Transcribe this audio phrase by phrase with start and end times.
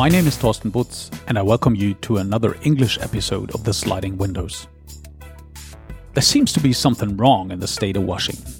[0.00, 3.74] My name is Thorsten Butz, and I welcome you to another English episode of The
[3.74, 4.66] Sliding Windows.
[6.14, 8.50] There seems to be something wrong in the state of Washington.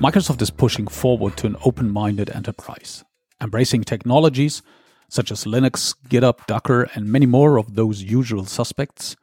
[0.00, 3.02] Microsoft is pushing forward to an open minded enterprise,
[3.40, 4.60] embracing technologies
[5.08, 9.16] such as Linux, GitHub, Docker, and many more of those usual suspects,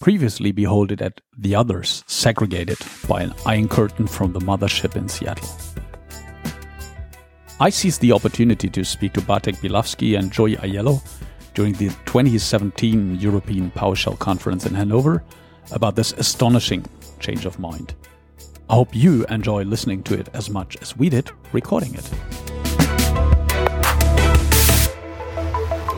[0.00, 5.48] previously beholded at the others, segregated by an iron curtain from the mothership in Seattle.
[7.60, 11.02] I seized the opportunity to speak to Bartek Bielawski and Joey Aiello
[11.54, 15.24] during the 2017 European PowerShell conference in Hanover
[15.72, 16.86] about this astonishing
[17.18, 17.96] change of mind.
[18.70, 22.08] I hope you enjoy listening to it as much as we did recording it.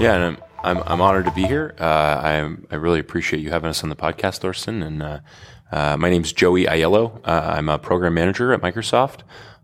[0.00, 1.74] Yeah, and I'm I'm, I'm honored to be here.
[1.78, 4.83] Uh, I I really appreciate you having us on the podcast, Thorsten.
[4.83, 5.20] And uh,
[5.72, 7.20] uh, my Joey Aiello.
[7.24, 9.20] Uh, I'm a program manager at Microsoft.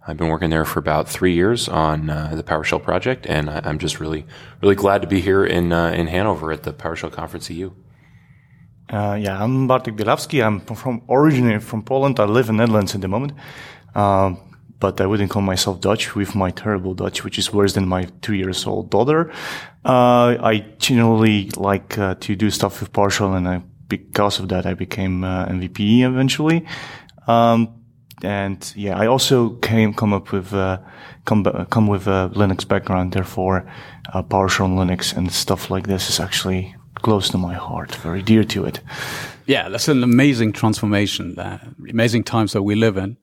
[0.08, 3.68] I've been working there for about three years on uh, the PowerShell project, and I,
[3.68, 4.24] am just really,
[4.62, 7.72] really glad to be here in uh, in Hanover at the PowerShell conference EU.
[8.88, 10.46] Uh, yeah, I'm Bartek Bielawski.
[10.46, 12.20] I'm from originally from Poland.
[12.20, 13.32] I live in Netherlands at the moment,
[13.96, 14.38] um,
[14.78, 18.04] but I wouldn't call myself Dutch with my terrible Dutch, which is worse than my
[18.22, 19.32] two years old daughter.
[19.84, 24.66] Uh, I generally like uh, to do stuff with PowerShell, and I, because of that,
[24.66, 26.64] I became uh, MVP eventually.
[27.26, 27.85] Um,
[28.22, 30.78] and yeah, I also came come up with uh,
[31.24, 33.12] come come with a Linux background.
[33.12, 33.66] Therefore,
[34.12, 38.44] uh, PowerShell Linux and stuff like this is actually close to my heart, very dear
[38.44, 38.80] to it.
[39.46, 41.38] Yeah, that's an amazing transformation.
[41.38, 43.16] Uh, amazing times that we live in.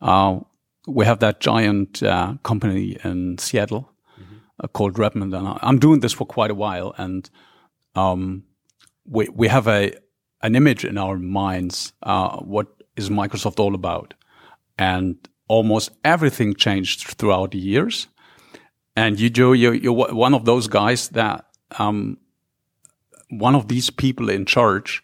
[0.00, 0.40] Uh,
[0.86, 4.66] we have that giant uh, company in Seattle mm-hmm.
[4.72, 7.30] called Redmond, and I'm doing this for quite a while, and
[7.94, 8.44] um,
[9.04, 9.92] we we have a
[10.42, 11.92] an image in our minds.
[12.02, 12.66] Uh, what
[12.96, 14.14] is Microsoft all about?
[14.78, 15.16] And
[15.48, 18.08] almost everything changed throughout the years.
[18.96, 21.46] And you, Joe, you're, you're one of those guys that,
[21.78, 22.18] um,
[23.30, 25.02] one of these people in charge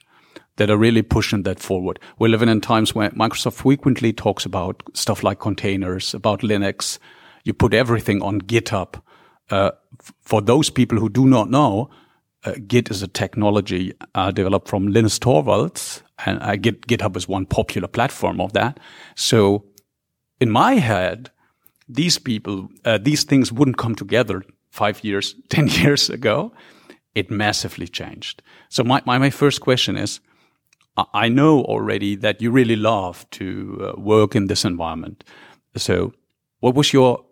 [0.56, 1.99] that are really pushing that forward.
[2.19, 6.99] We're living in times where Microsoft frequently talks about stuff like containers, about Linux.
[7.45, 9.00] You put everything on GitHub.
[9.50, 9.71] Uh,
[10.21, 11.91] for those people who do not know,
[12.45, 17.29] uh, Git is a technology uh, developed from Linus Torvalds, and uh, Git, GitHub is
[17.29, 18.79] one popular platform of that.
[19.15, 19.65] So,
[20.41, 21.31] in my head,
[21.89, 26.53] these people, uh, these things wouldn't come together five years, ten years ago.
[27.15, 28.43] It massively changed.
[28.69, 30.21] So, my my, my first question is.
[31.15, 35.23] I know already that you really love to uh, work in this environment.
[35.77, 36.12] So,
[36.59, 37.25] what was your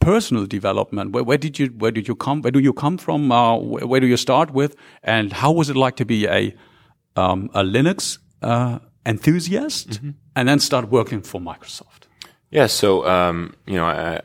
[0.00, 1.12] personal development?
[1.12, 2.40] Where, where, did you where did you come?
[2.40, 3.30] Where do you come from?
[3.30, 4.74] Uh, where, where, do you start with?
[5.02, 6.54] And how was it like to be a
[7.16, 10.10] um, a Linux uh, enthusiast mm-hmm.
[10.36, 12.06] and then start working for Microsoft?
[12.50, 14.20] Yeah, so um, you know, I,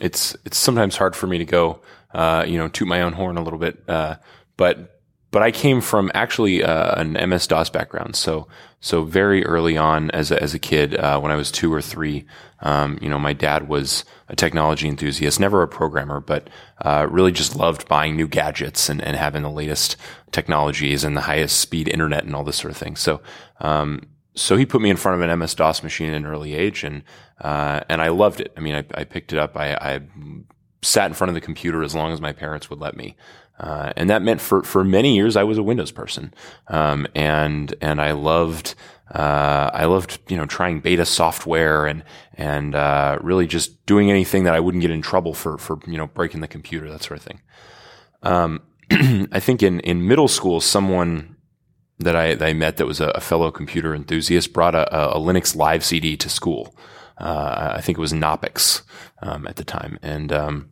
[0.00, 1.80] it's it's sometimes hard for me to go,
[2.12, 4.16] uh, you know, toot my own horn a little bit, uh,
[4.56, 4.91] but
[5.32, 8.14] but I came from actually uh, an MS DOS background.
[8.14, 8.46] So,
[8.80, 11.80] so very early on as a, as a kid, uh, when I was two or
[11.80, 12.26] three,
[12.60, 16.50] um, you know, my dad was a technology enthusiast, never a programmer, but
[16.82, 19.96] uh, really just loved buying new gadgets and, and having the latest
[20.32, 22.94] technologies and the highest speed internet and all this sort of thing.
[22.94, 23.22] So,
[23.60, 24.02] um,
[24.34, 26.84] so he put me in front of an MS DOS machine at an early age,
[26.84, 27.02] and
[27.40, 28.52] uh, and I loved it.
[28.56, 29.56] I mean, I, I picked it up.
[29.58, 30.00] I, I
[30.82, 33.16] sat in front of the computer as long as my parents would let me.
[33.58, 36.34] Uh, and that meant for, for many years I was a Windows person,
[36.68, 38.74] um, and and I loved
[39.12, 42.02] uh, I loved you know trying beta software and
[42.34, 45.98] and uh, really just doing anything that I wouldn't get in trouble for for you
[45.98, 47.40] know breaking the computer that sort of thing.
[48.22, 51.36] Um, I think in in middle school someone
[51.98, 55.20] that I, that I met that was a, a, fellow computer enthusiast brought a, a
[55.20, 56.74] Linux live CD to school.
[57.18, 58.82] Uh, I think it was Knoppix
[59.20, 60.70] um, at the time, and um,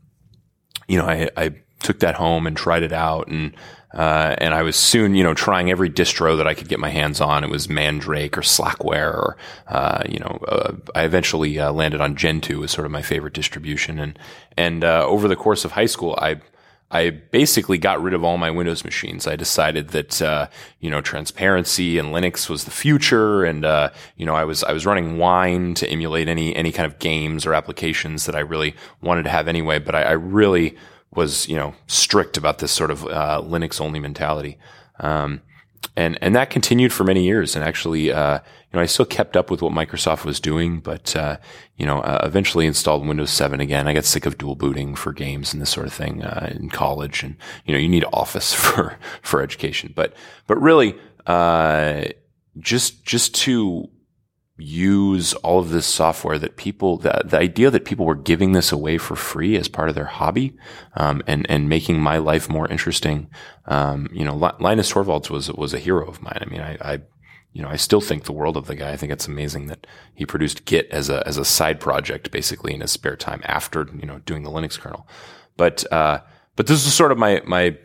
[0.89, 3.55] you know I, I took that home and tried it out and
[3.93, 6.91] uh, and I was soon, you know, trying every distro that I could get my
[6.91, 7.43] hands on.
[7.43, 9.37] It was Mandrake or Slackware, or
[9.67, 13.35] uh, you know, uh, I eventually uh, landed on Gentoo as sort of my favorite
[13.35, 13.99] distribution.
[13.99, 14.19] And
[14.57, 16.41] and uh, over the course of high school, I
[16.93, 19.27] I basically got rid of all my Windows machines.
[19.27, 20.47] I decided that uh,
[20.79, 24.73] you know transparency and Linux was the future, and uh, you know I was I
[24.73, 28.77] was running Wine to emulate any any kind of games or applications that I really
[29.03, 29.81] wanted to have anyway.
[29.81, 30.77] But I, I really
[31.15, 34.59] was you know strict about this sort of uh, Linux only mentality,
[35.01, 35.41] um,
[35.97, 37.57] and and that continued for many years.
[37.57, 41.17] And actually, uh, you know, I still kept up with what Microsoft was doing, but
[41.17, 41.39] uh,
[41.77, 43.89] you know, uh, eventually installed Windows 7 again.
[43.89, 46.71] I got sick of dual booting for games and this sort of thing uh, in
[46.71, 50.15] college, and you know, you need Office for for education, but
[50.47, 50.97] but really,
[51.27, 52.05] uh,
[52.59, 53.89] just just to
[54.61, 58.71] use all of this software that people, the, the idea that people were giving this
[58.73, 60.57] away for free as part of their hobby,
[60.95, 63.29] um, and, and making my life more interesting.
[63.67, 66.39] Um, you know, Linus Torvalds was, was a hero of mine.
[66.41, 67.01] I mean, I, I,
[67.53, 68.93] you know, I still think the world of the guy.
[68.93, 72.75] I think it's amazing that he produced Git as a, as a side project basically
[72.75, 75.09] in his spare time after, you know, doing the Linux kernel.
[75.57, 76.21] But, uh,
[76.57, 77.77] but this is sort of my, my,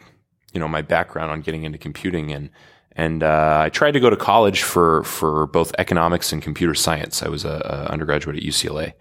[0.54, 2.50] you know, my background on getting into computing and,
[2.96, 7.22] and uh, I tried to go to college for for both economics and computer science.
[7.22, 8.94] I was a, a undergraduate at UCLA,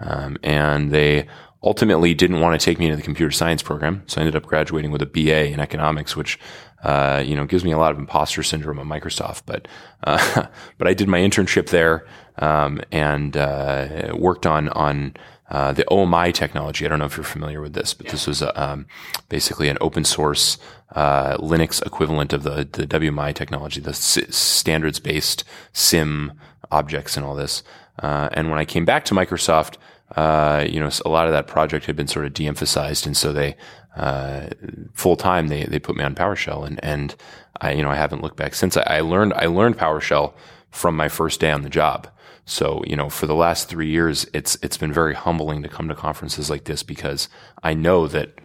[0.00, 1.28] um, and they
[1.62, 4.02] ultimately didn't want to take me into the computer science program.
[4.06, 6.38] So I ended up graduating with a BA in economics, which
[6.82, 9.42] uh, you know gives me a lot of imposter syndrome at Microsoft.
[9.46, 9.68] But
[10.04, 10.46] uh,
[10.78, 12.06] but I did my internship there
[12.38, 15.14] um, and uh, worked on on
[15.50, 16.84] uh, the OMI technology.
[16.84, 18.12] I don't know if you're familiar with this, but yeah.
[18.12, 18.86] this was um,
[19.28, 20.58] basically an open source
[20.94, 26.36] uh, Linux equivalent of the the WMI technology, the s- standards based CIM
[26.70, 27.62] objects and all this.
[28.02, 29.76] Uh, and when I came back to Microsoft,
[30.14, 33.32] uh, you know, a lot of that project had been sort of de-emphasized, and so
[33.32, 33.56] they
[33.96, 34.48] uh,
[34.94, 37.14] full time they they put me on PowerShell, and and
[37.60, 38.76] I you know I haven't looked back since.
[38.76, 40.34] I, I learned I learned PowerShell
[40.70, 42.08] from my first day on the job.
[42.48, 45.88] So, you know, for the last three years, it's, it's been very humbling to come
[45.88, 47.28] to conferences like this because
[47.64, 48.38] I know that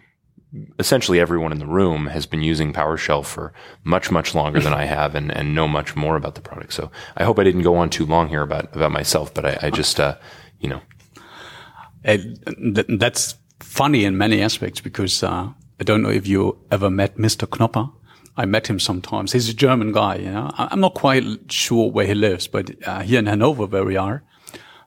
[0.80, 3.52] essentially everyone in the room has been using PowerShell for
[3.84, 6.72] much, much longer than I have and, and know much more about the product.
[6.72, 9.68] So I hope I didn't go on too long here about, about myself, but I,
[9.68, 10.16] I just, uh,
[10.58, 10.80] you know.
[12.98, 15.48] that's funny in many aspects because, uh,
[15.80, 17.46] I don't know if you ever met Mr.
[17.46, 17.92] Knopper.
[18.36, 19.32] I met him sometimes.
[19.32, 20.16] He's a German guy.
[20.16, 23.84] You know, I'm not quite sure where he lives, but uh, here in Hanover, where
[23.84, 24.22] we are,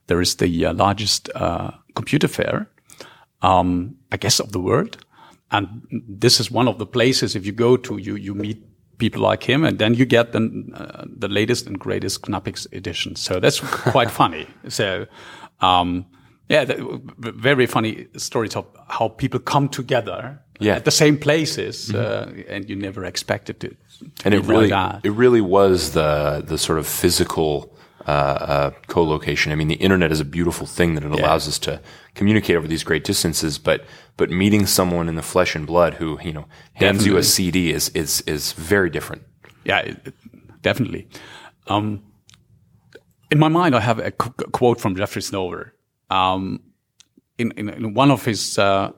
[0.08, 2.70] there is the uh, largest uh, computer fair,
[3.42, 4.98] um, I guess, of the world.
[5.52, 7.36] And this is one of the places.
[7.36, 8.64] If you go to, you you meet
[8.98, 10.40] people like him, and then you get the
[10.74, 13.16] uh, the latest and greatest Knoppix edition.
[13.16, 14.48] So that's quite funny.
[14.68, 15.06] So.
[15.62, 16.06] Um,
[16.48, 16.66] yeah,
[17.18, 20.76] very funny stories of how people come together yeah.
[20.76, 22.48] at the same places, mm -hmm.
[22.48, 23.78] uh, and you never expected it.
[24.26, 27.76] and it really, like it really was the the sort of physical
[28.08, 29.52] uh, uh, co-location.
[29.52, 31.50] I mean, the internet is a beautiful thing that it allows yeah.
[31.50, 31.82] us to
[32.14, 33.82] communicate over these great distances, but
[34.18, 37.12] but meeting someone in the flesh and blood who you know hands definitely.
[37.12, 39.24] you a CD is is is very different.
[39.64, 40.14] Yeah, it,
[40.62, 41.08] definitely.
[41.68, 42.04] Um,
[43.32, 45.72] in my mind, I have a quote from Jeffrey Snover.
[46.10, 46.60] Um,
[47.38, 48.92] in, in, in, one of his uh,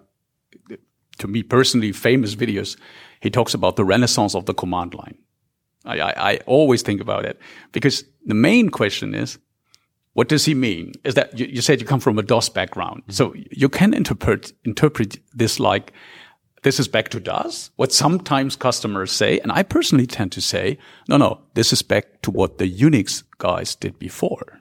[1.20, 2.78] to me personally famous videos,
[3.20, 5.18] he talks about the renaissance of the command line.
[5.86, 7.40] I, I, I always think about it
[7.72, 9.40] because the main question is,
[10.14, 10.94] what does he mean?
[11.04, 13.14] Is that you, you said you come from a DOS background, mm -hmm.
[13.14, 15.94] so you can interpret interpret this like
[16.64, 17.72] this is back to DOS.
[17.76, 20.78] What sometimes customers say, and I personally tend to say,
[21.08, 24.57] no, no, this is back to what the Unix guys did before.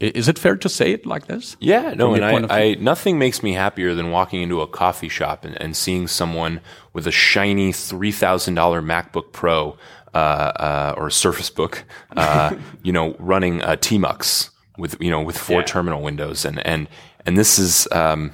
[0.00, 1.58] Is it fair to say it like this?
[1.60, 5.44] Yeah, no, and I, I, nothing makes me happier than walking into a coffee shop
[5.44, 6.62] and, and seeing someone
[6.94, 9.76] with a shiny three thousand dollar MacBook Pro
[10.14, 11.84] uh, uh, or Surface Book,
[12.16, 14.48] uh, you know, running a Tmux
[14.78, 15.66] with you know with four yeah.
[15.66, 16.88] terminal windows, and and
[17.26, 17.86] and this is.
[17.92, 18.32] Um,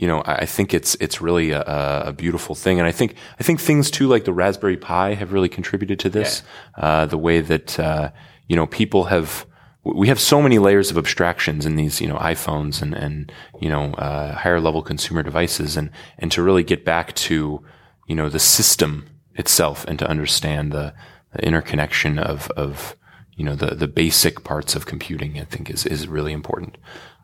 [0.00, 1.62] you know, I think it's it's really a,
[2.06, 5.32] a, beautiful thing, and I think I think things too like the Raspberry Pi have
[5.32, 6.44] really contributed to this.
[6.78, 6.84] Yeah.
[6.84, 8.12] Uh, the way that uh,
[8.46, 9.44] you know people have
[9.84, 13.68] we have so many layers of abstractions in these, you know, iPhones and, and, you
[13.68, 17.64] know, uh, higher level consumer devices and, and to really get back to,
[18.06, 20.92] you know, the system itself and to understand the,
[21.32, 22.96] the interconnection of, of,
[23.36, 26.76] you know, the, the basic parts of computing, I think is, is really important.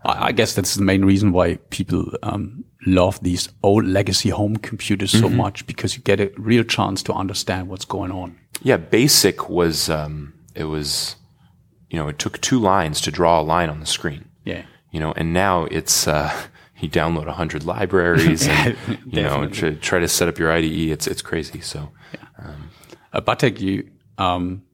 [0.06, 5.10] I guess that's the main reason why people um, love these old legacy home computers
[5.10, 5.36] so mm-hmm.
[5.38, 8.38] much because you get a real chance to understand what's going on.
[8.62, 11.16] Yeah, BASIC was um, it was
[11.94, 14.24] you know, it took two lines to draw a line on the screen.
[14.44, 14.64] Yeah.
[14.90, 16.28] You know, and now it's, uh,
[16.80, 20.90] you download a hundred libraries and, you know, try, try, to set up your IDE.
[20.90, 21.60] It's, it's crazy.
[21.60, 22.46] So, yeah.
[22.46, 22.70] um,
[23.12, 24.64] uh, Bartek, you, um,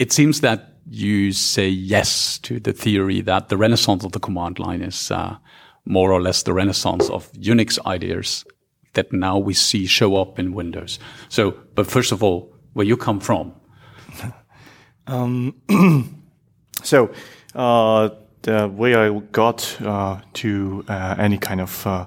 [0.00, 4.58] it seems that you say yes to the theory that the renaissance of the command
[4.58, 5.36] line is, uh,
[5.84, 8.44] more or less the renaissance of Unix ideas
[8.94, 10.98] that now we see show up in Windows.
[11.28, 13.54] So, but first of all, where you come from,
[15.06, 15.54] um,
[16.82, 17.10] so
[17.54, 18.10] uh,
[18.42, 22.06] the way I got uh, to uh, any kind of uh,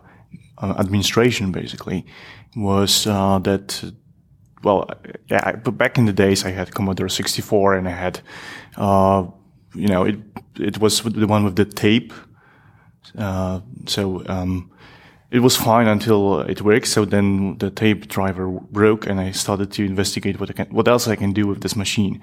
[0.58, 2.06] uh, administration basically
[2.56, 3.94] was uh, that
[4.64, 4.90] well
[5.30, 8.22] yeah but back in the days I had Commodore 64 and I had
[9.76, 10.20] you know it
[10.60, 12.14] it was the one with the tape
[13.86, 14.72] so um,
[15.32, 16.88] it was fine until it worked.
[16.88, 20.88] So then the tape driver broke, and I started to investigate what I can, what
[20.88, 22.22] else I can do with this machine.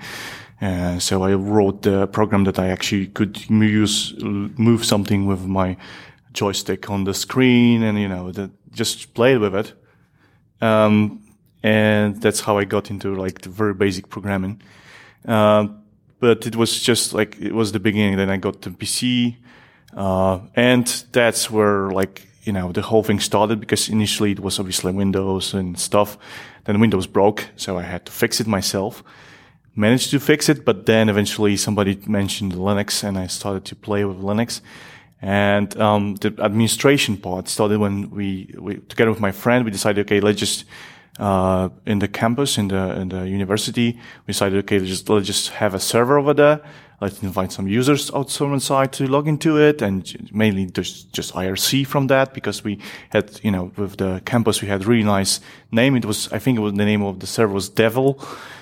[0.60, 5.76] Uh, so I wrote the program that I actually could use move something with my
[6.32, 9.72] joystick on the screen, and you know, the, just play with it.
[10.60, 11.22] Um,
[11.62, 14.62] and that's how I got into like the very basic programming.
[15.26, 15.66] Uh,
[16.20, 18.16] but it was just like it was the beginning.
[18.16, 19.36] Then I got the PC,
[19.94, 24.58] uh, and that's where like you know the whole thing started because initially it was
[24.58, 26.16] obviously Windows and stuff.
[26.64, 29.02] Then Windows broke, so I had to fix it myself.
[29.78, 34.06] Managed to fix it, but then eventually somebody mentioned Linux, and I started to play
[34.06, 34.62] with Linux.
[35.20, 40.06] And um, the administration part started when we, we, together with my friend, we decided,
[40.06, 40.64] okay, let's just
[41.18, 43.98] uh, in the campus in the in the university.
[44.26, 46.60] We decided, okay, let's just let's just have a server over there.
[47.00, 51.86] Let's invite some users outside inside to log into it, and mainly just just IRC
[51.86, 52.78] from that because we
[53.10, 55.96] had you know with the campus we had really nice name.
[55.96, 58.18] It was I think it was the name of the server was Devil.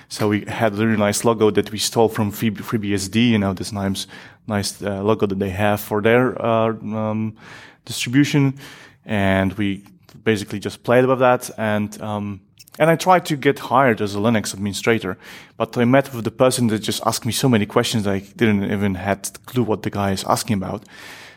[0.08, 3.72] So we had a really nice logo that we stole from FreeBSD, you know, this
[3.72, 4.06] nice,
[4.46, 7.36] nice uh, logo that they have for their uh, um,
[7.84, 8.58] distribution.
[9.04, 9.84] And we
[10.22, 11.50] basically just played with that.
[11.58, 12.40] And um,
[12.78, 15.16] and I tried to get hired as a Linux administrator,
[15.56, 18.64] but I met with the person that just asked me so many questions I didn't
[18.64, 20.84] even had clue what the guy is asking about.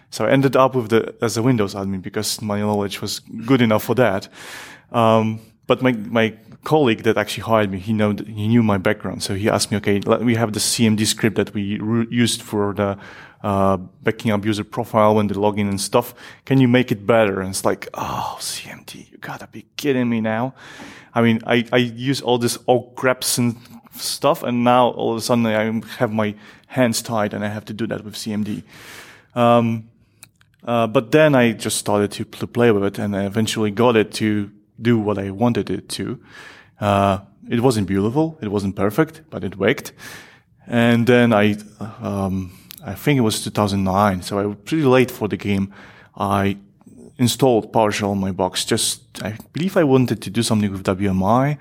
[0.09, 3.61] So I ended up with the as a Windows admin because my knowledge was good
[3.61, 4.29] enough for that.
[4.91, 9.21] Um, but my my colleague that actually hired me, he know he knew my background,
[9.21, 11.61] so he asked me, okay, we have the CMD script that we
[12.09, 12.97] used for the
[13.43, 16.13] uh, backing up user profile when the log in and stuff.
[16.45, 17.41] Can you make it better?
[17.41, 20.53] And it's like, oh, CMD, you gotta be kidding me now.
[21.17, 23.55] I mean, I, I use all this old grabs and
[23.95, 26.35] stuff, and now all of a sudden I have my
[26.67, 28.61] hands tied and I have to do that with CMD.
[29.33, 29.89] Um,
[30.63, 33.95] uh, but then I just started to, to play with it and I eventually got
[33.95, 36.19] it to do what I wanted it to.
[36.79, 37.19] Uh,
[37.49, 38.37] it wasn't beautiful.
[38.39, 39.93] It wasn't perfect, but it worked.
[40.67, 41.55] And then I,
[41.99, 42.51] um,
[42.85, 44.21] I think it was 2009.
[44.21, 45.73] So I was pretty late for the game.
[46.15, 46.57] I
[47.17, 48.65] installed PowerShell on my box.
[48.65, 51.57] Just, I believe I wanted to do something with WMI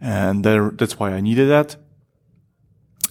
[0.00, 1.76] and there, that's why I needed that.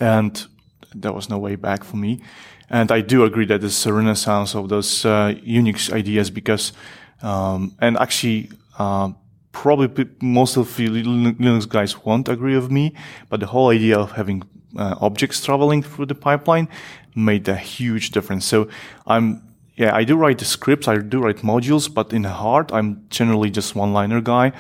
[0.02, 0.46] And
[0.94, 2.22] there was no way back for me.
[2.70, 6.74] And I do agree that there's a renaissance of those uh, Unix ideas because,
[7.22, 9.12] um, and actually, uh,
[9.52, 12.94] probably most of the Linux guys won't agree with me,
[13.30, 14.44] but the whole idea of having
[14.78, 16.68] uh, objects traveling through the pipeline
[17.16, 18.46] made a huge difference.
[18.46, 18.70] So
[19.08, 19.42] I'm,
[19.80, 23.76] yeah, I do write scripts, I do write modules, but in heart, I'm generally just
[23.76, 24.52] one-liner guy.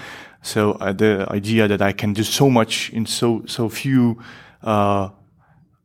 [0.41, 4.23] So uh, the idea that I can do so much in so so few
[4.63, 5.09] uh,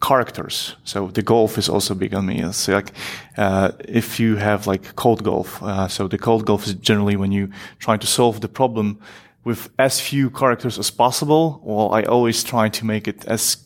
[0.00, 0.76] characters.
[0.84, 2.44] So the golf is also big on me.
[2.44, 2.92] It's like
[3.36, 5.60] uh, if you have like code golf.
[5.60, 7.48] Uh, so the code golf is generally when you
[7.80, 9.00] try to solve the problem
[9.42, 11.60] with as few characters as possible.
[11.64, 13.56] Well, I always try to make it as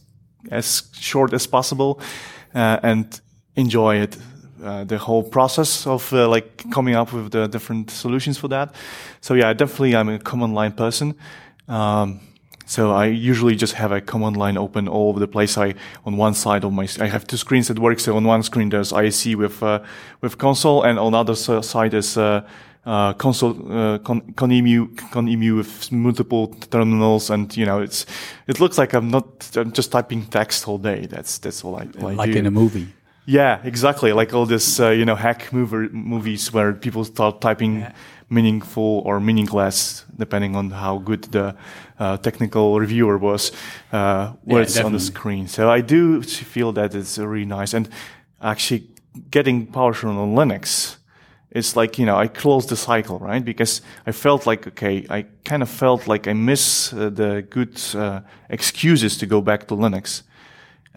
[0.51, 2.01] as short as possible
[2.55, 3.21] uh, and
[3.55, 4.17] enjoy it.
[4.63, 8.75] Uh, the whole process of uh, like coming up with the different solutions for that.
[9.21, 11.15] So yeah, definitely I'm a command line person.
[11.69, 12.21] Um,
[12.69, 15.57] so I usually just have a command line open all over the place.
[15.57, 15.75] I
[16.05, 17.99] on one side of my I have two screens that work.
[17.99, 19.81] So on one screen there's ISE with uh,
[20.21, 22.43] with console, and on the other side is uh,
[22.85, 28.05] uh, console uh, con, conemu conemu with multiple terminals, and you know it's
[28.47, 31.07] it looks like I'm not I'm just typing text all day.
[31.07, 32.39] That's that's all I, all like I do.
[32.39, 32.89] in a movie.
[33.29, 34.15] Yeah, exactly.
[34.15, 37.93] Like all this, uh, you know, hack mover, movies where people start typing yeah.
[38.31, 41.55] meaningful or meaningless, depending on how good the
[41.99, 43.53] uh, technical reviewer was,
[43.93, 45.47] uh, words yeah, on the screen.
[45.47, 47.75] So I do feel that it's really nice.
[47.75, 47.91] And
[48.41, 48.89] actually
[49.31, 50.97] getting PowerShell on Linux,
[51.51, 53.45] it's like, you know, I closed the cycle, right?
[53.45, 57.79] Because I felt like, okay, I kind of felt like I miss uh, the good
[57.95, 60.23] uh, excuses to go back to Linux.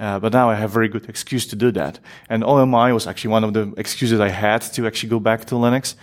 [0.02, 2.00] Uh, but now I have a very good excuse to do that.
[2.28, 5.56] And OMI was actually one of the excuses I had to actually go back to
[5.56, 5.94] Linux.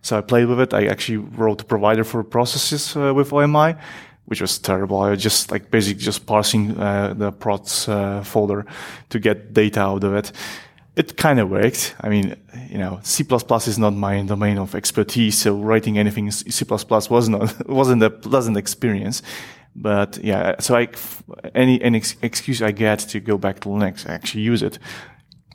[0.00, 0.72] So I played with it.
[0.72, 3.74] I actually wrote a provider for processes uh, with OMI,
[4.26, 5.00] which was terrible.
[5.00, 8.64] I was just like basically just parsing uh, the prods uh, folder
[9.08, 10.30] to get data out of it.
[10.94, 11.96] It kind of worked.
[12.00, 12.36] I mean,
[12.70, 17.28] you know, C++ is not my domain of expertise, so writing anything in C++ was
[17.28, 19.22] not wasn't a pleasant experience.
[19.80, 20.88] But yeah, so I,
[21.54, 24.78] any, any excuse I get to go back to Linux, I actually use it.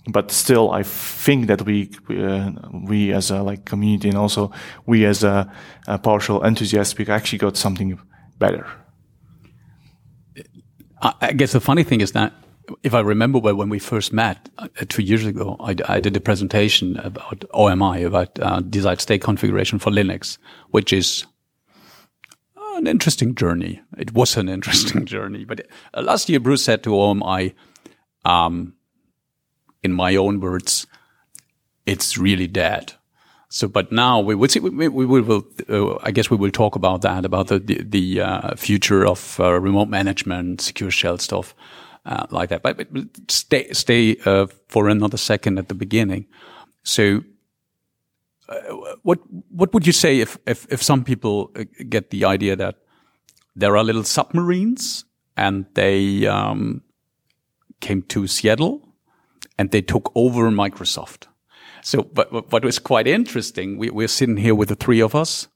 [0.08, 2.51] But still, I think that we, uh,
[2.88, 4.51] we as a like community and also
[4.86, 5.51] we as a,
[5.88, 8.00] a PowerShell enthusiast, we actually got something
[8.38, 8.65] better.
[11.01, 12.34] I guess the funny thing is that
[12.82, 16.15] if I remember well, when we first met uh, two years ago, I, I, did
[16.15, 20.38] a presentation about OMI, about uh, desired state configuration for Linux,
[20.72, 21.25] which is
[22.77, 23.82] an interesting journey.
[23.98, 25.46] It was an interesting journey.
[25.46, 27.53] But uh, last year, Bruce said to OMI,
[28.25, 28.74] um,
[29.84, 30.88] in my own words,
[31.86, 32.94] it's really dead.
[33.50, 36.75] So, but now we will see, we, we, will, uh, I guess we will talk
[36.75, 41.53] about that, about the, the, the uh, future of uh, remote management, secure shell stuff,
[42.06, 42.63] uh, like that.
[42.63, 46.25] But, but stay, stay, uh, for another second at the beginning.
[46.84, 47.24] So,
[49.04, 49.20] what,
[49.50, 51.52] what would you say if, if, if some people
[51.90, 52.76] get the idea that
[53.56, 56.82] there are little submarines and they, um,
[57.80, 58.96] came to Seattle
[59.58, 61.28] and they took over Microsoft?
[61.84, 65.50] So, but what was quite interesting, we, we're sitting here with the three of us,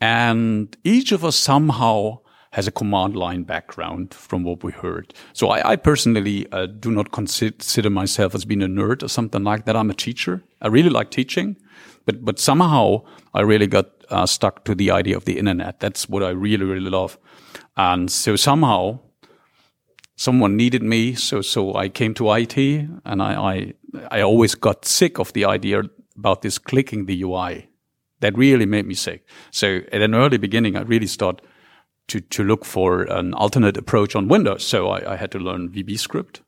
[0.00, 2.20] and each of us somehow
[2.52, 5.12] has a command line background from what we heard.
[5.32, 9.42] So I, I personally uh, do not consider myself as being a nerd or something
[9.42, 9.76] like that.
[9.76, 10.42] I'm a teacher.
[10.62, 11.56] I really like teaching,
[12.08, 13.02] but but somehow
[13.34, 15.78] I really got uh, stuck to the idea of the internet.
[15.80, 17.18] That's what I really really love,
[17.76, 19.00] and so somehow
[20.16, 22.56] someone needed me, so so I came to IT,
[23.04, 23.74] and I I,
[24.10, 25.82] I always got sick of the idea
[26.16, 27.68] about this clicking the UI.
[28.20, 29.28] That really made me sick.
[29.50, 31.42] So at an early beginning, I really started
[32.06, 34.64] to to look for an alternate approach on Windows.
[34.64, 36.42] So I, I had to learn VB script,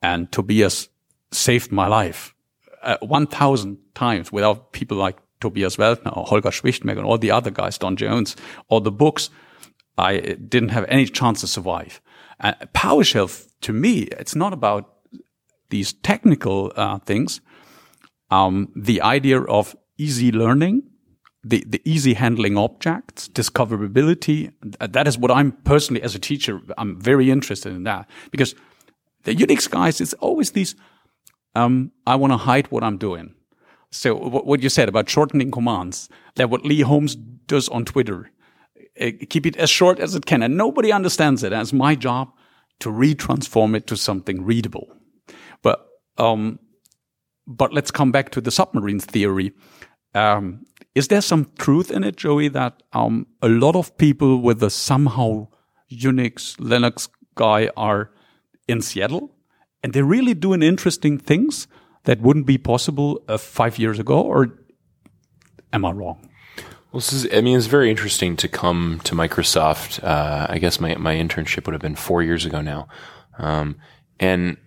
[0.00, 0.90] and Tobias
[1.32, 2.34] saved my life
[2.82, 4.32] uh, one thousand times.
[4.32, 8.36] Without people like Tobias Weltner or Holger Schwichtenberg and all the other guys, Don Jones,
[8.68, 9.30] all the books,
[9.98, 12.00] I didn't have any chance to survive.
[12.40, 14.94] Uh, PowerShell, to me, it's not about
[15.70, 17.40] these technical uh, things.
[18.30, 20.82] Um, the idea of easy learning,
[21.44, 27.00] the, the easy handling objects, discoverability, that is what I'm personally, as a teacher, I'm
[27.00, 28.08] very interested in that.
[28.30, 28.54] Because
[29.24, 30.74] the Unix guys, it's always these,
[31.54, 33.34] um, I want to hide what I'm doing.
[33.90, 38.30] So what you said about shortening commands, that what Lee Holmes does on Twitter,
[39.00, 40.42] uh, keep it as short as it can.
[40.42, 41.52] And nobody understands it.
[41.52, 42.32] And it's my job
[42.80, 44.96] to retransform it to something readable.
[45.62, 46.58] But, um,
[47.46, 49.52] but let's come back to the submarine theory.
[50.14, 54.62] Um, is there some truth in it, Joey, that um, a lot of people with
[54.62, 55.48] a somehow
[55.90, 58.10] Unix, Linux guy are
[58.68, 59.34] in Seattle
[59.82, 61.66] and they're really doing interesting things
[62.04, 64.20] that wouldn't be possible uh, five years ago?
[64.20, 64.58] Or
[65.72, 66.28] am I wrong?
[66.92, 70.04] Well, this is, I mean, it's very interesting to come to Microsoft.
[70.04, 72.86] Uh, I guess my, my internship would have been four years ago now.
[73.38, 73.76] Um,
[74.20, 74.58] and,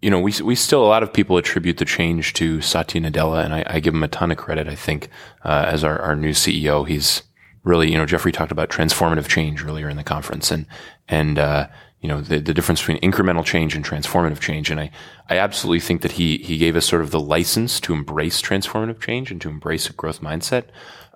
[0.00, 3.44] you know, we, we still, a lot of people attribute the change to Satya Nadella,
[3.44, 5.08] and I, I give him a ton of credit, I think,
[5.44, 6.86] uh, as our, our new CEO.
[6.86, 7.24] He's
[7.64, 10.66] really, you know, Jeffrey talked about transformative change earlier in the conference and,
[11.08, 11.66] and, uh,
[12.00, 14.70] you know, the, the difference between incremental change and transformative change.
[14.70, 14.90] And I,
[15.28, 19.00] I absolutely think that he, he gave us sort of the license to embrace transformative
[19.00, 20.64] change and to embrace a growth mindset.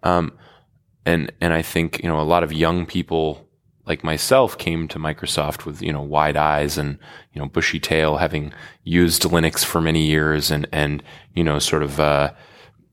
[0.02, 0.32] Um,
[1.04, 3.48] and and I think you know a lot of young people
[3.86, 6.98] like myself came to Microsoft with you know wide eyes and
[7.32, 8.52] you know bushy tail, having
[8.84, 11.02] used Linux for many years and and
[11.34, 12.32] you know sort of uh,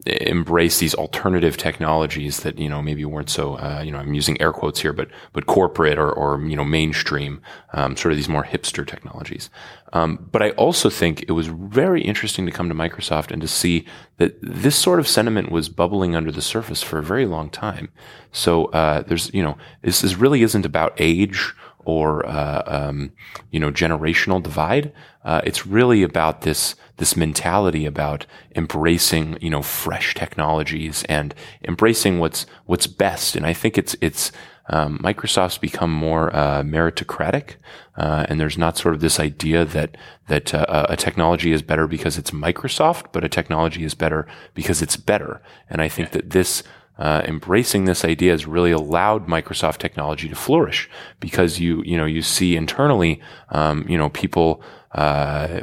[0.06, 4.40] embrace these alternative technologies that you know maybe weren't so uh, you know I'm using
[4.42, 7.42] air quotes here, but but corporate or or you know mainstream,
[7.74, 9.50] um, sort of these more hipster technologies.
[9.92, 13.48] Um, but I also think it was very interesting to come to Microsoft and to
[13.48, 13.86] see
[14.18, 17.90] that this sort of sentiment was bubbling under the surface for a very long time.
[18.32, 21.54] So uh, there's you know this, this really isn't about age
[21.86, 23.12] or uh, um,
[23.52, 24.92] you know generational divide.
[25.24, 32.20] Uh, it's really about this this mentality about embracing you know fresh technologies and embracing
[32.20, 33.36] what's what's best.
[33.36, 34.32] And I think it's it's
[34.72, 37.56] um, Microsoft's become more uh, meritocratic,
[37.98, 41.88] uh, and there's not sort of this idea that that uh, a technology is better
[41.88, 45.42] because it's Microsoft, but a technology is better because it's better.
[45.70, 46.62] And I think that this
[47.00, 52.06] uh, embracing this idea has really allowed Microsoft technology to flourish because you you know
[52.06, 55.62] you see internally um, you know people uh,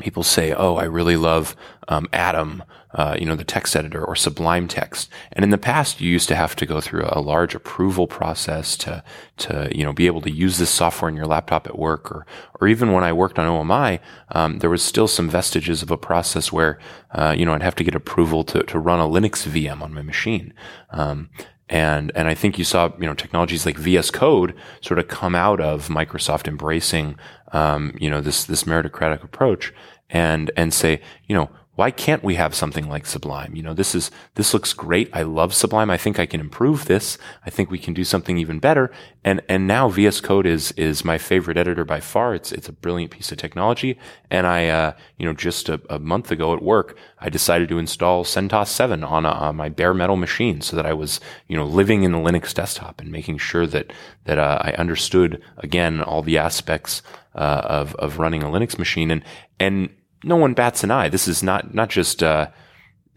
[0.00, 4.16] people say oh I really love um, Atom uh, you know, the text editor or
[4.16, 5.10] Sublime Text.
[5.32, 8.76] And in the past, you used to have to go through a large approval process
[8.78, 9.02] to,
[9.38, 12.26] to, you know, be able to use this software in your laptop at work or,
[12.60, 14.00] or even when I worked on OMI,
[14.32, 16.78] um, there was still some vestiges of a process where,
[17.12, 19.92] uh, you know, I'd have to get approval to, to run a Linux VM on
[19.92, 20.54] my machine.
[20.90, 21.28] Um,
[21.70, 25.34] and and I think you saw you know technologies like VS Code sort of come
[25.34, 27.18] out of Microsoft embracing
[27.52, 29.74] um, you know this this meritocratic approach
[30.08, 33.54] and and say you know why can't we have something like Sublime?
[33.54, 35.08] You know, this is, this looks great.
[35.12, 35.90] I love Sublime.
[35.90, 37.18] I think I can improve this.
[37.46, 38.90] I think we can do something even better.
[39.22, 42.34] And, and now VS Code is, is my favorite editor by far.
[42.34, 43.96] It's, it's a brilliant piece of technology.
[44.28, 47.78] And I, uh, you know, just a, a, month ago at work, I decided to
[47.78, 51.56] install CentOS 7 on, a, on my bare metal machine so that I was, you
[51.56, 53.92] know, living in the Linux desktop and making sure that,
[54.24, 57.02] that, uh, I understood again all the aspects,
[57.36, 59.12] uh, of, of running a Linux machine.
[59.12, 59.22] And,
[59.60, 59.90] and,
[60.24, 61.08] no one bats an eye.
[61.08, 62.48] This is not not just uh,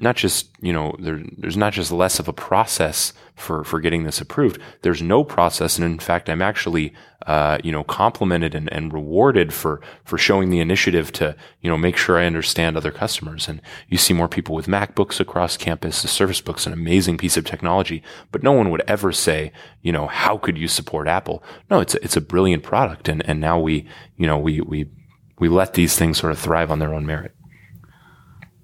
[0.01, 4.03] not just you know there, there's not just less of a process for for getting
[4.03, 4.59] this approved.
[4.81, 6.93] There's no process, and in fact, I'm actually
[7.27, 11.77] uh, you know complimented and, and rewarded for for showing the initiative to you know
[11.77, 13.47] make sure I understand other customers.
[13.47, 16.01] And you see more people with MacBooks across campus.
[16.01, 19.91] The Surface Book's an amazing piece of technology, but no one would ever say you
[19.91, 21.43] know how could you support Apple?
[21.69, 23.87] No, it's a, it's a brilliant product, and and now we
[24.17, 24.89] you know we we
[25.41, 27.33] we let these things sort of thrive on their own merit.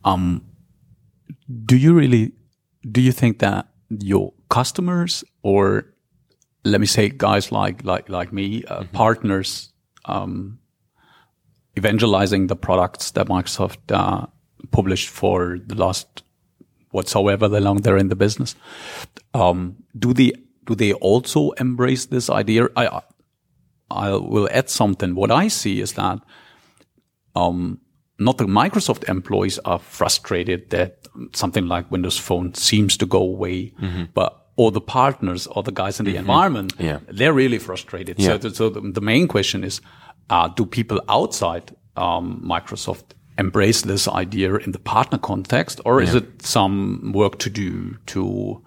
[0.05, 0.45] Um,
[1.65, 2.33] do you really,
[2.89, 5.91] do you think that your customers or
[6.63, 8.95] let me say guys like, like, like me, uh, mm-hmm.
[8.95, 9.73] partners,
[10.05, 10.59] um,
[11.75, 14.27] evangelizing the products that Microsoft, uh,
[14.69, 16.21] published for the last
[16.91, 18.55] whatsoever the long they're in the business.
[19.33, 20.31] Um, do they,
[20.65, 22.67] do they also embrace this idea?
[22.75, 23.01] I,
[23.89, 25.15] I will add something.
[25.15, 26.19] What I see is that
[27.37, 27.79] um,
[28.19, 33.73] not the Microsoft employees are frustrated that something like Windows Phone seems to go away,
[33.79, 34.05] mm-hmm.
[34.13, 36.19] but all the partners or the guys in the mm-hmm.
[36.21, 36.99] environment, yeah.
[37.07, 38.17] they're really frustrated.
[38.17, 38.39] Yeah.
[38.39, 39.81] So, so the, the, main question is,
[40.31, 46.07] uh, do people outside um, Microsoft embrace this idea in the partner context, or yeah.
[46.07, 48.63] is it some work to do to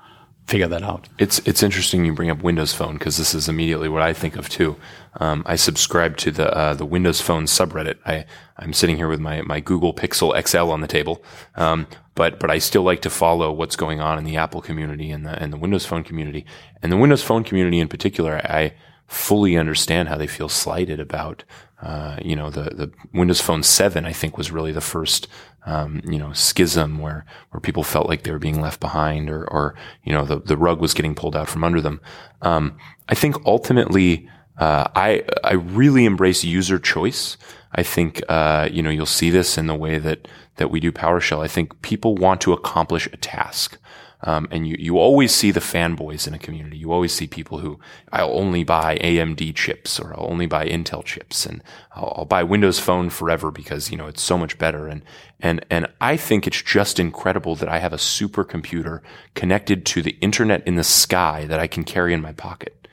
[0.51, 1.09] figure that out.
[1.19, 4.35] It's it's interesting you bring up Windows Phone because this is immediately what I think
[4.37, 4.77] of too.
[5.21, 7.99] Um, I subscribe to the uh, the Windows Phone subreddit.
[8.05, 8.27] I
[8.59, 11.23] I'm sitting here with my my Google Pixel XL on the table,
[11.55, 11.87] um,
[12.17, 15.25] but but I still like to follow what's going on in the Apple community and
[15.25, 16.45] the and the Windows Phone community
[16.83, 18.39] and the Windows Phone community in particular.
[18.39, 18.75] I
[19.07, 21.45] fully understand how they feel slighted about
[21.83, 25.29] uh, you know, the, the Windows Phone 7, I think, was really the first,
[25.65, 29.45] um, you know, schism where, where people felt like they were being left behind or,
[29.51, 32.01] or, you know, the, the rug was getting pulled out from under them.
[32.43, 32.77] Um,
[33.09, 37.39] I think ultimately, uh, I, I really embrace user choice.
[37.73, 40.93] I think, uh, you know, you'll see this in the way that, that we do
[40.93, 41.43] PowerShell.
[41.43, 43.79] I think people want to accomplish a task.
[44.23, 46.77] Um, and you, you always see the fanboys in a community.
[46.77, 47.81] You always see people who
[48.13, 52.43] I'll only buy AMD chips or I'll only buy Intel chips and I'll, I'll buy
[52.43, 54.87] Windows Phone forever because, you know, it's so much better.
[54.89, 55.03] And,
[55.41, 59.01] and, and I think it's just incredible that I have a supercomputer
[59.35, 62.89] connected to the internet in the sky that I can carry in my pocket.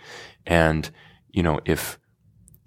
[0.46, 0.90] And,
[1.32, 2.00] you know, if,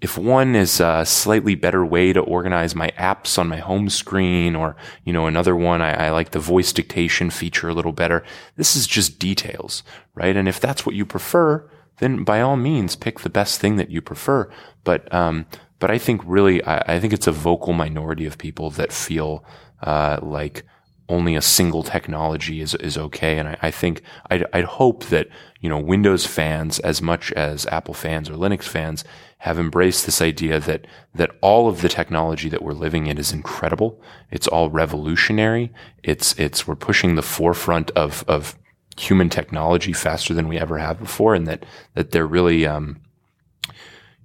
[0.01, 4.55] if one is a slightly better way to organize my apps on my home screen
[4.55, 8.23] or, you know, another one, I, I, like the voice dictation feature a little better.
[8.55, 9.83] This is just details,
[10.15, 10.35] right?
[10.35, 13.91] And if that's what you prefer, then by all means pick the best thing that
[13.91, 14.49] you prefer.
[14.83, 15.45] But, um,
[15.77, 19.45] but I think really, I, I think it's a vocal minority of people that feel,
[19.83, 20.65] uh, like,
[21.09, 23.37] only a single technology is, is okay.
[23.37, 25.27] And I, I think I'd, I'd hope that,
[25.59, 29.03] you know, Windows fans, as much as Apple fans or Linux fans,
[29.41, 33.33] have embraced this idea that, that all of the technology that we're living in is
[33.33, 33.99] incredible.
[34.29, 35.71] It's all revolutionary.
[36.03, 38.55] It's, it's, we're pushing the forefront of, of
[38.97, 41.33] human technology faster than we ever have before.
[41.33, 43.01] And that, that they're really, um,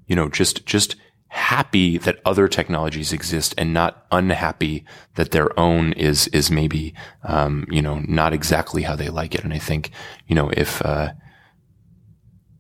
[0.07, 0.97] you know, just, just,
[1.29, 4.85] happy that other technologies exist and not unhappy
[5.17, 9.45] that their own is is maybe um, you know not exactly how they like it.
[9.45, 9.91] And I think
[10.29, 11.11] you know if uh,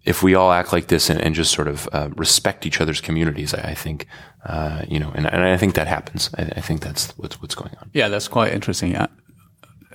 [0.07, 3.01] if we all act like this and, and just sort of uh, respect each other's
[3.01, 4.07] communities, I, I think
[4.45, 6.31] uh, you know, and, and, I think that happens.
[6.39, 7.91] I, I, think that's what's what's going on.
[7.93, 8.97] Yeah, that's quite interesting.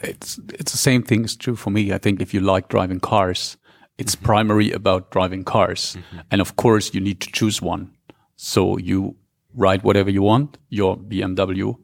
[0.03, 1.93] It's it's the same thing is true for me.
[1.93, 3.57] I think if you like driving cars,
[3.97, 4.25] it's mm-hmm.
[4.25, 6.19] primary about driving cars, mm-hmm.
[6.29, 7.91] and of course you need to choose one
[8.35, 9.15] so you
[9.55, 11.75] ride whatever you want, your BMW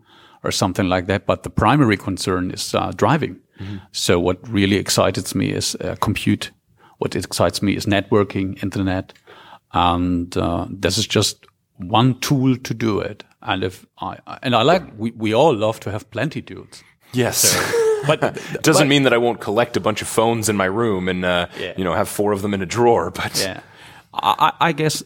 [0.43, 1.25] or something like that.
[1.25, 3.39] But the primary concern is uh, driving.
[3.59, 3.77] Mm-hmm.
[3.91, 6.51] So what really excites me is uh, compute.
[6.97, 9.13] What excites me is networking, internet,
[9.73, 11.45] and uh, this is just
[11.77, 13.23] one tool to do it.
[13.41, 16.83] And if I and I like we, we all love to have plenty tools.
[17.13, 17.38] Yes.
[17.38, 20.57] So, but it doesn't but, mean that I won't collect a bunch of phones in
[20.57, 21.73] my room and uh, yeah.
[21.77, 23.12] you know have four of them in a drawer.
[23.15, 23.62] But yeah,
[24.13, 25.03] I, I guess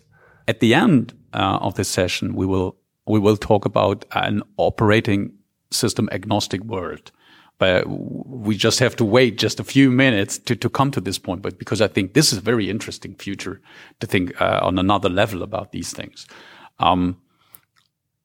[0.48, 5.34] at the end uh, of this session, we will we will talk about an operating
[5.72, 7.12] system agnostic world.
[7.62, 11.20] But we just have to wait just a few minutes to, to come to this
[11.20, 11.44] point.
[11.44, 13.62] But because I think this is a very interesting future
[14.00, 16.26] to think uh, on another level about these things.
[16.80, 17.22] Um,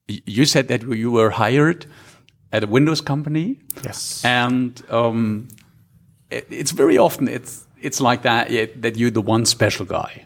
[0.08, 1.84] you said that you were hired
[2.50, 3.60] at a Windows company.
[3.84, 4.24] Yes.
[4.24, 5.48] And um,
[6.30, 8.48] it, it's very often it's it's like that
[8.80, 10.24] that you're the one special guy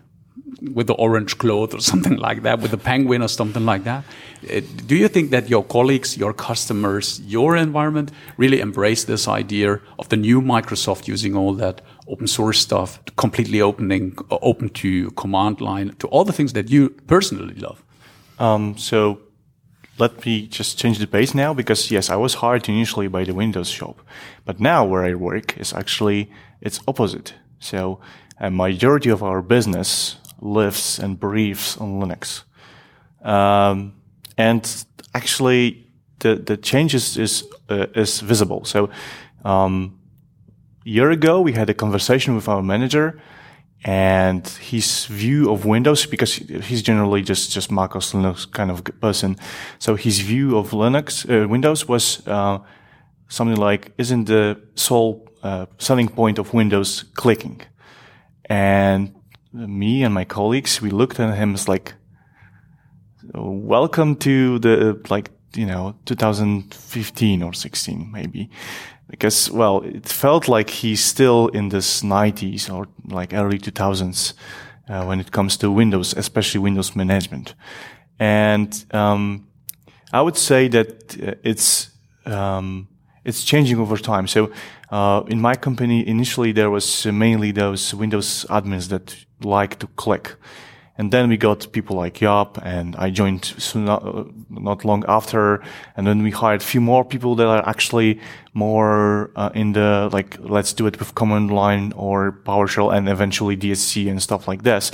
[0.74, 4.04] with the orange cloth or something like that, with the penguin or something like that.
[4.44, 9.80] Uh, do you think that your colleagues, your customers, your environment really embrace this idea
[9.98, 15.10] of the new Microsoft using all that open source stuff, completely opening, uh, open to
[15.12, 17.82] command line, to all the things that you personally love?
[18.38, 19.20] Um, so
[19.98, 23.34] let me just change the pace now because yes, I was hired initially by the
[23.34, 24.00] Windows shop,
[24.46, 27.34] but now where I work is actually it's opposite.
[27.58, 28.00] So
[28.38, 32.44] a majority of our business lives and breathes on Linux.
[33.22, 33.94] Um,
[34.36, 35.86] and actually,
[36.18, 38.64] the the changes is uh, is visible.
[38.64, 38.90] So,
[39.44, 39.98] um,
[40.86, 43.20] a year ago, we had a conversation with our manager,
[43.84, 48.82] and his view of Windows, because he's generally just just Mac OS Linux kind of
[49.00, 49.36] person.
[49.78, 52.58] So his view of Linux uh, Windows was uh,
[53.28, 57.60] something like, "Isn't the sole uh, selling point of Windows clicking?"
[58.48, 59.19] And
[59.52, 61.94] me and my colleagues, we looked at him as like,
[63.34, 68.50] welcome to the, like, you know, 2015 or 16, maybe.
[69.08, 74.34] Because, well, it felt like he's still in this 90s or like early 2000s
[74.88, 77.54] uh, when it comes to Windows, especially Windows management.
[78.18, 79.48] And um,
[80.12, 81.90] I would say that uh, it's
[82.26, 82.88] um,
[83.24, 84.26] it's changing over time.
[84.26, 84.50] So
[84.90, 90.36] uh, in my company, initially there was mainly those Windows admins that like to click.
[90.98, 95.62] And then we got people like Jaap and I joined soon, uh, not long after.
[95.96, 98.20] And then we hired a few more people that are actually
[98.52, 103.56] more uh, in the, like, let's do it with command line or PowerShell and eventually
[103.56, 104.90] DSC and stuff like this.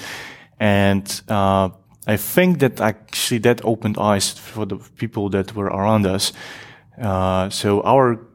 [0.60, 1.70] And, uh,
[2.06, 6.32] I think that actually that opened eyes for the people that were around us.
[7.02, 8.25] Uh, so our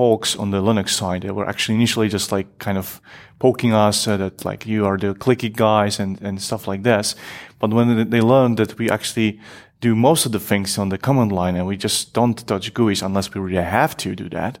[0.00, 3.00] folks on the Linux side, they were actually initially just like kind of
[3.38, 7.14] poking us uh, that like you are the clicky guys and, and stuff like this.
[7.58, 9.38] But when they learned that we actually
[9.80, 13.02] do most of the things on the command line and we just don't touch GUIs
[13.02, 14.58] unless we really have to do that,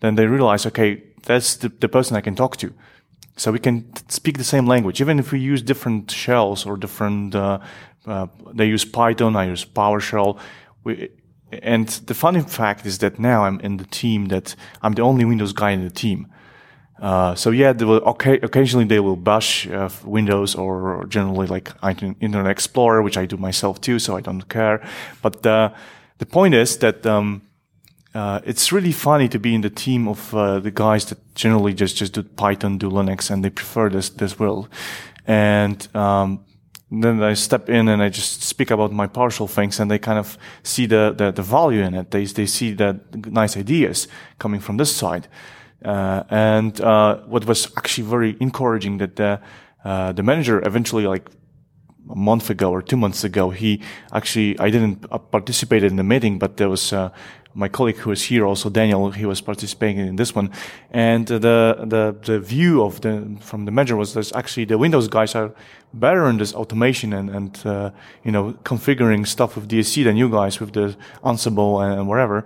[0.00, 2.72] then they realize, okay, that's the, the person I can talk to.
[3.36, 7.34] So we can speak the same language, even if we use different shells or different,
[7.34, 7.58] uh,
[8.06, 10.38] uh, they use Python, I use PowerShell.
[10.84, 11.10] We,
[11.52, 15.24] and the funny fact is that now I'm in the team that I'm the only
[15.24, 16.26] Windows guy in the team.
[17.00, 21.72] Uh, so yeah, they will, okay, occasionally they will bash uh, Windows or generally like
[22.20, 24.82] Internet Explorer, which I do myself too, so I don't care.
[25.22, 25.70] But uh,
[26.18, 27.42] the point is that um,
[28.14, 31.72] uh, it's really funny to be in the team of uh, the guys that generally
[31.72, 34.68] just just do Python, do Linux, and they prefer this this world.
[35.26, 36.44] And um,
[36.90, 40.18] then I step in and I just speak about my PowerShell things and they kind
[40.18, 42.10] of see the, the, the value in it.
[42.10, 45.28] They, they see the nice ideas coming from this side.
[45.84, 49.40] Uh, and, uh, what was actually very encouraging that the,
[49.84, 51.28] uh, the manager eventually like
[52.10, 53.80] a month ago or two months ago, he
[54.12, 57.10] actually, I didn't participate in the meeting, but there was, uh,
[57.54, 60.50] my colleague who is here, also Daniel, he was participating in this one.
[60.90, 65.08] And the, the, the view of the, from the manager was that actually the Windows
[65.08, 65.52] guys are
[65.92, 67.90] better in this automation and, and, uh,
[68.22, 72.44] you know, configuring stuff with DSC than you guys with the Ansible and, and whatever.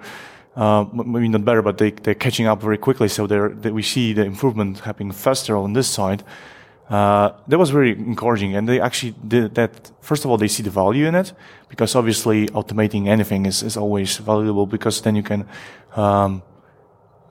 [0.54, 3.08] Uh, maybe not better, but they, they're catching up very quickly.
[3.08, 6.22] So they're, they, we see the improvement happening faster on this side.
[6.92, 8.54] Uh, that was very encouraging.
[8.54, 9.90] And they actually did that.
[10.02, 11.32] First of all, they see the value in it
[11.70, 15.48] because obviously automating anything is, is always valuable because then you can,
[15.96, 16.42] um,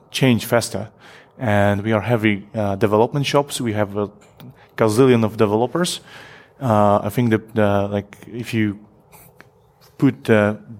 [0.09, 0.89] change faster.
[1.37, 3.61] And we are heavy, uh, development shops.
[3.61, 4.09] We have a
[4.75, 6.01] gazillion of developers.
[6.59, 8.79] Uh, I think that, uh, like, if you
[9.99, 10.23] put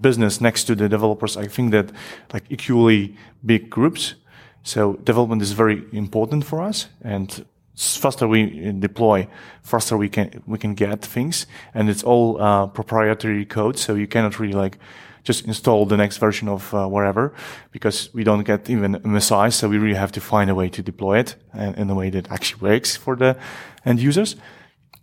[0.00, 1.92] business next to the developers, I think that
[2.32, 3.14] like equally
[3.46, 4.14] big groups.
[4.64, 9.28] So development is very important for us and faster we deploy,
[9.62, 14.06] faster we can we can get things, and it's all uh, proprietary code, so you
[14.06, 14.78] cannot really like
[15.24, 17.32] just install the next version of uh, wherever
[17.70, 20.68] because we don't get even a MSI, so we really have to find a way
[20.68, 23.36] to deploy it in, in a way that actually works for the
[23.84, 24.36] end users.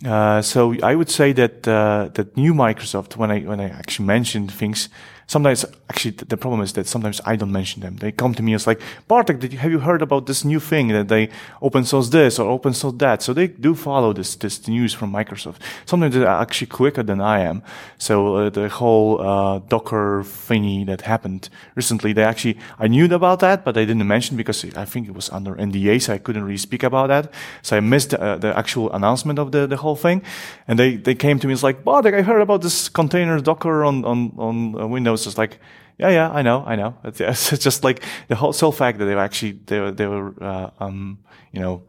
[0.05, 4.05] Uh, so I would say that uh, that new Microsoft, when I when I actually
[4.05, 4.89] mentioned things,
[5.29, 7.97] sometimes actually the problem is that sometimes I don't mention them.
[7.97, 10.59] They come to me as like, Bartek, did you, have you heard about this new
[10.59, 11.29] thing that they
[11.61, 13.21] open source this or open source that?
[13.21, 15.57] So they do follow this, this news from Microsoft.
[15.85, 17.61] Sometimes they're actually quicker than I am.
[17.99, 23.39] So uh, the whole, uh, Docker thingy that happened recently, they actually, I knew about
[23.41, 26.43] that, but I didn't mention because I think it was under NDA, so I couldn't
[26.43, 27.31] really speak about that.
[27.61, 30.23] So I missed uh, the actual announcement of the, the whole thing.
[30.67, 33.83] And they, they came to me, it's like, Bartek, I heard about this container Docker
[33.83, 35.59] on, on, on uh, Windows was just like,
[35.97, 36.95] Yeah, yeah, I know, I know.
[37.03, 40.07] It's, it's just like the whole sole fact that they were actually they were they
[40.07, 41.19] were uh, um,
[41.51, 41.83] you know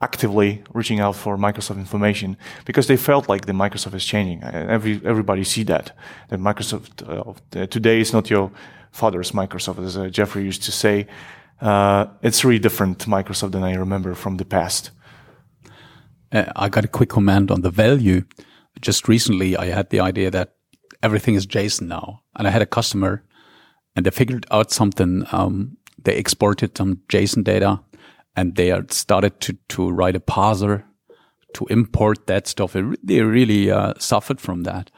[0.00, 4.42] actively reaching out for Microsoft information because they felt like the Microsoft is changing.
[4.44, 5.96] Every everybody see that
[6.28, 8.50] that Microsoft uh, today is not your
[8.92, 11.06] father's Microsoft, as uh, Jeffrey used to say.
[11.60, 14.90] Uh, it's really different Microsoft than I remember from the past.
[16.30, 18.24] Uh, I got a quick comment on the value.
[18.80, 20.54] Just recently, I had the idea that
[21.02, 23.24] everything is JSON now, and I had a customer,
[23.94, 25.24] and they figured out something.
[25.32, 27.80] Um, they exported some JSON data
[28.36, 30.84] and they started to, to write a parser
[31.54, 32.76] to import that stuff.
[33.02, 34.90] They really uh, suffered from that.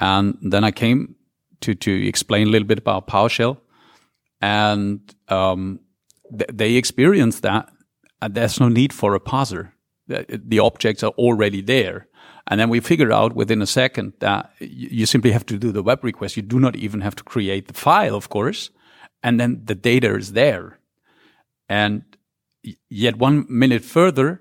[0.00, 1.16] And then I came
[1.60, 3.58] to, to explain a little bit about PowerShell
[4.40, 5.80] and, um,
[6.38, 7.68] th they experienced that
[8.22, 9.72] and there's no need for a parser.
[10.06, 12.06] The, the objects are already there.
[12.48, 15.82] And then we figured out within a second that you simply have to do the
[15.82, 16.36] web request.
[16.36, 18.70] You do not even have to create the file, of course.
[19.22, 20.78] And then the data is there.
[21.68, 22.04] And
[22.88, 24.40] yet one minute further,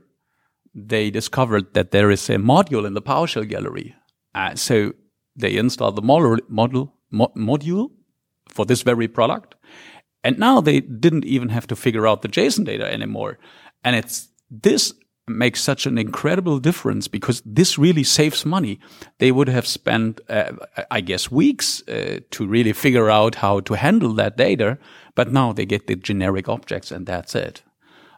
[0.73, 3.95] they discovered that there is a module in the PowerShell gallery.
[4.33, 4.93] Uh, so
[5.35, 7.91] they installed the model, model mo module
[8.47, 9.55] for this very product.
[10.23, 13.37] And now they didn't even have to figure out the JSON data anymore.
[13.83, 14.93] And it's this
[15.27, 18.79] makes such an incredible difference because this really saves money.
[19.19, 20.53] They would have spent, uh,
[20.89, 24.77] I guess, weeks uh, to really figure out how to handle that data.
[25.15, 27.63] But now they get the generic objects and that's it.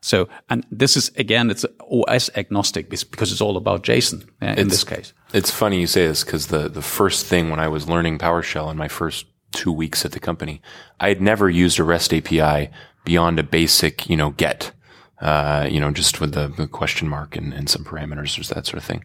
[0.01, 4.69] So, and this is again, it's OS agnostic because it's all about JSON uh, in
[4.69, 5.13] this case.
[5.33, 8.71] It's funny you say this because the, the first thing when I was learning PowerShell
[8.71, 10.61] in my first two weeks at the company,
[10.99, 12.69] I had never used a REST API
[13.03, 14.71] beyond a basic, you know, get,
[15.21, 18.65] uh, you know, just with the, the question mark and, and, some parameters or that
[18.65, 19.03] sort of thing.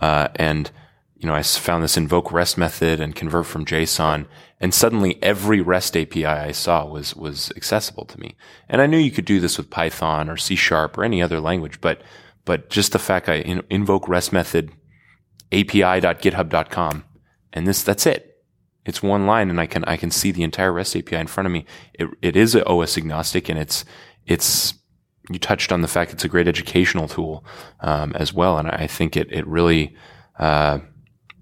[0.00, 0.70] Uh, and,
[1.16, 4.26] you know, I found this invoke REST method and convert from JSON
[4.60, 8.36] and suddenly every REST API I saw was, was accessible to me.
[8.68, 11.40] And I knew you could do this with Python or C sharp or any other
[11.40, 12.02] language, but,
[12.44, 14.70] but just the fact I in, invoke REST method
[15.50, 17.04] api.github.com
[17.54, 18.42] and this, that's it.
[18.84, 21.46] It's one line and I can, I can see the entire REST API in front
[21.46, 21.64] of me.
[21.94, 23.86] It, it is OS agnostic and it's,
[24.26, 24.74] it's,
[25.30, 27.44] you touched on the fact it's a great educational tool,
[27.80, 28.58] um, as well.
[28.58, 29.94] And I think it, it really,
[30.38, 30.80] uh,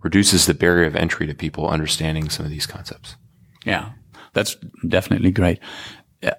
[0.02, 3.16] reduces the barrier of entry to people understanding some of these concepts.
[3.64, 3.90] Yeah,
[4.32, 5.60] that's definitely great.
[6.22, 6.32] Uh,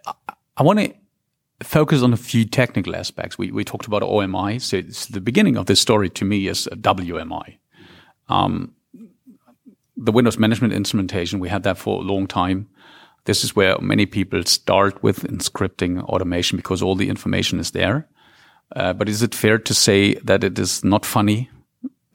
[0.57, 0.93] I want to
[1.63, 3.37] focus on a few technical aspects.
[3.37, 4.59] We, we talked about OMI.
[4.59, 7.57] So it's the beginning of this story to me is WMI.
[8.29, 8.73] Um,
[9.95, 12.67] the Windows management instrumentation, we had that for a long time.
[13.25, 17.71] This is where many people start with in scripting automation because all the information is
[17.71, 18.07] there.
[18.75, 21.49] Uh, but is it fair to say that it is not funny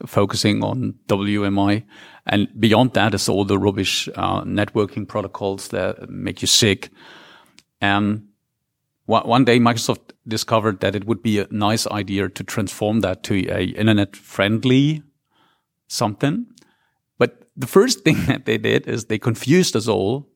[0.05, 1.83] focusing on WMI.
[2.25, 6.89] And beyond that is all the rubbish uh, networking protocols that make you sick.
[7.81, 8.27] And
[9.05, 13.33] one day Microsoft discovered that it would be a nice idea to transform that to
[13.49, 15.01] a internet friendly
[15.87, 16.45] something.
[17.17, 20.28] But the first thing that they did is they confused us all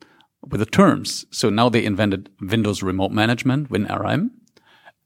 [0.48, 1.26] with the terms.
[1.32, 4.30] So now they invented Windows Remote Management, WinRM.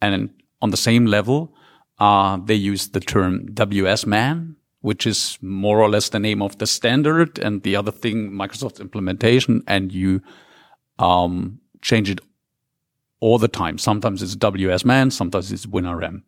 [0.02, 0.30] And
[0.62, 1.54] on the same level,
[2.00, 6.68] uh, they use the term WSMan, which is more or less the name of the
[6.68, 10.22] standard and the other thing, Microsoft implementation, and you
[11.00, 12.22] um, change it
[13.20, 13.78] all the time.
[13.78, 16.22] Sometimes it's WSMan, sometimes it's WinRM.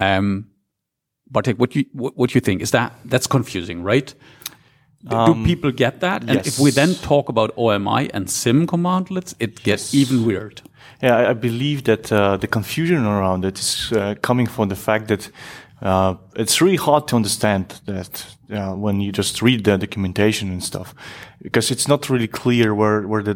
[0.00, 0.48] Um,
[1.30, 4.14] Bartek, what you what, what you think is that that's confusing, right?
[5.06, 6.22] Um, Do people get that?
[6.22, 6.46] And yes.
[6.46, 9.94] if we then talk about OMI and CIM commandlets, it gets yes.
[9.94, 10.62] even weird.
[11.00, 15.06] Yeah, I believe that uh, the confusion around it is uh, coming from the fact
[15.08, 15.30] that
[15.80, 20.62] uh, it's really hard to understand that uh, when you just read the documentation and
[20.64, 20.94] stuff,
[21.40, 23.34] because it's not really clear where where the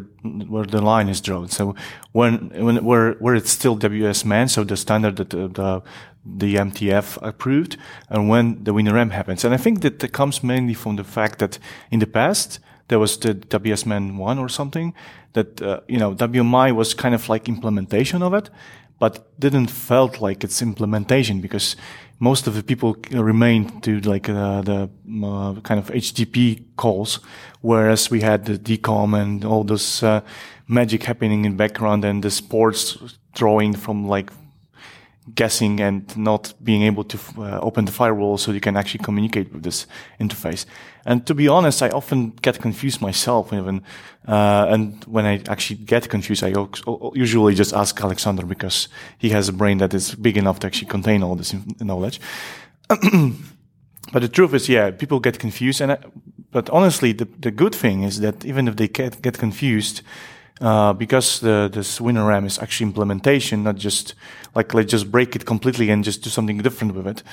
[0.49, 1.47] where the line is drawn.
[1.47, 1.75] So
[2.11, 5.81] when when where where it's still WSMan, so the standard that the, the
[6.25, 7.77] the MTF approved,
[8.09, 11.59] and when the WinRM happens, and I think that comes mainly from the fact that
[11.91, 14.93] in the past there was the WSMan one or something
[15.31, 18.49] that uh, you know WMI was kind of like implementation of it,
[18.99, 21.75] but didn't felt like its implementation because
[22.23, 24.89] most of the people remained to like uh, the
[25.25, 27.19] uh, kind of HTTP calls,
[27.61, 30.21] whereas we had the DCOM and all this uh,
[30.67, 32.97] magic happening in background and the sports
[33.35, 34.31] drawing from like
[35.35, 39.51] guessing and not being able to uh, open the firewall so you can actually communicate
[39.53, 39.85] with this
[40.19, 40.65] interface.
[41.05, 43.81] And to be honest, I often get confused myself even.
[44.27, 46.53] Uh, and when I actually get confused, I
[47.13, 48.87] usually just ask Alexander because
[49.17, 52.21] he has a brain that is big enough to actually contain all this knowledge.
[52.87, 55.81] but the truth is, yeah, people get confused.
[55.81, 55.97] And I,
[56.51, 60.03] but honestly, the, the good thing is that even if they get, get confused,
[60.61, 64.15] uh, because the, this WinRM is actually implementation, not just
[64.55, 67.23] like let's just break it completely and just do something different with it.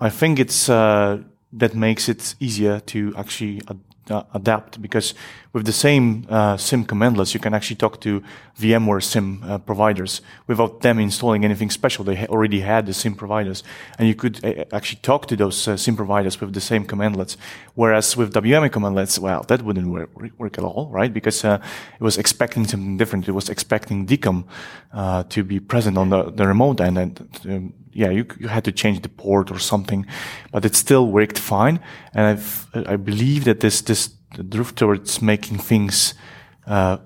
[0.00, 1.22] I think it's uh,
[1.56, 3.80] that makes it easier to actually ad-
[4.10, 5.14] uh, adapt because
[5.56, 8.22] with the same uh, CIM commandlets, you can actually talk to
[8.60, 12.04] VMware CIM uh, providers without them installing anything special.
[12.04, 13.64] They ha- already had the CIM providers,
[13.98, 17.38] and you could uh, actually talk to those uh, CIM providers with the same commandlets.
[17.74, 21.10] Whereas with WMI commandlets, well, that wouldn't work, work at all, right?
[21.10, 21.58] Because uh,
[21.98, 23.26] it was expecting something different.
[23.26, 24.44] It was expecting DCOM
[25.30, 27.12] to be present on the, the remote end, and
[27.48, 30.04] um, yeah, you, you had to change the port or something,
[30.52, 31.80] but it still worked fine.
[32.12, 34.10] And I've, I believe that this, this
[34.42, 36.14] drift towards making things,
[36.66, 36.98] uh,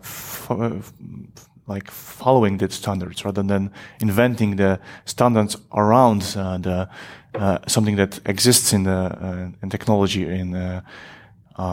[1.66, 3.70] like following the standards rather than
[4.00, 6.88] inventing the standards around uh, the,
[7.34, 10.80] uh, something that exists in the, uh, in technology in, uh,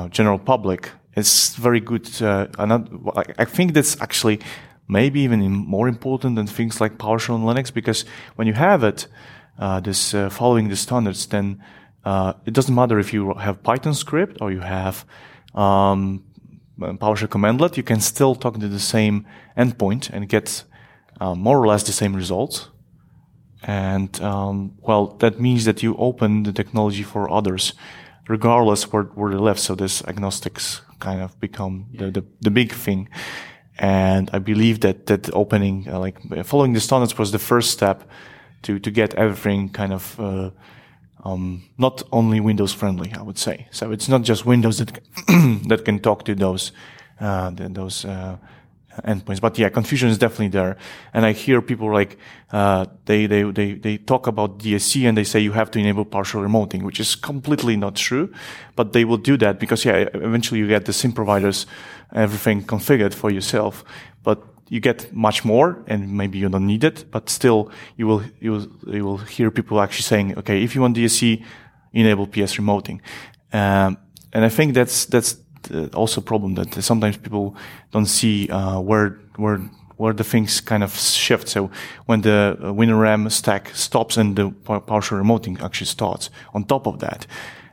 [0.09, 0.91] general public.
[1.15, 2.07] It's very good.
[2.21, 4.39] I think that's actually
[4.87, 8.05] maybe even more important than things like PowerShell and Linux, because
[8.35, 9.07] when you have it,
[9.59, 11.61] uh, this uh, following the standards, then
[12.05, 15.05] uh, it doesn't matter if you have Python script or you have
[15.53, 16.23] um,
[16.79, 19.25] PowerShell commandlet, you can still talk to the same
[19.57, 20.63] endpoint and get
[21.19, 22.69] uh, more or less the same results.
[23.63, 27.73] And um, well, that means that you open the technology for others,
[28.27, 29.59] regardless where, where they live.
[29.59, 33.09] So this agnostics kind of become the, the, the big thing.
[33.79, 38.09] And I believe that that opening, uh, like following the standards, was the first step
[38.63, 40.49] to to get everything kind of uh,
[41.23, 43.13] um, not only Windows friendly.
[43.13, 43.91] I would say so.
[43.91, 44.99] It's not just Windows that
[45.67, 46.71] that can talk to those
[47.19, 48.37] uh, those uh,
[49.03, 49.41] endpoints.
[49.41, 50.77] But yeah, confusion is definitely there.
[51.13, 52.17] And I hear people like,
[52.51, 56.05] uh, they, they, they, they talk about DSC and they say you have to enable
[56.05, 58.31] PowerShell remoting, which is completely not true.
[58.75, 61.65] But they will do that because yeah, eventually you get the CIM providers,
[62.13, 63.83] everything configured for yourself.
[64.23, 68.23] But you get much more and maybe you don't need it, but still you will,
[68.39, 71.43] you will, you will hear people actually saying, okay, if you want DSC,
[71.93, 72.99] enable PS remoting.
[73.53, 73.97] Um,
[74.33, 75.37] and I think that's, that's
[75.93, 77.55] also a problem that sometimes people
[77.91, 79.59] don't see uh, where where
[79.97, 81.47] where the things kind of shift.
[81.47, 81.71] So
[82.05, 86.99] when the uh, WinRM stack stops and the PowerShell remoting actually starts on top of
[86.99, 87.25] that.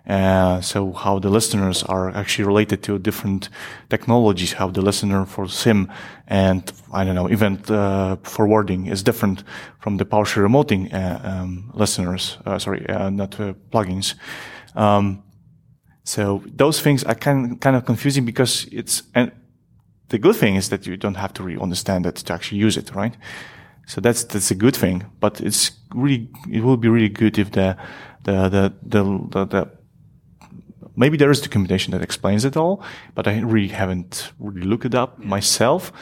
[0.07, 3.49] Uh, so how the listeners are actually related to different
[3.89, 5.89] technologies, how the listener for CIM
[6.27, 9.45] and I don't know event uh, forwarding is different
[9.79, 12.37] from the PowerShell remoting uh, um, listeners.
[12.59, 13.31] sorry, not
[13.71, 14.15] plugins.
[14.75, 15.23] Um,
[16.05, 19.33] so those things are kind kind of confusing because it's and
[20.09, 22.77] the good thing is that you don't have to really understand it to actually use
[22.77, 23.17] it, right?
[23.87, 25.05] So that's that's a good thing.
[25.21, 27.77] But it's really it will be really good if the
[28.25, 29.71] the the the, the, the
[30.97, 32.82] maybe there is documentation that explains it all,
[33.14, 35.92] but I really haven't really looked it up myself.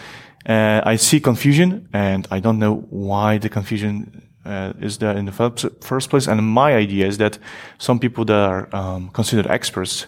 [0.47, 5.25] Uh, I see confusion, and I don't know why the confusion uh, is there in
[5.25, 6.27] the first place.
[6.27, 7.39] And my idea is that
[7.79, 10.07] some people that are um, considered experts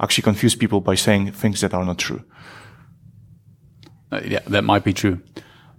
[0.00, 2.22] actually confuse people by saying things that are not true.
[4.10, 5.20] Uh, yeah, that might be true.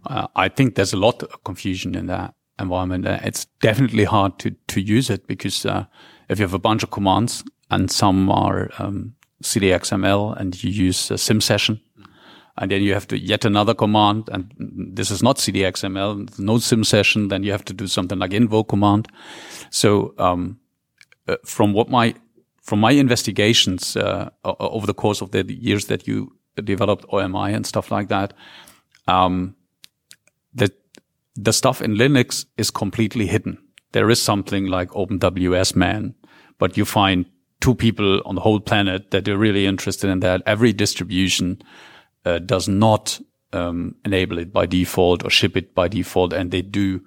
[0.05, 3.05] Uh, I think there's a lot of confusion in that environment.
[3.05, 5.85] Uh, it's definitely hard to, to use it because uh,
[6.29, 11.11] if you have a bunch of commands and some are um, CDXML and you use
[11.11, 11.79] a CIM session,
[12.57, 16.85] and then you have to yet another command, and this is not CDXML, no CIM
[16.85, 17.27] session.
[17.27, 19.07] Then you have to do something like invoke command.
[19.69, 20.59] So um,
[21.27, 22.15] uh, from what my
[22.63, 27.65] from my investigations uh, over the course of the years that you developed OMI and
[27.65, 28.33] stuff like that,
[29.07, 29.55] um,
[30.53, 30.71] that
[31.35, 33.57] the stuff in Linux is completely hidden.
[33.93, 36.13] There is something like OpenWS man,
[36.57, 37.25] but you find
[37.59, 40.41] two people on the whole planet that are really interested in that.
[40.45, 41.61] Every distribution
[42.25, 43.19] uh, does not
[43.53, 47.01] um, enable it by default or ship it by default, and they do.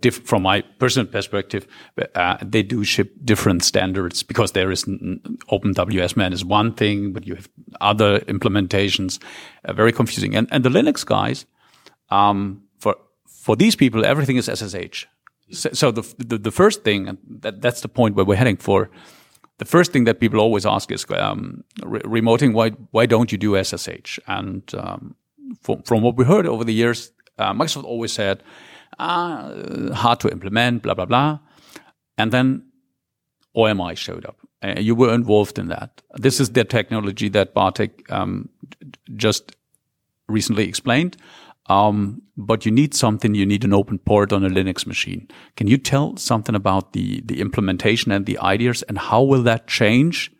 [0.00, 1.66] Diff- from my personal perspective,
[2.14, 7.26] uh, they do ship different standards because there is OpenWS man is one thing, but
[7.26, 7.48] you have
[7.80, 9.18] other implementations.
[9.64, 10.36] Uh, very confusing.
[10.36, 11.46] And and the Linux guys,
[12.10, 12.94] um, for
[13.26, 15.06] for these people, everything is SSH.
[15.50, 18.90] So, so the, the, the first thing, that, that's the point where we're heading for
[19.60, 22.54] the first thing that people always ask is um, re- remoting.
[22.54, 24.18] Why why don't you do SSH?
[24.26, 25.14] And um,
[25.62, 28.42] from, from what we heard over the years, uh, Microsoft always said
[28.98, 29.52] ah,
[29.92, 31.38] hard to implement, blah blah blah.
[32.16, 32.64] And then
[33.54, 34.38] OMI showed up.
[34.62, 36.02] Uh, you were involved in that.
[36.14, 38.48] This is the technology that Bartek um,
[39.14, 39.56] just
[40.26, 41.18] recently explained.
[41.70, 45.28] Um, but you need something, you need an open port on a Linux machine.
[45.56, 49.68] Can you tell something about the, the implementation and the ideas and how will that
[49.68, 50.32] change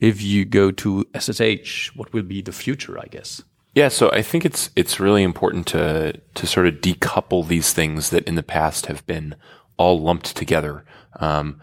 [0.00, 3.42] if you go to SSH, what will be the future, I guess?
[3.76, 8.10] Yeah, so I think it's it's really important to to sort of decouple these things
[8.10, 9.34] that in the past have been
[9.76, 10.84] all lumped together.
[11.18, 11.60] Um,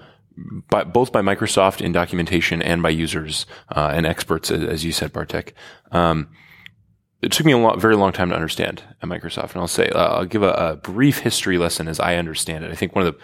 [0.69, 3.45] by, both by Microsoft in documentation and by users
[3.75, 5.53] uh, and experts, as you said, Bartek.
[5.91, 6.29] Um,
[7.21, 9.89] it took me a lot, very long time to understand at Microsoft, and I'll say
[9.89, 12.71] uh, I'll give a, a, brief history lesson as I understand it.
[12.71, 13.19] I think one of the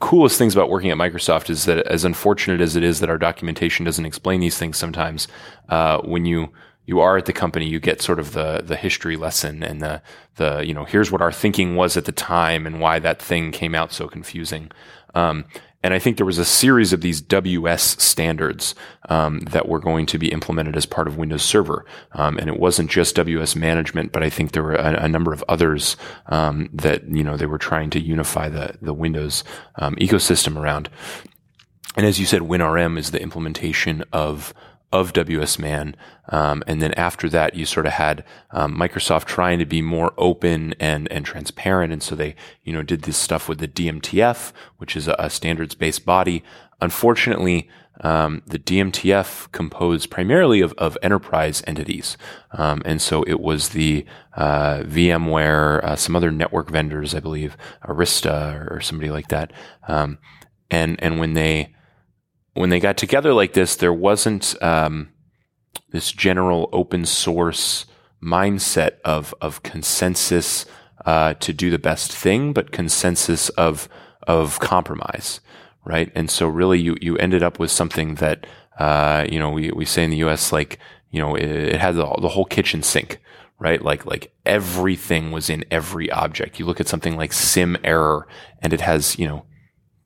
[0.00, 3.18] coolest things about working at Microsoft is that, as unfortunate as it is that our
[3.18, 5.28] documentation doesn't explain these things sometimes,
[5.68, 6.52] uh, when you
[6.84, 10.02] you are at the company, you get sort of the the history lesson and the
[10.36, 13.50] the you know here's what our thinking was at the time and why that thing
[13.50, 14.70] came out so confusing.
[15.14, 15.46] Um,
[15.82, 18.74] and I think there was a series of these WS standards
[19.08, 21.86] um, that were going to be implemented as part of Windows Server.
[22.12, 25.32] Um, and it wasn't just WS management, but I think there were a, a number
[25.32, 29.44] of others um, that you know they were trying to unify the the Windows
[29.76, 30.90] um, ecosystem around.
[31.96, 34.52] And as you said, WinRM is the implementation of
[34.92, 35.94] of WSMan.
[36.30, 40.12] Um, and then after that, you sort of had um, Microsoft trying to be more
[40.16, 42.34] open and and transparent, and so they
[42.64, 46.42] you know did this stuff with the DMTF, which is a, a standards based body.
[46.80, 47.68] Unfortunately,
[48.02, 52.16] um, the DMTF composed primarily of, of enterprise entities,
[52.52, 57.56] um, and so it was the uh, VMware, uh, some other network vendors, I believe,
[57.84, 59.52] Arista or somebody like that,
[59.86, 60.18] um,
[60.70, 61.74] and and when they
[62.54, 65.10] when they got together like this, there wasn't um,
[65.90, 67.86] this general open source
[68.22, 70.66] mindset of of consensus
[71.06, 73.88] uh, to do the best thing, but consensus of
[74.26, 75.40] of compromise,
[75.84, 76.10] right?
[76.14, 78.46] And so really, you you ended up with something that
[78.78, 80.52] uh, you know we we say in the U.S.
[80.52, 80.78] like
[81.10, 83.20] you know it, it had the, the whole kitchen sink,
[83.58, 83.82] right?
[83.82, 86.58] Like, like everything was in every object.
[86.58, 88.26] You look at something like CIM error
[88.60, 89.44] and it has, you know,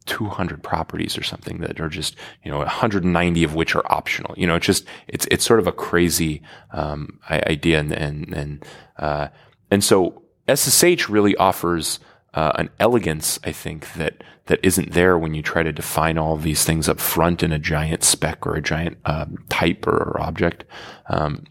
[0.02, 4.34] 200 properties or something that are just, you know, 190 of which are optional.
[4.36, 6.42] You know, it's just, it's, it's sort of a crazy,
[6.72, 7.80] um, idea.
[7.80, 8.64] And, and, and,
[8.98, 9.28] uh,
[9.70, 10.22] and so
[10.52, 12.00] SSH really offers,
[12.34, 16.36] uh, an elegance, I think, that, that isn't there when you try to define all
[16.36, 20.20] these things up front in a giant spec or a giant, um, type or, or
[20.20, 20.64] object.
[21.08, 21.44] Um,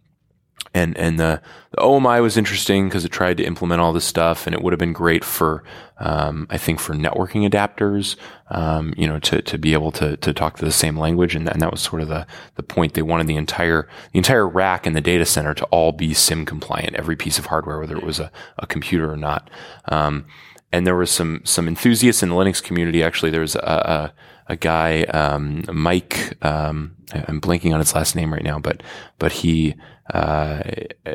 [0.73, 1.41] and and the,
[1.71, 4.71] the OMI was interesting because it tried to implement all this stuff, and it would
[4.71, 5.63] have been great for
[5.97, 8.15] um, I think for networking adapters,
[8.49, 11.47] um, you know, to to be able to to talk to the same language, and,
[11.49, 12.93] and that was sort of the the point.
[12.93, 16.47] They wanted the entire the entire rack in the data center to all be CIM
[16.47, 19.49] compliant, every piece of hardware, whether it was a, a computer or not.
[19.89, 20.25] Um,
[20.71, 23.03] and there was some some enthusiasts in the Linux community.
[23.03, 24.13] Actually, there was a, a
[24.51, 26.37] a guy, um, Mike.
[26.45, 28.83] Um, I'm blanking on his last name right now, but
[29.17, 29.75] but he
[30.13, 30.61] uh,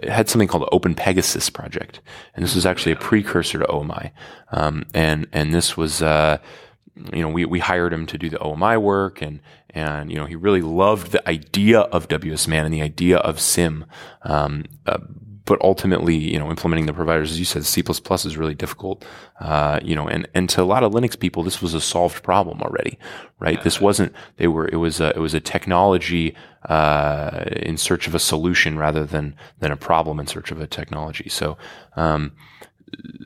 [0.05, 2.01] had something called Open Pegasus project,
[2.35, 4.11] and this was actually a precursor to OMI.
[4.53, 6.39] Um, and and this was, uh,
[7.13, 10.25] you know, we we hired him to do the OMI work, and and you know
[10.25, 13.85] he really loved the idea of WSMan and the idea of CIM.
[14.23, 14.99] Um, uh,
[15.47, 19.05] but ultimately, you know, implementing the providers, as you said, C++ is really difficult.
[19.41, 22.23] Uh, you know, and, and to a lot of Linux people, this was a solved
[22.23, 22.99] problem already,
[23.39, 23.57] right?
[23.57, 23.63] Yeah.
[23.63, 26.35] This wasn't, they were, it was a, it was a technology,
[26.69, 30.67] uh, in search of a solution rather than, than a problem in search of a
[30.67, 31.29] technology.
[31.29, 31.57] So,
[31.95, 32.33] um,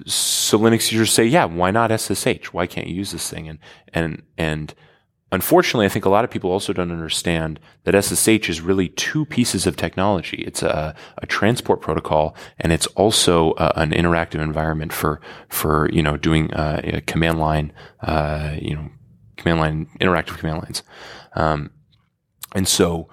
[0.04, 2.52] so Linux users say, yeah, why not SSH?
[2.52, 3.48] Why can't you use this thing?
[3.48, 3.58] And,
[3.94, 4.74] and, and,
[5.32, 9.24] Unfortunately, I think a lot of people also don't understand that SSH is really two
[9.24, 10.38] pieces of technology.
[10.38, 16.02] It's a, a transport protocol, and it's also uh, an interactive environment for for you
[16.02, 17.72] know doing uh, command line,
[18.02, 18.90] uh, you know,
[19.36, 20.82] command line interactive command lines.
[21.34, 21.70] Um,
[22.56, 23.08] and so,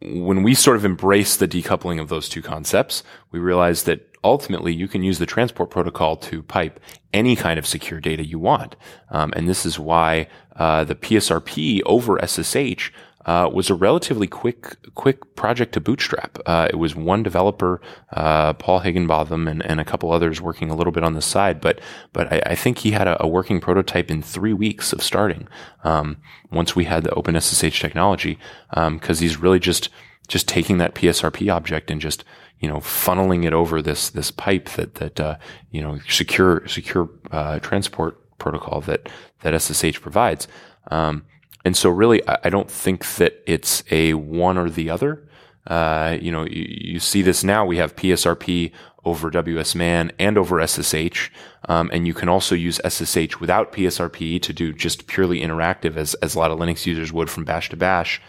[0.00, 4.72] when we sort of embrace the decoupling of those two concepts, we realize that ultimately
[4.72, 6.80] you can use the transport protocol to pipe
[7.12, 8.76] any kind of secure data you want.
[9.10, 12.90] Um, and this is why uh, the PSRP over SSH
[13.26, 16.38] uh, was a relatively quick quick project to bootstrap.
[16.46, 17.80] Uh, it was one developer,
[18.12, 21.60] uh, Paul Higginbotham, and, and a couple others working a little bit on the side.
[21.60, 21.80] But
[22.12, 25.48] but I, I think he had a, a, working prototype in three weeks of starting.
[25.84, 26.16] Um,
[26.50, 28.38] once we had the OpenSSH technology,
[28.70, 29.90] because um, he's really just
[30.26, 32.24] just taking that PSRP object and just
[32.60, 35.36] you know, funneling it over this this pipe that that uh,
[35.70, 39.08] you know secure secure uh, transport protocol that
[39.42, 40.46] that SSH provides.
[40.90, 41.24] Um,
[41.64, 45.28] and so, really, I, I, don't think that it's a one or the other.
[45.66, 47.66] Uh, you know, you, you, see this now.
[47.66, 48.72] We have PSRP
[49.04, 51.30] over WSMan and over SSH,
[51.68, 56.14] um, and you can also use SSH without PSRP to do just purely interactive, as
[56.14, 58.20] as a lot of Linux users would from Bash to Bash.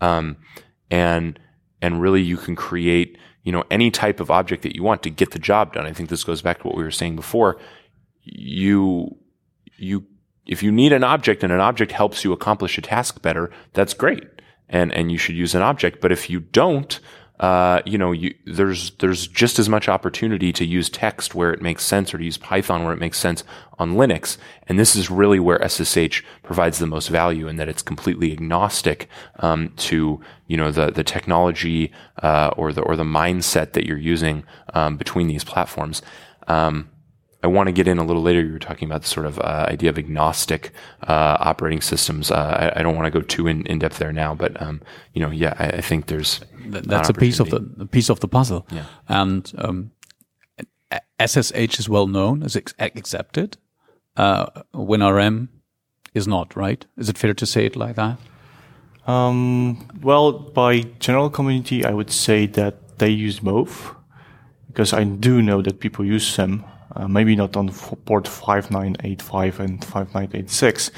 [0.00, 0.36] Um,
[0.90, 1.38] and
[1.80, 5.10] and really, you can create you know, any type of object that you want to
[5.10, 5.86] get the job done.
[5.86, 7.58] I think this goes back to what we were saying before.
[8.22, 9.16] You,
[9.76, 10.04] you,
[10.46, 13.94] if you need an object and an object helps you accomplish a task better, that's
[13.94, 14.24] great.
[14.70, 16.00] and and you should use an object.
[16.00, 17.00] But if you don't,
[17.40, 21.62] uh, you know, you, there's there's just as much opportunity to use text where it
[21.62, 23.44] makes sense, or to use Python where it makes sense
[23.78, 24.36] on Linux.
[24.66, 29.08] And this is really where SSH provides the most value, in that it's completely agnostic
[29.38, 33.96] um, to you know the the technology uh, or the or the mindset that you're
[33.96, 36.02] using um, between these platforms.
[36.46, 36.90] Um,
[37.42, 38.42] I want to get in a little later.
[38.42, 40.72] You were talking about the sort of uh, idea of agnostic
[41.02, 42.30] uh, operating systems.
[42.30, 44.82] Uh, I, I, don't want to go too in, in depth there now, but um,
[45.14, 48.20] you know, yeah, I, I think there's that's a piece of the a piece of
[48.20, 48.66] the puzzle.
[48.70, 48.84] Yeah.
[49.08, 49.92] And um,
[51.24, 53.56] SSH is well known, is ex- accepted.
[54.16, 55.48] Uh, WinRM
[56.14, 56.84] is not, right?
[56.98, 58.18] Is it fair to say it like that?
[59.06, 63.94] Um, well, by general community, I would say that they use both
[64.66, 66.64] because I do know that people use them
[66.96, 67.68] uh, maybe not on
[68.04, 70.90] port 5985 and 5986,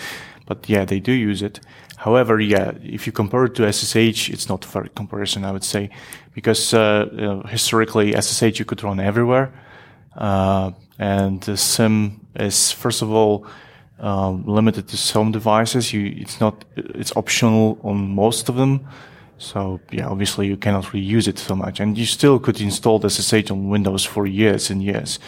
[0.46, 1.60] but yeah, they do use it.
[1.98, 5.64] However, yeah, if you compare it to SSH, it's not a fair comparison, I would
[5.64, 5.90] say,
[6.34, 9.52] because uh, you know, historically SSH you could run everywhere,
[10.16, 13.46] uh, and the CIM is first of all
[14.00, 15.92] um, limited to some devices.
[15.92, 18.86] You, it's not, it's optional on most of them.
[19.38, 23.50] So yeah, obviously you cannot reuse it so much, and you still could install SSH
[23.50, 25.20] on Windows for years and years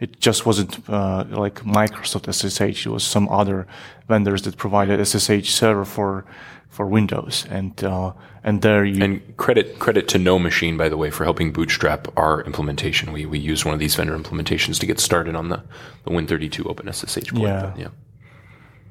[0.00, 2.86] it just wasn't uh, like Microsoft SSH.
[2.86, 3.66] It was some other
[4.06, 6.24] vendors that provided SSH server for
[6.68, 8.12] for Windows, and uh,
[8.44, 12.42] and there you and credit credit to NoMachine by the way for helping bootstrap our
[12.42, 13.12] implementation.
[13.12, 15.62] We we used one of these vendor implementations to get started on the
[16.04, 17.42] the Win32 OpenSSH port.
[17.42, 17.74] Yeah.
[17.76, 17.88] yeah.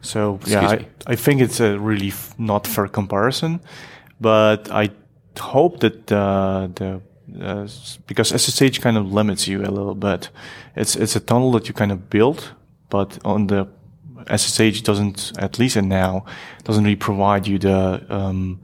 [0.02, 0.70] So Excuse yeah,
[1.08, 3.62] I, I, think it's a really f- not fair comparison,
[4.22, 4.92] but I
[5.40, 7.02] hope that uh, the
[7.42, 7.68] uh,
[8.08, 10.30] because SSH kind of limits you a little bit.
[10.76, 12.52] It's it's a tunnel that you kind of build,
[12.90, 13.68] but on the
[14.36, 16.26] SSH doesn't, at least now,
[16.64, 18.60] doesn't really provide you the um,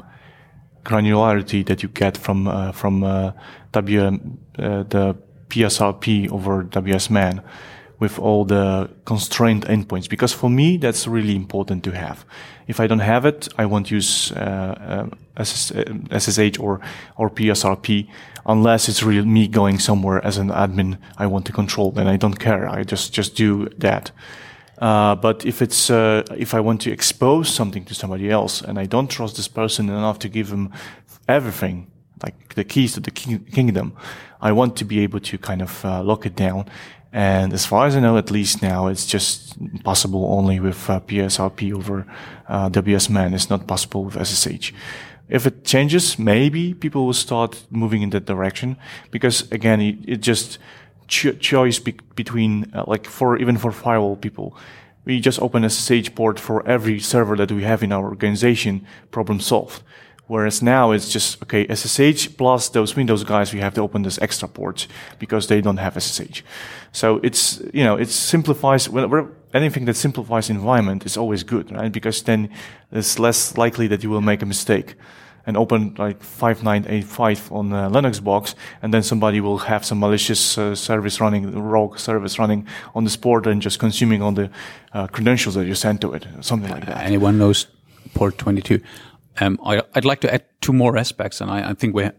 [0.84, 3.32] granularity that you get from uh, from uh,
[3.74, 3.82] uh,
[4.84, 5.16] the
[5.50, 7.44] PSRP over WSMan
[8.00, 10.10] with all the constrained endpoints.
[10.10, 12.26] Because for me, that's really important to have.
[12.68, 15.08] If I don't have it, I won't use uh,
[15.42, 16.82] SSH uh, or
[17.18, 18.08] or PSRP
[18.46, 21.92] unless it's really me going somewhere as an admin I want to control.
[21.92, 22.70] Then I don't care.
[22.70, 24.12] I just just do that.
[24.80, 28.80] Uh, but if it's uh, if I want to expose something to somebody else and
[28.80, 30.72] I don't trust this person enough to give them
[31.28, 31.88] everything,
[32.22, 33.94] like the keys to the kingdom,
[34.42, 36.66] I want to be able to kind of uh, lock it down.
[37.14, 41.00] And as far as I know, at least now, it's just possible only with uh,
[41.02, 42.08] PSRP over
[42.50, 43.34] uh, WSMan.
[43.34, 44.74] It's not possible with SSH.
[45.30, 48.78] If it changes, maybe people will start moving in that direction
[49.12, 50.60] because again, it, it just
[51.08, 54.56] cho- choice be- between uh, like for even for firewall people,
[55.06, 58.86] we just open a SSH port for every server that we have in our organization.
[59.12, 59.84] Problem solved.
[60.28, 63.54] Whereas now it's just okay SSH plus those Windows guys.
[63.54, 64.88] We have to open this extra port
[65.20, 66.44] because they don't have SSH.
[66.92, 68.90] So it's you know it simplifies
[69.54, 71.92] anything that simplifies environment is always good, right?
[71.92, 72.50] Because then
[72.92, 74.96] it's less likely that you will make a mistake
[75.46, 80.58] and open like 5985 on the Linux box, and then somebody will have some malicious
[80.58, 84.50] uh, service running, rogue service running on this port and just consuming all the
[84.94, 87.04] uh, credentials that you sent to it, something like that.
[87.06, 87.68] Anyone knows
[88.14, 88.80] port 22?
[89.42, 92.14] Um, I, would like to add two more aspects, and I, I think we're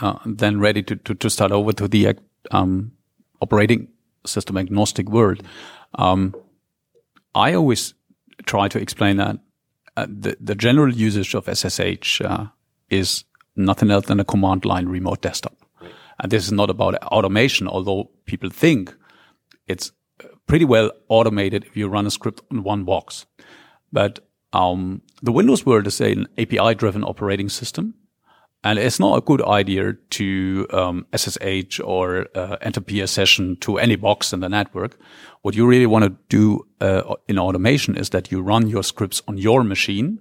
[0.00, 2.16] uh, then ready to, to, to, start over to the
[2.50, 2.92] um,
[3.40, 3.88] operating
[4.26, 5.42] system agnostic world.
[5.96, 6.34] Um,
[7.34, 7.94] I always
[8.46, 9.38] try to explain that
[9.96, 12.46] uh, the, the general usage of SSH uh,
[12.90, 13.24] is
[13.56, 15.56] nothing else than a command line remote desktop.
[16.20, 18.94] And this is not about automation, although people think
[19.66, 19.92] it's
[20.46, 23.26] pretty well automated if you run a script on one box.
[23.92, 24.20] But
[24.52, 27.94] um, the Windows world is an API driven operating system.
[28.64, 33.78] And it's not a good idea to um, SSH or uh, enter a session to
[33.78, 34.98] any box in the network.
[35.42, 39.22] What you really want to do uh, in automation is that you run your scripts
[39.28, 40.18] on your machine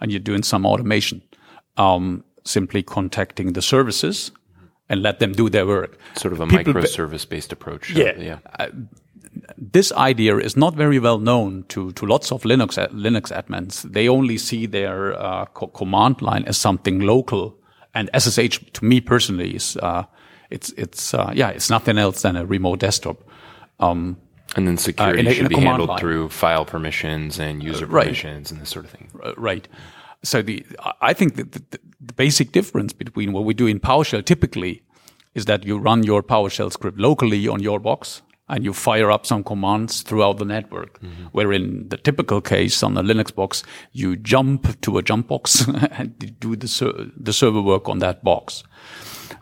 [0.00, 1.20] and you're doing some automation
[1.76, 4.30] um, simply contacting the services
[4.88, 5.98] and let them do their work.
[6.16, 7.90] Sort of a People microservice based approach.
[7.90, 8.10] Yeah.
[8.10, 8.38] Uh, yeah.
[8.58, 8.68] Uh,
[9.58, 13.82] this idea is not very well known to, to lots of Linux Linux admins.
[13.82, 17.58] They only see their uh, co command line as something local,
[17.94, 20.04] and SSH to me personally is uh,
[20.50, 23.18] it's it's uh, yeah it's nothing else than a remote desktop.
[23.80, 24.16] Um,
[24.56, 25.98] and then security uh, a, should be handled line.
[25.98, 28.04] through file permissions and user right.
[28.04, 29.10] permissions and this sort of thing.
[29.36, 29.66] Right
[30.24, 30.64] so the
[31.00, 34.82] I think that the, the, basic difference between what we do in PowerShell typically
[35.34, 39.24] is that you run your PowerShell script locally on your box and you fire up
[39.24, 41.00] some commands throughout the network.
[41.00, 41.24] Mm-hmm.
[41.32, 45.66] Where in the typical case on a Linux box, you jump to a jump box
[45.92, 48.64] and do the, ser- the server work on that box.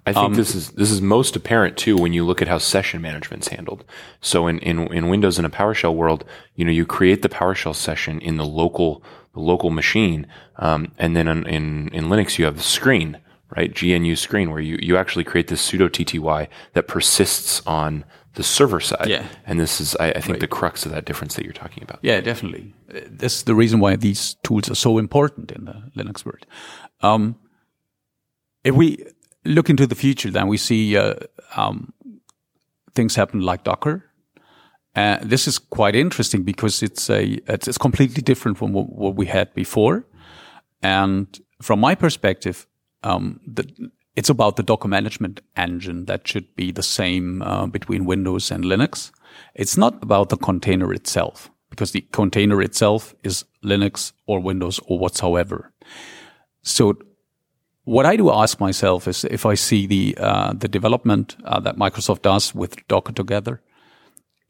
[0.06, 2.58] I think um, this is this is most apparent too when you look at how
[2.58, 3.84] session management's handled.
[4.20, 6.24] So in, in, in Windows in a PowerShell world,
[6.56, 9.02] you know, you create the PowerShell session in the local
[9.34, 10.26] the local machine,
[10.56, 13.18] um, and then in, in, in Linux you have the screen,
[13.56, 13.80] right?
[13.80, 18.80] GNU screen where you you actually create this pseudo TTY that persists on the server
[18.80, 19.08] side.
[19.08, 19.26] Yeah.
[19.46, 20.40] And this is, I, I think, right.
[20.40, 21.98] the crux of that difference that you're talking about.
[22.02, 22.74] Yeah, definitely.
[22.88, 26.46] This is the reason why these tools are so important in the Linux world.
[27.00, 27.36] Um,
[28.64, 29.04] if we
[29.44, 31.14] look into the future, then we see uh,
[31.56, 31.92] um,
[32.94, 34.04] things happen like Docker.
[34.94, 39.16] Uh, this is quite interesting because it's a it's, it's completely different from what, what,
[39.16, 40.04] we had before,
[40.82, 42.66] and from my perspective,
[43.02, 43.64] um, the,
[44.14, 48.64] it's about the Docker management engine that should be the same uh, between Windows and
[48.64, 49.10] Linux.
[49.54, 54.98] It's not about the container itself because the container itself is Linux or Windows or
[54.98, 55.72] whatsoever.
[56.62, 56.98] So
[57.84, 61.76] what I do ask myself is if I see the uh, the development uh, that
[61.76, 63.60] Microsoft does with Docker together,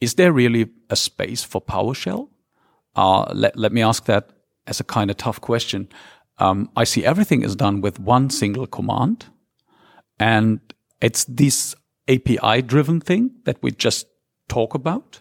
[0.01, 2.29] is there really a space for PowerShell?
[2.97, 4.31] Uh, let, let me ask that
[4.67, 5.89] as a kind of tough question.
[6.39, 9.27] Um, I see everything is done with one single command,
[10.23, 10.61] and
[11.01, 11.75] it's this
[12.07, 14.07] API driven thing that we just
[14.49, 15.21] talk about.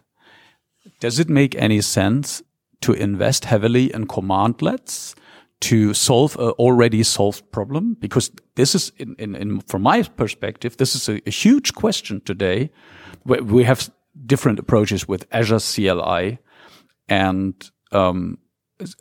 [0.99, 2.43] Does it make any sense
[2.81, 5.15] to invest heavily in commandlets?
[5.61, 7.95] to solve a already solved problem?
[7.99, 12.19] Because this is, in, in, in from my perspective, this is a, a, huge question
[12.21, 12.71] today.
[13.25, 13.91] We have
[14.25, 16.39] different approaches with Azure CLI,
[17.07, 17.53] and
[17.91, 18.39] um,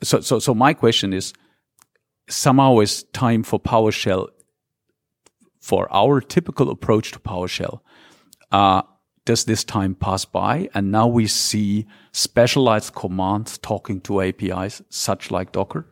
[0.02, 1.32] so so so my question is,
[2.28, 4.28] somehow is time for PowerShell
[5.60, 7.80] for our typical approach to PowerShell.
[8.50, 8.82] Uh,
[9.24, 10.68] does this time pass by?
[10.74, 15.86] And now we see specialized commands talking to APIs, such like Docker?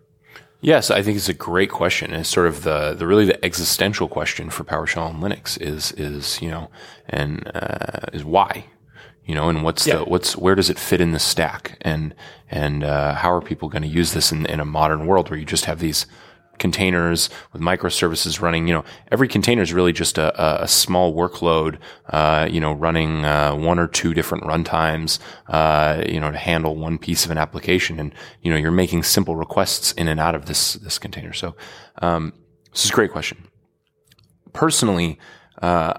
[0.60, 2.12] Yes, I think it's a great question.
[2.12, 6.42] It's sort of the, the really the existential question for PowerShell and Linux is is
[6.42, 6.68] you know
[7.08, 8.64] and uh, is why
[9.24, 9.98] you know and what's yeah.
[9.98, 12.12] the what's where does it fit in the stack and
[12.50, 15.38] and uh, how are people going to use this in, in a modern world where
[15.38, 16.06] you just have these
[16.59, 18.66] containers with microservices running.
[18.66, 21.78] You know, every container is really just a, a small workload.
[22.09, 25.18] Uh, you know, running uh, one or two different runtimes.
[25.48, 29.02] Uh, you know, to handle one piece of an application, and you know, you're making
[29.02, 31.32] simple requests in and out of this this container.
[31.32, 31.56] So,
[32.02, 32.32] um,
[32.72, 33.48] this is a great question.
[34.52, 35.18] Personally,
[35.62, 35.94] uh,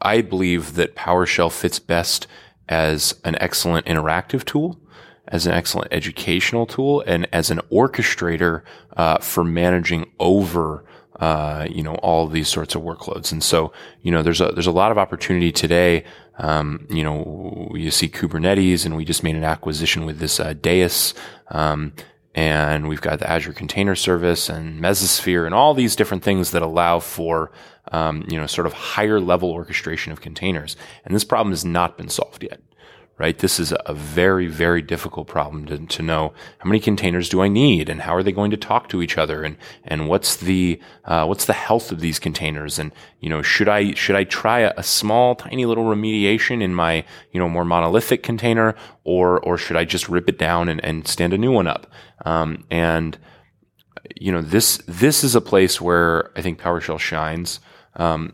[0.00, 2.26] I believe that PowerShell fits best
[2.68, 4.80] as an excellent interactive tool
[5.28, 8.62] as an excellent educational tool and as an orchestrator
[8.96, 10.84] uh, for managing over
[11.20, 13.30] uh, you know all these sorts of workloads.
[13.32, 13.72] And so
[14.02, 16.04] you know there's a there's a lot of opportunity today.
[16.38, 20.54] Um, you know you see Kubernetes, and we just made an acquisition with this uh,
[20.54, 21.14] Deis.
[21.48, 21.92] Um,
[22.36, 26.62] and we've got the Azure Container Service and Mesosphere and all these different things that
[26.62, 27.52] allow for,
[27.92, 30.76] um, you know, sort of higher level orchestration of containers.
[31.04, 32.60] And this problem has not been solved yet
[33.16, 33.38] right?
[33.38, 37.48] This is a very, very difficult problem to, to know how many containers do I
[37.48, 40.80] need and how are they going to talk to each other and, and what's the,
[41.04, 42.78] uh, what's the health of these containers?
[42.78, 46.74] And, you know, should I, should I try a, a, small, tiny little remediation in
[46.74, 50.84] my, you know, more monolithic container or, or should I just rip it down and,
[50.84, 51.86] and stand a new one up?
[52.24, 53.16] Um, and,
[54.16, 57.60] you know, this, this is a place where I think PowerShell shines.
[57.94, 58.32] Um,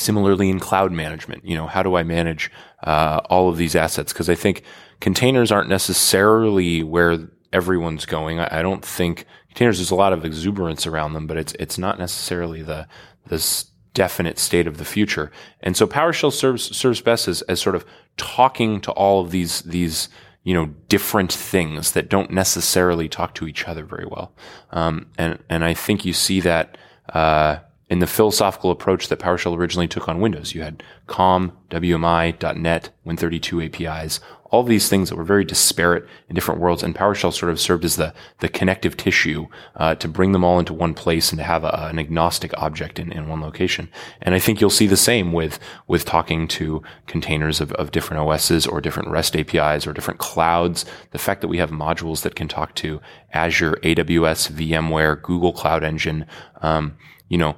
[0.00, 2.50] Similarly, in cloud management, you know, how do I manage
[2.82, 4.12] uh, all of these assets?
[4.12, 4.62] Because I think
[5.00, 8.38] containers aren't necessarily where everyone's going.
[8.38, 9.78] I, I, don't think containers.
[9.78, 12.86] There's a lot of exuberance around them, but it's it's not necessarily the
[13.26, 15.30] this definite state of the future.
[15.60, 17.84] And so PowerShell serves serves best as, as sort of
[18.16, 20.08] talking to all of these these
[20.44, 24.32] you know different things that don't necessarily talk to each other very well.
[24.70, 26.78] Um, and and I think you see that.
[27.12, 27.58] Uh,
[27.90, 30.54] in the philosophical approach that PowerShell originally took on Windows.
[30.54, 34.20] You had COM, WMI, .NET, Win32 APIs,
[34.50, 37.84] all these things that were very disparate in different worlds, and PowerShell sort of served
[37.84, 41.44] as the the connective tissue uh, to bring them all into one place and to
[41.44, 43.88] have a, an agnostic object in, in one location.
[44.20, 48.22] And I think you'll see the same with with talking to containers of, of different
[48.22, 50.84] OSs or different REST APIs or different clouds.
[51.12, 53.00] The fact that we have modules that can talk to
[53.32, 56.26] Azure, AWS, VMware, Google Cloud Engine,
[56.60, 56.96] um,
[57.28, 57.56] you know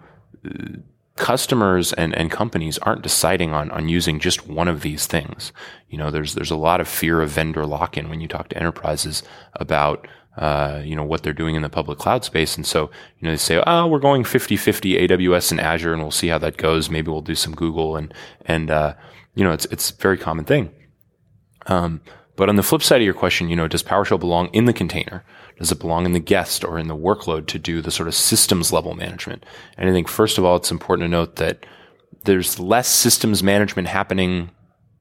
[1.16, 5.52] customers and, and companies aren't deciding on, on using just one of these things.
[5.88, 8.56] You know, there's there's a lot of fear of vendor lock-in when you talk to
[8.56, 9.22] enterprises
[9.54, 12.56] about uh, you know, what they're doing in the public cloud space.
[12.56, 16.10] And so, you know, they say, oh, we're going 50-50 AWS and Azure and we'll
[16.10, 16.88] see how that goes.
[16.88, 18.14] Maybe we'll do some Google and,
[18.46, 18.94] and, uh,
[19.34, 20.70] you know, it's, it's a very common thing.
[21.66, 22.00] Um,
[22.36, 24.72] but on the flip side of your question, you know, does PowerShell belong in the
[24.72, 25.22] container?
[25.62, 28.16] Does it belong in the guest or in the workload to do the sort of
[28.16, 29.46] systems level management?
[29.78, 31.64] And I think first of all, it's important to note that
[32.24, 34.50] there's less systems management happening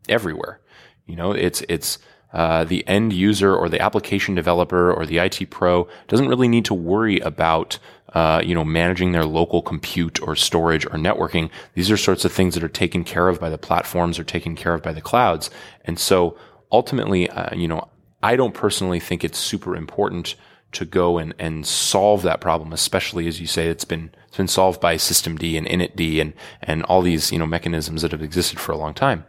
[0.08, 0.62] everywhere.
[1.08, 1.98] You know, it's, it's,
[2.32, 6.66] uh, the end user or the application developer or the IT pro doesn't really need
[6.66, 7.80] to worry about
[8.14, 11.50] uh, you know managing their local compute or storage or networking.
[11.74, 14.56] These are sorts of things that are taken care of by the platforms or taken
[14.56, 15.50] care of by the clouds.
[15.86, 16.38] And so
[16.72, 17.90] ultimately, uh, you know,
[18.22, 20.36] I don't personally think it's super important
[20.72, 24.48] to go and, and solve that problem, especially as you say, it's been, it's been
[24.48, 28.60] solved by systemd and initd and, and all these, you know, mechanisms that have existed
[28.60, 29.26] for a long time.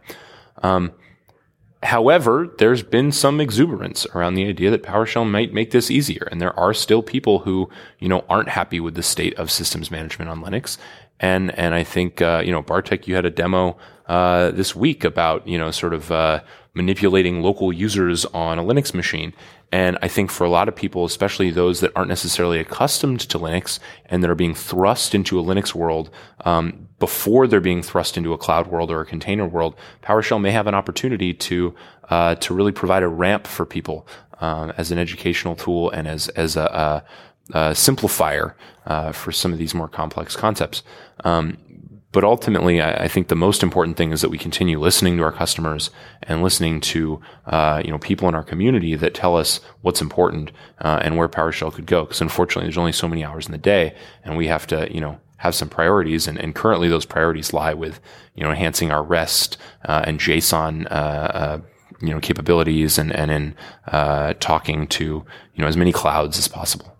[0.61, 0.93] Um,
[1.83, 6.27] However, there's been some exuberance around the idea that PowerShell might make this easier.
[6.31, 7.69] And there are still people who,
[7.99, 10.77] you know, aren't happy with the state of systems management on Linux.
[11.19, 13.77] And, and I think, uh, you know, Bartek, you had a demo,
[14.07, 16.41] uh, this week about, you know, sort of, uh,
[16.73, 19.33] manipulating local users on a Linux machine.
[19.73, 23.39] And I think for a lot of people, especially those that aren't necessarily accustomed to
[23.39, 26.11] Linux and that are being thrust into a Linux world,
[26.45, 30.51] um, before they're being thrust into a cloud world or a container world, PowerShell may
[30.51, 31.73] have an opportunity to
[32.09, 34.07] uh, to really provide a ramp for people
[34.41, 37.03] um, as an educational tool and as as a,
[37.55, 38.53] a, a simplifier
[38.85, 40.83] uh, for some of these more complex concepts.
[41.23, 41.57] Um,
[42.13, 45.23] but ultimately, I, I, think the most important thing is that we continue listening to
[45.23, 45.89] our customers
[46.21, 50.51] and listening to uh, you know people in our community that tell us what's important
[50.79, 52.03] uh, and where PowerShell could go.
[52.03, 55.01] Because unfortunately, there's only so many hours in the day, and we have to you
[55.01, 57.99] know have some priorities, and, and currently those priorities lie with
[58.35, 61.61] you know enhancing our REST uh, and JSON uh, uh,
[61.99, 63.55] you know capabilities, and and in
[63.87, 65.03] uh, talking to
[65.55, 66.95] you know as many clouds as possible.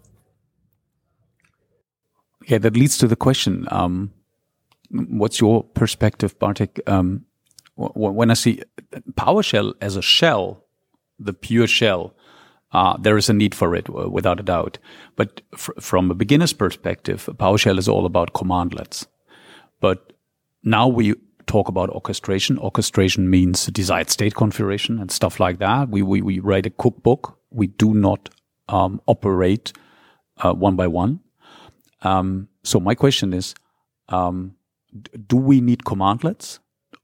[2.48, 4.12] Yeah, that leads to the question: um,
[4.90, 6.80] What's your perspective, Bartek?
[6.88, 7.26] Um,
[7.76, 8.62] when I see
[9.14, 10.64] PowerShell as a shell,
[11.18, 12.16] the pure shell,
[12.72, 14.78] uh, there is a need for it uh, without a doubt.
[15.16, 19.08] But from a beginner's perspective, PowerShell is all about commandlets.
[19.80, 20.14] But
[20.64, 21.16] now we
[21.46, 22.58] talk about orchestration.
[22.58, 25.90] Orchestration means desired state configuration and stuff like that.
[25.90, 27.38] We, we, we write a cookbook.
[27.52, 28.30] We do not
[28.70, 29.74] um, operate
[30.38, 31.20] uh, one by one.
[32.02, 33.56] Um, so my question is,
[34.10, 34.56] um,
[35.28, 36.60] do we need commandlets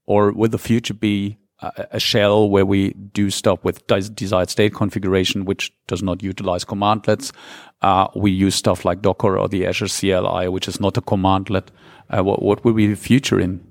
[0.05, 3.85] or will the future be a shell where we do stuff with
[4.15, 7.33] desired state configuration, which does not utilize commandlets.
[7.81, 11.67] Uh, we use stuff like Docker or the Azure CLI, which is not a commandlet.
[12.09, 13.61] Uh, what, what will be the future in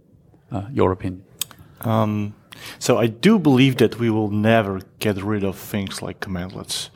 [0.53, 1.25] uh, your opinion?
[1.81, 2.35] Um,
[2.79, 6.91] so I do believe that we will never get rid of things like commandlets.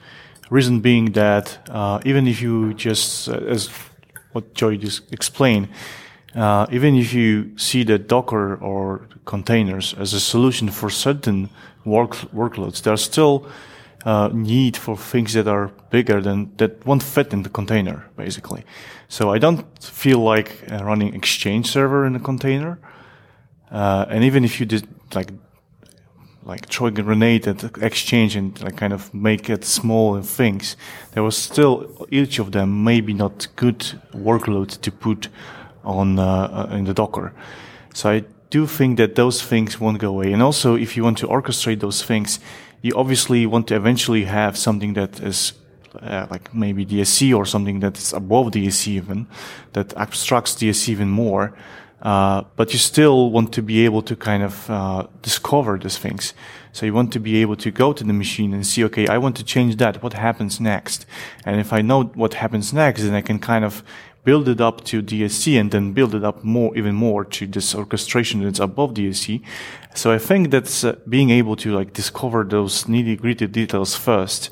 [0.51, 3.71] Reason being that uh, even if you just, uh, as
[4.33, 5.69] what Joey just explained,
[6.35, 11.51] uh, even if you see the Docker or containers as a solution for certain
[11.85, 13.47] work, workloads, there's still
[14.05, 18.65] uh, need for things that are bigger than that won't fit in the container, basically.
[19.09, 22.79] So I don't feel like uh, running Exchange server in a container.
[23.71, 25.31] Uh, and even if you did like
[26.45, 30.77] like throw a grenade at Exchange and like kind of make it small in things,
[31.13, 33.79] there was still each of them maybe not good
[34.13, 35.29] workload to put
[35.85, 37.33] on uh, uh, in the Docker.
[37.95, 40.33] So I do think that those things won't go away.
[40.33, 42.39] And also, if you want to orchestrate those things,
[42.83, 45.53] you obviously want to eventually have something that is
[46.01, 49.27] uh, like maybe DSC or something that is above DSC even,
[49.73, 51.55] that abstracts DSC even more.
[52.03, 56.35] Uh, but you still want to be able to kind of uh, discover these things.
[56.73, 59.19] So you want to be able to go to the machine and see, okay, I
[59.19, 60.03] want to change that.
[60.03, 61.07] What happens next?
[61.45, 63.85] And if I know what happens next, then I can kind of
[64.25, 67.75] build it up to DSC and then build it up more, even more to this
[67.75, 69.43] orchestration that's above DSC.
[69.95, 74.51] So I think that's uh, being able to like discover those nitty gritty details first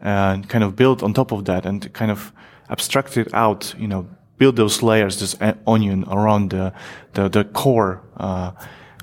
[0.00, 2.32] and kind of build on top of that and kind of
[2.68, 4.06] abstract it out, you know,
[4.38, 5.36] build those layers, this
[5.66, 6.72] onion around the,
[7.12, 8.52] the, the core, uh,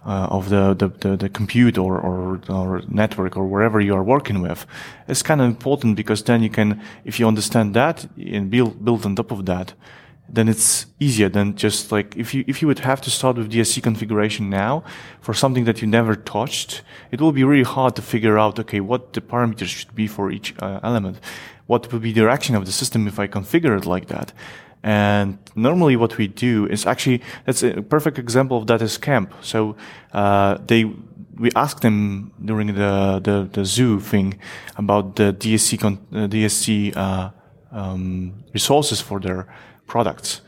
[0.08, 4.03] uh, of the, the, the, the, compute or, or, or network or wherever you are
[4.03, 4.66] working with.
[5.10, 9.05] It's kind of important because then you can, if you understand that and build, build
[9.05, 9.74] on top of that,
[10.30, 13.51] then it's easier than just like if you if you would have to start with
[13.51, 14.84] DSC configuration now
[15.22, 16.82] for something that you never touched,
[17.12, 20.30] it will be really hard to figure out okay what the parameters should be for
[20.30, 21.20] each uh, element,
[21.68, 24.34] what would be the direction of the system if I configure it like that.
[24.84, 29.34] And normally what we do is actually, that's a perfect example of that is Camp.
[29.41, 29.75] So,
[30.13, 30.86] uh, they,
[31.36, 34.39] we asked them during the, the, the zoo thing
[34.75, 37.32] about the DSC, con- uh, DSC, uh,
[37.71, 39.47] um, resources for their
[39.88, 40.41] products.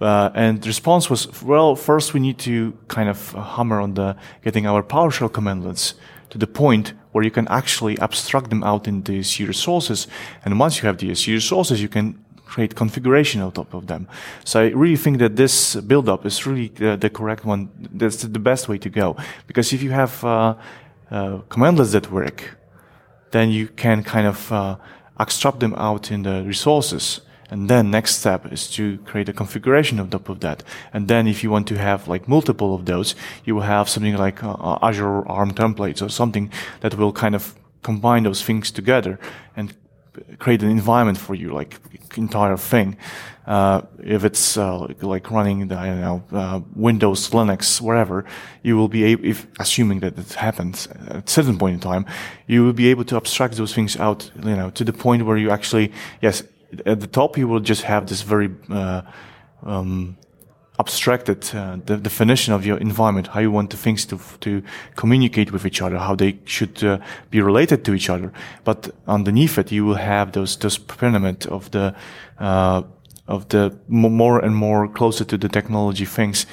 [0.00, 4.16] Uh, and the response was, well, first we need to kind of hammer on the
[4.42, 5.94] getting our PowerShell commandlets
[6.30, 10.06] to the point where you can actually abstract them out in DSC resources.
[10.44, 14.08] And once you have DSC resources, you can create configuration on top of them.
[14.44, 17.68] So I really think that this build up is really the, the correct one.
[17.92, 19.16] That's the best way to go.
[19.46, 20.54] Because if you have uh,
[21.10, 22.56] uh, commandlets that work,
[23.32, 24.76] then you can kind of uh,
[25.20, 27.20] extract them out in the resources.
[27.50, 30.64] And then next step is to create a configuration on top of that.
[30.92, 34.16] And then if you want to have like multiple of those, you will have something
[34.16, 38.72] like uh, uh Azure ARM templates or something that will kind of combine those things
[38.72, 39.18] together
[39.56, 39.74] and
[40.38, 41.78] create an environment for you, like
[42.16, 42.96] entire thing.
[43.46, 48.24] Uh, if it's uh, like, running, the, I don't know, uh, Windows, Linux, whatever,
[48.62, 52.06] you will be able, if assuming that it happens at a certain point in time,
[52.48, 55.36] you will be able to abstract those things out, you know, to the point where
[55.36, 56.42] you actually, yes,
[56.84, 59.02] at the top you will just have this very uh,
[59.62, 60.16] um,
[60.78, 64.62] abstracted uh, the definition of your environment, how you want the things to to
[64.94, 66.98] communicate with each other, how they should uh,
[67.30, 68.32] be related to each other.
[68.64, 71.94] But underneath it, you will have those those pyramid of the
[72.38, 72.82] uh,
[73.28, 76.46] of the more and more closer to the technology things.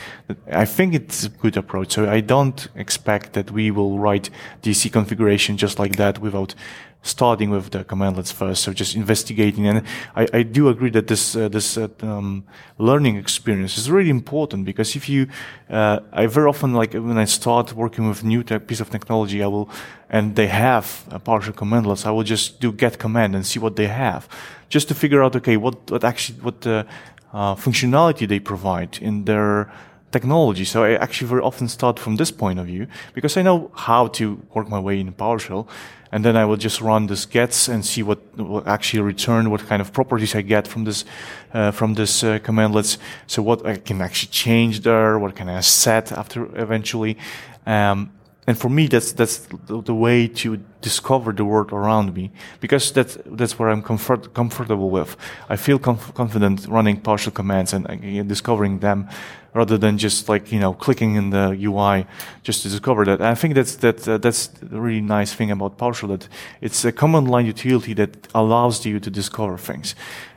[0.52, 1.94] I think it's a good approach.
[1.94, 4.30] So I don't expect that we will write
[4.64, 6.56] DC configuration just like that without
[7.04, 9.68] starting with the commandlets first, so just investigating.
[9.68, 9.84] And
[10.16, 12.46] I, I do agree that this uh, this uh, um,
[12.78, 15.28] learning experience is really important because if you,
[15.70, 19.48] uh, I very often like when I start working with new piece of technology, I
[19.48, 19.70] will,
[20.10, 23.76] and they have a PowerShell commandlets, I will just do get command and see what
[23.76, 24.28] they have,
[24.70, 26.86] just to figure out okay what what actually what the
[27.34, 29.72] uh, functionality they provide in their
[30.12, 30.64] technology.
[30.64, 34.08] So I actually very often start from this point of view because I know how
[34.20, 35.68] to work my way in PowerShell
[36.14, 39.66] and then I will just run this gets and see what will actually return, what
[39.66, 41.06] kind of properties I get from this
[41.54, 43.00] uh, from this uh, commandlets.
[43.26, 47.18] So what I can actually change there, what can I set after eventually.
[47.66, 48.12] Um,
[48.46, 53.18] and for me, that's that's the, way to discover the world around me because that's
[53.26, 55.18] that's where I'm comfort, comfortable with.
[55.50, 59.08] I feel confident running PowerShell commands and uh, discovering them
[59.54, 62.06] rather than just like you know clicking in the UI
[62.44, 63.22] just to discover that.
[63.22, 66.28] I think that's that uh, that's the really nice thing about PowerShell that
[66.62, 69.96] it's a command line utility that allows you to discover things.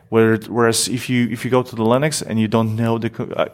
[0.08, 3.48] Whereas if you if you go to the Linux and you don't know the uh,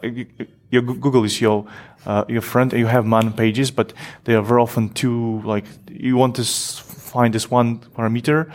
[0.69, 1.65] your Google is your
[2.05, 3.93] uh, your friend and you have man pages, but
[4.25, 8.51] they are very often too like you want to find this one parameter.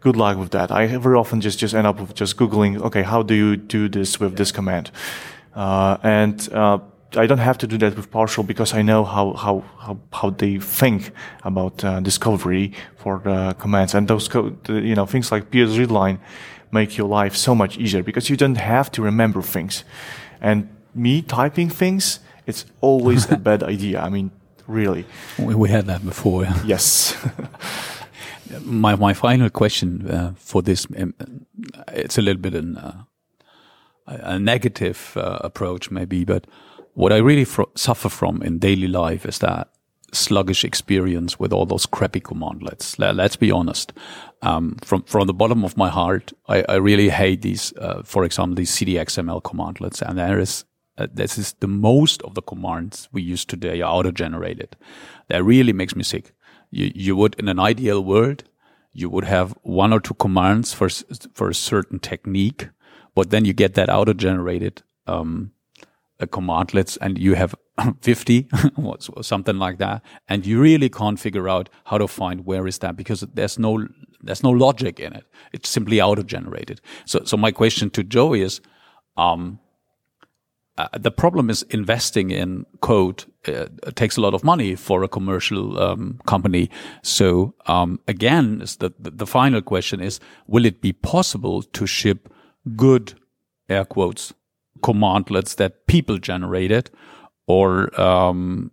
[0.00, 0.70] Good luck with that.
[0.70, 2.80] I very often just just end up with just googling.
[2.80, 4.90] Okay, how do you do this with this command?
[5.54, 6.78] Uh, and uh,
[7.16, 10.30] I don't have to do that with PowerShell because I know how how how, how
[10.30, 14.28] they think about uh, discovery for the commands and those
[14.68, 16.18] you know things like PSReadLine
[16.70, 19.84] make your life so much easier because you don't have to remember things.
[20.40, 24.00] And me typing things, it's always a bad idea.
[24.00, 24.30] I mean,
[24.66, 25.04] really.
[25.38, 26.46] We, we had that before.
[26.64, 27.16] Yes.
[28.60, 31.14] my my final question uh, for this, um,
[31.92, 33.04] it's a little bit an, uh,
[34.10, 36.46] a negative uh, approach maybe, but
[36.94, 39.68] what I really fr- suffer from in daily life is that
[40.12, 42.98] sluggish experience with all those crappy commandlets.
[42.98, 43.92] Let, us be honest.
[44.42, 47.72] Um, from from the bottom of my heart, I, I really hate these.
[47.76, 50.64] Uh, for example, these CDXML commandlets, and there is
[50.98, 54.76] uh, this is the most of the commands we use today are auto-generated.
[55.28, 56.32] That really makes me sick.
[56.70, 58.44] You you would in an ideal world,
[58.92, 60.88] you would have one or two commands for
[61.34, 62.68] for a certain technique,
[63.14, 64.82] but then you get that auto-generated.
[65.06, 65.52] Um,
[66.20, 67.54] uh, commandlets and you have
[68.02, 72.66] 50 or something like that and you really can't figure out how to find where
[72.66, 73.88] is that because there's no
[74.20, 78.42] there's no logic in it it's simply auto generated so so my question to joey
[78.42, 78.60] is
[79.16, 79.58] um,
[80.76, 85.08] uh, the problem is investing in code uh, takes a lot of money for a
[85.08, 86.70] commercial um, company.
[87.02, 92.32] So um, again, the, the final question is: Will it be possible to ship
[92.76, 93.14] good
[93.68, 94.32] air quotes
[94.80, 96.90] commandlets that people generated,
[97.46, 98.70] or um,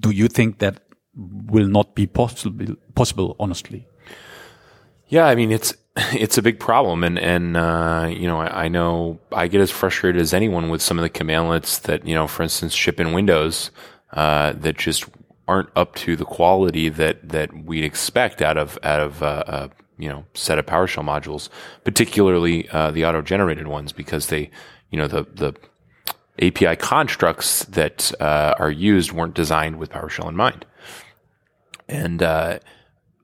[0.00, 0.80] do you think that
[1.14, 2.76] will not be possible?
[2.94, 3.86] Possible, honestly.
[5.08, 8.68] Yeah, I mean it's it's a big problem, and and uh, you know I, I,
[8.68, 12.26] know I get as frustrated as anyone with some of the commandlets that you know,
[12.26, 13.70] for instance, ship in Windows
[14.12, 15.04] uh, that just
[15.46, 19.68] aren't up to the quality that that we'd expect out of out of uh, uh
[19.98, 21.48] you know set of PowerShell modules,
[21.84, 24.50] particularly uh, the auto generated ones, because they
[24.90, 25.54] you know the the
[26.40, 30.64] API constructs that uh, are used weren't designed with PowerShell in mind.
[31.88, 32.58] And uh,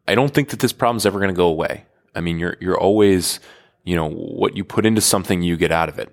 [0.07, 1.85] I don't think that this problem is ever going to go away.
[2.15, 3.41] I mean, you're you're always,
[3.85, 6.11] you know, what you put into something, you get out of it,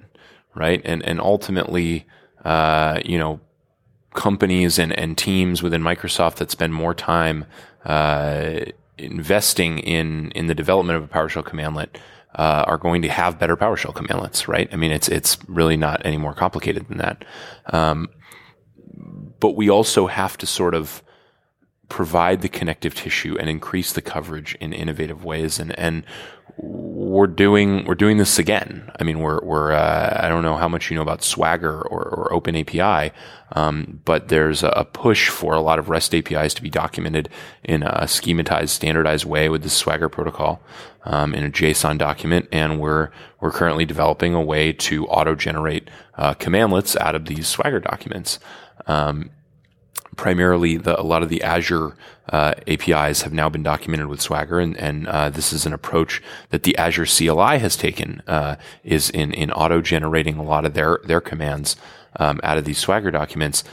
[0.55, 0.81] right?
[0.85, 2.05] And and ultimately,
[2.43, 3.39] uh, you know,
[4.13, 7.45] companies and and teams within Microsoft that spend more time
[7.85, 8.61] uh,
[8.97, 11.97] investing in in the development of a PowerShell commandlet
[12.35, 14.69] uh, are going to have better PowerShell commandlets, right?
[14.71, 17.25] I mean, it's it's really not any more complicated than that.
[17.67, 18.09] Um,
[19.39, 21.03] but we also have to sort of
[21.89, 25.59] provide the connective tissue and increase the coverage in innovative ways.
[25.59, 26.03] And, and
[26.57, 28.89] we're doing, we're doing this again.
[28.99, 32.01] I mean, we're, we're, uh, I don't know how much you know about Swagger or,
[32.01, 33.13] or Open API.
[33.51, 37.29] Um, but there's a push for a lot of REST APIs to be documented
[37.63, 40.61] in a schematized, standardized way with the Swagger protocol.
[41.07, 45.87] Um, in a JSON document, and we're we're currently developing a way to auto generate
[46.17, 48.39] uh, commandlets out of these Swagger documents.
[48.87, 49.29] Um,
[50.15, 51.95] primarily the, a lot of the Azure
[52.29, 56.21] uh, APIs have now been documented with Swagger, and, and uh, this is an approach
[56.49, 60.73] that the Azure CLI has taken uh, is in in auto generating a lot of
[60.73, 61.75] their their commands
[62.17, 63.63] um, out of these Swagger documents.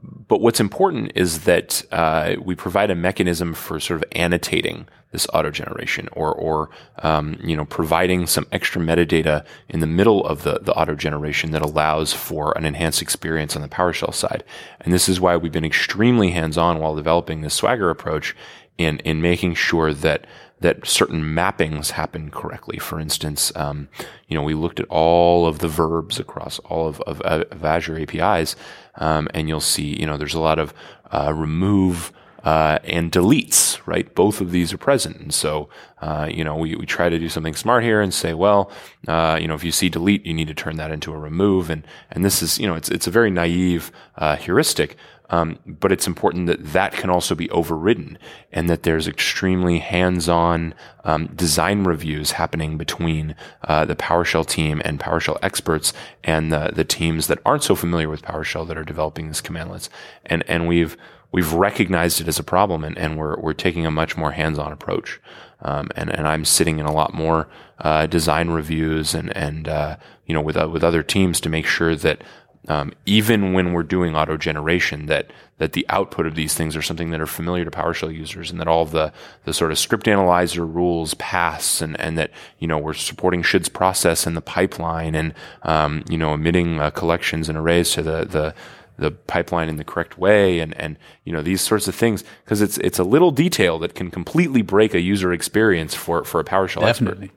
[0.00, 5.26] But what's important is that uh, we provide a mechanism for sort of annotating this
[5.32, 6.70] auto generation or, or
[7.02, 11.50] um, you know, providing some extra metadata in the middle of the, the auto generation
[11.50, 14.44] that allows for an enhanced experience on the PowerShell side.
[14.80, 18.36] And this is why we've been extremely hands-on while developing this Swagger approach
[18.76, 20.26] in, in making sure that
[20.60, 22.78] that certain mappings happen correctly.
[22.78, 23.88] For instance, um,
[24.26, 28.00] you know, we looked at all of the verbs across all of, of, of Azure
[28.00, 28.56] APIs,
[28.96, 30.74] um, and you'll see, you know, there's a lot of
[31.12, 32.12] uh, remove
[32.44, 34.14] uh, and deletes, right?
[34.14, 35.16] Both of these are present.
[35.16, 35.68] And so,
[36.00, 38.70] uh, you know, we, we try to do something smart here and say, well,
[39.06, 41.68] uh, you know, if you see delete, you need to turn that into a remove.
[41.68, 44.96] And, and this is, you know, it's, it's a very naive, uh, heuristic.
[45.30, 48.18] Um, but it's important that that can also be overridden
[48.50, 50.74] and that there's extremely hands-on
[51.04, 55.92] um, design reviews happening between uh, the PowerShell team and PowerShell experts
[56.24, 59.90] and the, the teams that aren't so familiar with PowerShell that are developing these commandlets.
[60.24, 60.96] And, and we've,
[61.30, 64.72] we've recognized it as a problem and, and we're, we're taking a much more hands-on
[64.72, 65.20] approach.
[65.60, 67.48] Um, and, and I'm sitting in a lot more,
[67.80, 71.66] uh, design reviews and, and, uh, you know, with, uh, with other teams to make
[71.66, 72.22] sure that,
[72.68, 76.82] um, even when we're doing auto generation, that, that the output of these things are
[76.82, 79.12] something that are familiar to PowerShell users and that all the,
[79.44, 83.72] the sort of script analyzer rules pass and, and that, you know, we're supporting shoulds
[83.72, 88.26] process in the pipeline and, um, you know, emitting uh, collections and arrays to the,
[88.26, 88.54] the,
[88.98, 92.60] the pipeline in the correct way and, and you know these sorts of things because
[92.60, 96.44] it's it's a little detail that can completely break a user experience for for a
[96.44, 97.26] PowerShell Definitely.
[97.26, 97.34] expert.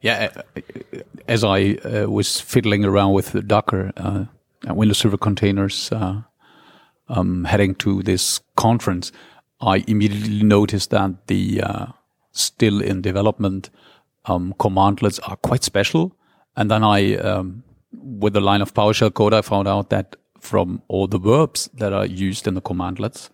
[0.00, 0.42] Yeah,
[1.28, 4.24] as I uh, was fiddling around with Docker uh,
[4.64, 6.22] Windows Server containers, uh,
[7.08, 9.12] um, heading to this conference,
[9.60, 11.86] I immediately noticed that the uh,
[12.32, 13.70] still in development
[14.26, 16.14] um, commandlets are quite special.
[16.56, 20.82] And then I, um, with the line of PowerShell code, I found out that from
[20.88, 23.30] all the verbs that are used in the commandlets.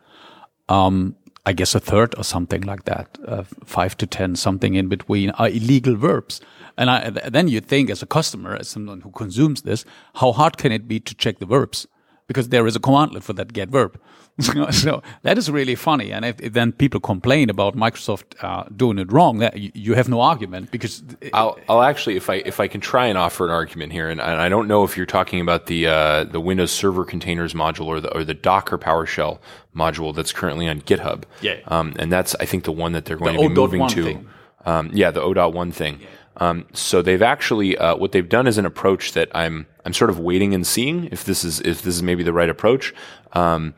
[0.69, 1.17] Um,
[1.47, 5.31] I guess a third or something like that, uh, five to ten, something in between,
[5.31, 6.41] are illegal verbs.
[6.77, 10.57] And I, then you think, as a customer, as someone who consumes this, how hard
[10.57, 11.87] can it be to check the verbs?
[12.27, 14.01] Because there is a commandlet for that get verb.
[14.73, 16.11] so that is really funny.
[16.11, 19.95] And if, if then people complain about Microsoft uh, doing it wrong, that you, you,
[19.95, 23.45] have no argument because I'll, I'll actually, if I if I can try and offer
[23.45, 26.41] an argument here, and, and I don't know if you're talking about the uh, the
[26.41, 29.39] Windows Server Containers module or the or the Docker PowerShell
[29.77, 31.23] module that's currently on GitHub.
[31.41, 31.61] Yeah.
[31.69, 34.03] Um, and that's I think the one that they're going the to be moving to.
[34.03, 34.29] Thing.
[34.67, 36.01] Um, yeah, the O.1 thing.
[36.01, 36.09] Yeah.
[36.39, 40.11] Um, so they've actually uh, what they've done is an approach that I'm I'm sort
[40.11, 42.95] of waiting and seeing if this is if this is maybe the right approach.
[43.33, 43.75] Um,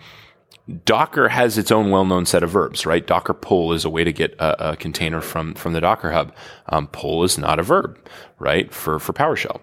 [0.85, 3.07] Docker has its own well-known set of verbs, right?
[3.07, 6.35] Docker pull is a way to get a, a container from from the Docker Hub.
[6.69, 7.99] Um, pull is not a verb,
[8.39, 8.73] right?
[8.73, 9.61] For for PowerShell.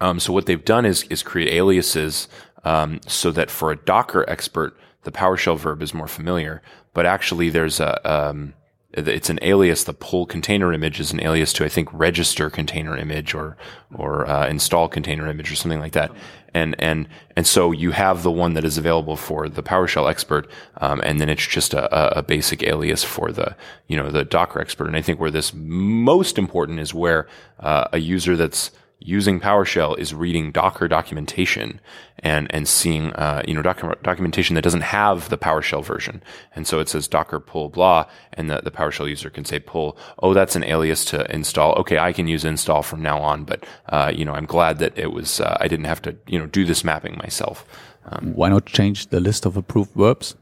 [0.00, 2.28] Um, so what they've done is is create aliases
[2.64, 6.62] um, so that for a Docker expert, the PowerShell verb is more familiar.
[6.94, 8.54] But actually, there's a um,
[8.92, 9.84] it's an alias.
[9.84, 13.56] The pull container image is an alias to I think register container image or
[13.94, 16.10] or uh, install container image or something like that.
[16.54, 17.06] And and
[17.36, 21.20] and so you have the one that is available for the PowerShell expert, um, and
[21.20, 23.54] then it's just a, a, basic alias for the
[23.88, 24.86] you know the Docker expert.
[24.86, 27.28] And I think where this most important is where
[27.60, 31.80] uh, a user that's using PowerShell is reading Docker documentation
[32.18, 36.22] and and seeing uh, you know doc- documentation that doesn't have the PowerShell version,
[36.54, 39.96] and so it says Docker pull blah, and the, the PowerShell user can say pull.
[40.18, 41.74] Oh, that's an alias to install.
[41.74, 43.44] Okay, I can use install from now on.
[43.44, 46.38] But uh, you know, I'm glad that it was uh, I didn't have to you
[46.38, 47.64] know do this mapping myself.
[48.06, 50.34] Um, Why not change the list of approved verbs?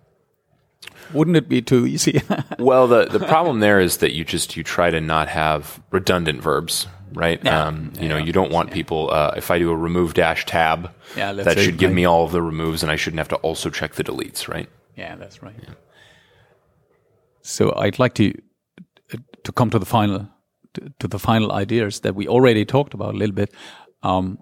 [1.12, 2.22] Wouldn't it be too easy?
[2.58, 6.42] well, the the problem there is that you just you try to not have redundant
[6.42, 7.40] verbs, right?
[7.42, 7.66] Yeah.
[7.66, 9.10] Um, you yeah, know, you don't want people.
[9.10, 12.32] Uh, if I do a remove dash tab, yeah, that should give me all of
[12.32, 14.68] the removes, and I shouldn't have to also check the deletes, right?
[14.96, 15.54] Yeah, that's right.
[17.42, 18.32] So I'd like to
[19.44, 20.28] to come to the final
[20.74, 23.54] to, to, the final ideas that we already talked about a little bit.
[24.02, 24.38] Um,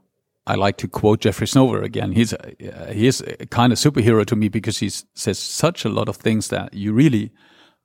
[0.46, 2.12] I like to quote Jeffrey Snover again.
[2.12, 2.38] He's a,
[2.72, 6.08] uh, he is a kind of superhero to me because he says such a lot
[6.08, 7.32] of things that you really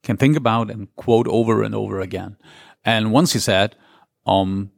[0.03, 2.37] can think about and quote over and over again.
[2.83, 3.75] And once he said,
[4.29, 4.71] um,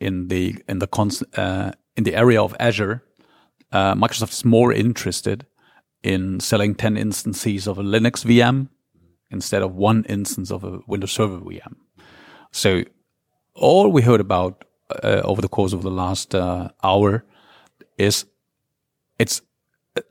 [0.00, 0.88] in the in the
[1.36, 3.02] uh, in the area of Azure,
[3.72, 5.46] uh, Microsoft is more interested
[6.02, 8.68] in selling ten instances of a Linux VM
[9.30, 11.76] instead of one instance of a Windows Server VM.
[12.50, 12.84] So
[13.54, 14.64] all we heard about
[15.02, 17.24] uh, over the course of the last uh, hour
[17.98, 18.24] is
[19.18, 19.42] it's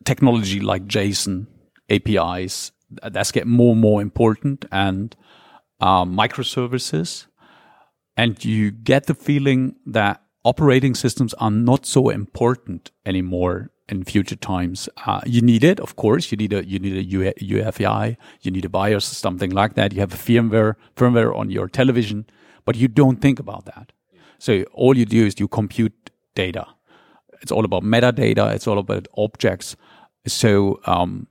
[0.04, 1.48] technology like JSON
[1.90, 5.16] APIs that's get more and more important and
[5.80, 7.28] uh, microservices.
[8.18, 14.36] And you get the feeling that operating systems are not so important anymore in future
[14.36, 14.90] times.
[15.06, 16.32] Uh, you need it, of course.
[16.32, 19.94] You need a you need a UEFI, you need a BIOS, something like that.
[19.94, 22.26] You have a firmware firmware on your television,
[22.66, 23.92] but you don't think about that.
[24.40, 26.66] So all you do is you compute data.
[27.42, 28.54] It's all about metadata.
[28.54, 29.76] It's all about objects.
[30.26, 31.28] So um,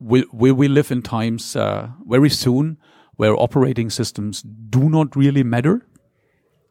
[0.00, 2.78] will we live in times uh, very soon
[3.18, 5.84] where operating systems do not really matter?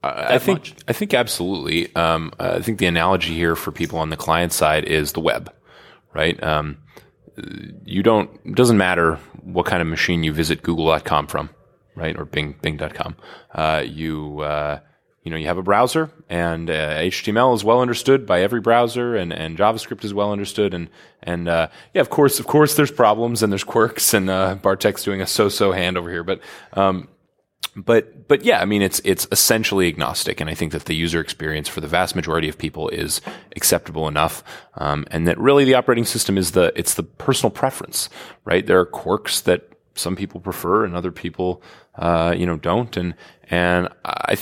[0.02, 0.76] I think much?
[0.88, 1.94] I think absolutely.
[1.96, 5.54] Um, I think the analogy here for people on the client side is the web,
[6.14, 6.42] right?
[6.42, 6.78] Um,
[7.86, 8.30] you don't.
[8.46, 11.50] It doesn't matter what kind of machine you visit Google.com from,
[11.96, 13.18] right, or Bing Bing.com.
[13.54, 14.80] Uh, you uh,
[15.28, 19.18] you know, you have a browser and uh, HTML is well understood by every browser
[19.18, 20.74] and, and JavaScript is well understood.
[20.74, 20.90] And,
[21.22, 25.04] and, uh, yeah, of course, of course, there's problems and there's quirks and, uh, Bartek's
[25.04, 26.24] doing a so-so hand over here.
[26.24, 26.40] But,
[26.72, 27.10] um,
[27.76, 30.40] but, but yeah, I mean, it's, it's essentially agnostic.
[30.40, 33.20] And I think that the user experience for the vast majority of people is
[33.58, 34.46] acceptable enough.
[34.76, 38.10] Um, and that really the operating system is the, it's the personal preference,
[38.46, 38.66] right?
[38.66, 41.62] There are quirks that some people prefer and other people,
[41.96, 42.96] uh, you know, don't.
[42.96, 43.14] And,
[43.50, 44.38] and I,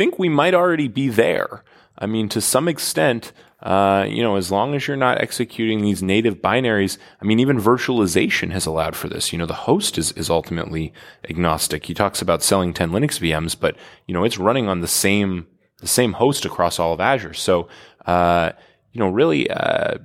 [0.00, 1.62] think we might already be there.
[1.98, 3.32] I mean, to some extent,
[3.62, 7.60] uh, you know, as long as you're not executing these native binaries, I mean, even
[7.60, 9.30] virtualization has allowed for this.
[9.30, 10.94] You know, the host is, is ultimately
[11.28, 11.84] agnostic.
[11.84, 15.46] He talks about selling 10 Linux VMs, but, you know, it's running on the same,
[15.80, 17.34] the same host across all of Azure.
[17.34, 17.68] So,
[18.06, 18.52] uh,
[18.92, 19.98] you know, really, uh,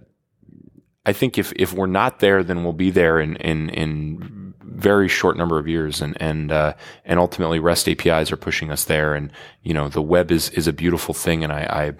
[1.05, 4.44] I think if, if we're not there, then we'll be there in, in, in
[4.75, 6.73] very short number of years and and uh,
[7.05, 9.31] and ultimately REST APIs are pushing us there and
[9.63, 11.93] you know the web is is a beautiful thing and I,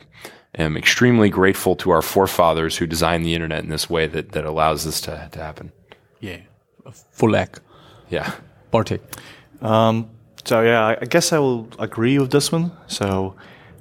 [0.58, 4.32] I am extremely grateful to our forefathers who designed the internet in this way that
[4.32, 5.72] that allows this to, to happen.
[6.20, 6.40] Yeah,
[7.12, 7.60] full egg.
[8.10, 8.34] Yeah,
[8.72, 9.02] Bartek.
[9.62, 10.10] Um,
[10.44, 12.72] so yeah, I guess I will agree with this one.
[12.88, 13.36] So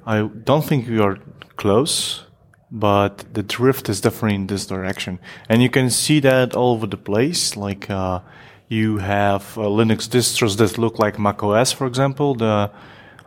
[0.05, 1.17] I don't think we are
[1.57, 2.23] close,
[2.71, 6.87] but the drift is definitely in this direction, and you can see that all over
[6.87, 7.55] the place.
[7.55, 8.19] Like uh,
[8.67, 12.35] you have uh, Linux distros that look like macOS, for example.
[12.35, 12.71] The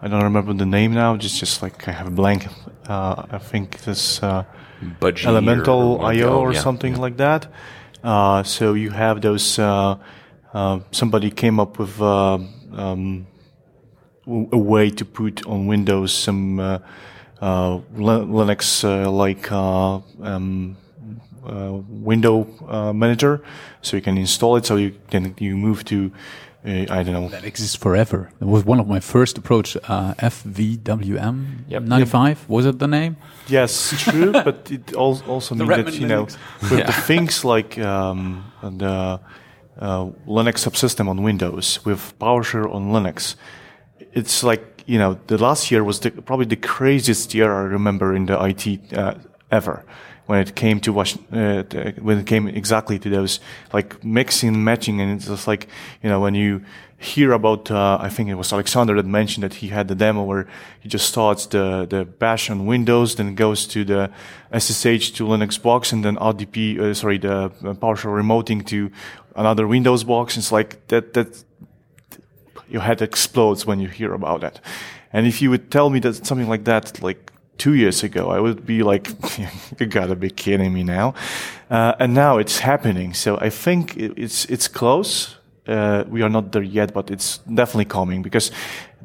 [0.01, 1.17] I don't remember the name now.
[1.17, 2.47] Just just like I have a blank.
[2.89, 4.45] Uh, I think this uh,
[5.03, 7.01] Elemental IO or yeah, something yeah.
[7.01, 7.49] like that.
[8.03, 9.59] Uh, so you have those.
[9.59, 9.97] Uh,
[10.55, 13.27] uh, somebody came up with um,
[14.27, 16.59] a way to put on Windows some
[17.41, 18.83] Linux
[19.13, 19.53] like.
[19.53, 20.77] Um,
[21.49, 23.43] uh, window uh, manager,
[23.83, 24.67] so you can install it.
[24.67, 26.13] So you can you move to
[26.65, 27.29] uh, I don't know.
[27.29, 28.31] That exists forever.
[28.41, 29.77] It was one of my first approach.
[29.77, 31.83] Uh, FVWM yep.
[31.83, 32.49] 95 yep.
[32.49, 33.17] was it the name?
[33.47, 34.33] Yes, true.
[34.49, 36.87] but it also means that you know with yeah.
[36.87, 39.21] the things like um, the
[39.79, 43.37] uh, Linux subsystem on Windows with PowerShell on Linux,
[44.13, 48.17] it's like you know the last year was the, probably the craziest year I remember
[48.17, 49.15] in the IT uh,
[49.51, 49.85] ever
[50.29, 51.63] when it came to uh,
[52.03, 53.41] when it came exactly to those
[53.73, 55.69] like mixing, matching, and it's just like
[56.03, 56.61] you know when you
[56.99, 60.25] hear about, uh, I think it was Alexander that mentioned that he had the demo
[60.25, 60.47] where
[60.81, 64.11] he just starts the the bash on Windows, then goes to the
[64.53, 68.91] SSH to Linux box, and then RDP, uh, sorry, the PowerShell remoting to
[69.35, 70.37] another Windows box.
[70.37, 71.43] It's like that that
[72.69, 74.61] your head explodes when you hear about that.
[75.11, 78.41] And if you would tell me that something like that, like two years ago, I
[78.41, 79.11] would be like,
[79.79, 81.15] you gotta be kidding me now.
[81.71, 83.15] Uh, and now it's happening.
[83.15, 85.37] So I think it's, it's close.
[85.67, 88.51] Uh, we are not there yet, but it's definitely coming because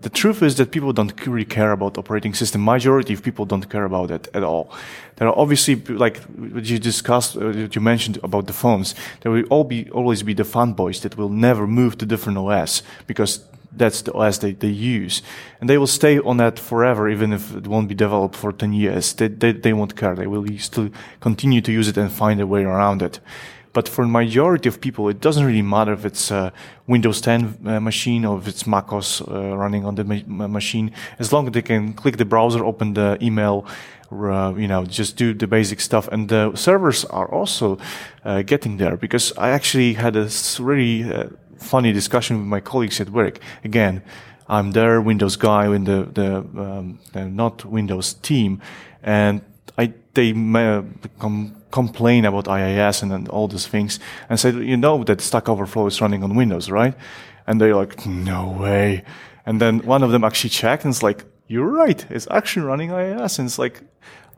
[0.03, 2.63] the truth is that people don't really care about operating system.
[2.63, 4.69] Majority of people don't care about it at all.
[5.15, 9.45] There are obviously, like what you discussed, uh, you mentioned about the phones, there will
[9.49, 14.01] all be, always be the fanboys that will never move to different OS because that's
[14.01, 15.21] the OS they, they use.
[15.59, 18.73] And they will stay on that forever, even if it won't be developed for 10
[18.73, 19.13] years.
[19.13, 20.15] They, they, they won't care.
[20.15, 20.89] They will still
[21.19, 23.19] continue to use it and find a way around it.
[23.73, 26.53] But for majority of people, it doesn't really matter if it's a
[26.85, 30.91] Windows 10 uh, machine or if it's macOS uh, running on the ma- machine.
[31.17, 33.65] As long as they can click the browser, open the email,
[34.11, 36.07] uh, you know, just do the basic stuff.
[36.11, 37.79] And the servers are also
[38.23, 40.29] uh, getting there because I actually had a
[40.59, 41.29] really uh,
[41.63, 43.39] funny discussion with my colleagues at work.
[43.63, 44.01] Again,
[44.47, 48.61] I'm their Windows guy in the the, um, the not Windows team,
[49.01, 49.41] and
[49.77, 50.33] I they
[51.19, 53.99] com- complain about IIS and, and all those things,
[54.29, 56.93] and said, you know that Stack Overflow is running on Windows, right?
[57.47, 59.03] And they're like, no way.
[59.45, 62.91] And then one of them actually checked and it's like, you're right, it's actually running
[62.91, 63.81] IIS, and it's like,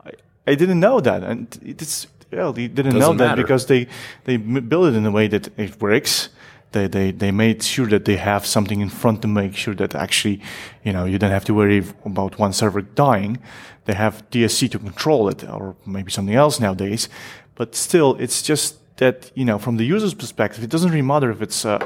[0.04, 0.10] I,
[0.46, 3.42] I didn't know that, and it's well, they didn't Doesn't know that matter.
[3.42, 3.86] because they
[4.24, 6.28] they build it in a way that it works
[6.76, 9.94] they, they, they made sure that they have something in front to make sure that
[9.94, 10.42] actually,
[10.84, 13.38] you know, you don't have to worry about one server dying.
[13.86, 17.08] They have DSC to control it or maybe something else nowadays.
[17.54, 21.30] But still, it's just that, you know, from the user's perspective, it doesn't really matter
[21.30, 21.78] if it's uh,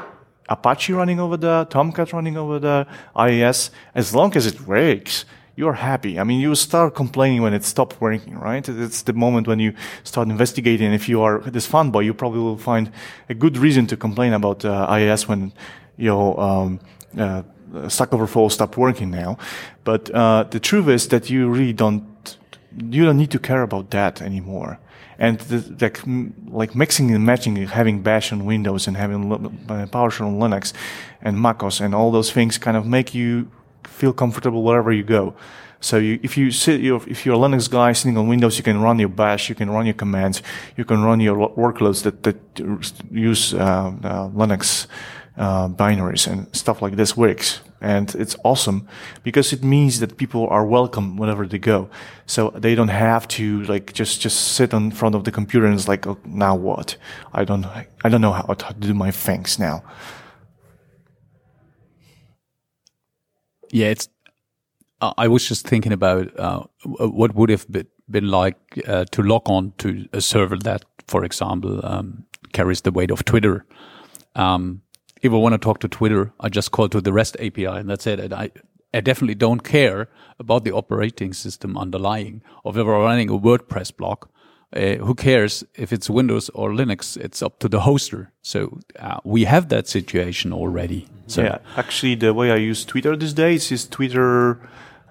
[0.48, 2.86] Apache running over the Tomcat running over the
[3.16, 5.24] IIS, as long as it works
[5.60, 6.18] you're happy.
[6.18, 8.66] I mean, you start complaining when it stops working, right?
[8.66, 9.74] It's the moment when you
[10.04, 10.92] start investigating.
[11.00, 12.90] If you are this fanboy, you probably will find
[13.28, 15.52] a good reason to complain about uh, IIS when
[15.98, 16.80] your um,
[17.16, 17.42] uh,
[17.88, 19.36] Stack Overflow stop working now.
[19.84, 22.04] But uh, the truth is that you really don't
[22.96, 24.78] you don't need to care about that anymore.
[25.18, 26.00] And the, like,
[26.46, 30.72] like mixing and matching, having Bash on Windows and having uh, PowerShell on Linux
[31.20, 33.50] and MacOS and all those things kind of make you
[33.90, 35.34] feel comfortable wherever you go.
[35.80, 38.80] So you, if you sit, if you're a Linux guy sitting on Windows, you can
[38.82, 40.42] run your Bash, you can run your commands,
[40.76, 42.36] you can run your workloads that, that
[43.10, 44.86] use uh, uh, Linux
[45.38, 47.60] uh, binaries and stuff like this works.
[47.80, 48.86] And it's awesome
[49.22, 51.88] because it means that people are welcome whenever they go.
[52.26, 55.74] So they don't have to like just, just sit in front of the computer and
[55.74, 56.98] it's like, oh, now what?
[57.32, 57.64] I don't,
[58.04, 59.82] I don't know how to do my things now.
[63.70, 64.08] Yeah, it's.
[65.02, 67.66] I was just thinking about uh, what would have
[68.10, 72.90] been like uh, to log on to a server that, for example, um, carries the
[72.90, 73.64] weight of Twitter.
[74.34, 74.82] Um,
[75.22, 77.88] if I want to talk to Twitter, I just call to the REST API, and
[77.88, 78.20] that's it.
[78.20, 78.50] And I,
[78.92, 82.42] I definitely don't care about the operating system underlying.
[82.64, 84.26] Or if I'm running a WordPress blog,
[84.74, 87.16] uh, who cares if it's Windows or Linux?
[87.16, 88.28] It's up to the hoster.
[88.42, 91.08] So uh, we have that situation already.
[91.26, 94.58] So yeah, actually, the way I use Twitter these days is Twitter.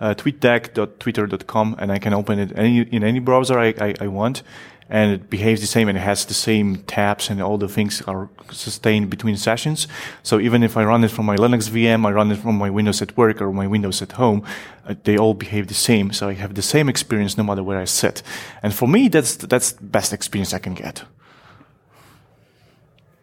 [0.01, 4.43] Uh, tweetdeck.twitter.com and I can open it any, in any browser I, I, I want
[4.89, 8.01] and it behaves the same and it has the same tabs and all the things
[8.01, 9.87] are sustained between sessions.
[10.23, 12.71] So even if I run it from my Linux VM, I run it from my
[12.71, 14.43] Windows at work or my Windows at home,
[14.87, 16.11] uh, they all behave the same.
[16.11, 18.23] So I have the same experience no matter where I sit.
[18.63, 21.03] And for me, that's, that's the best experience I can get.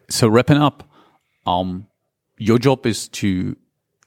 [0.09, 0.89] So wrapping up,
[1.45, 1.87] um,
[2.37, 3.57] your job is to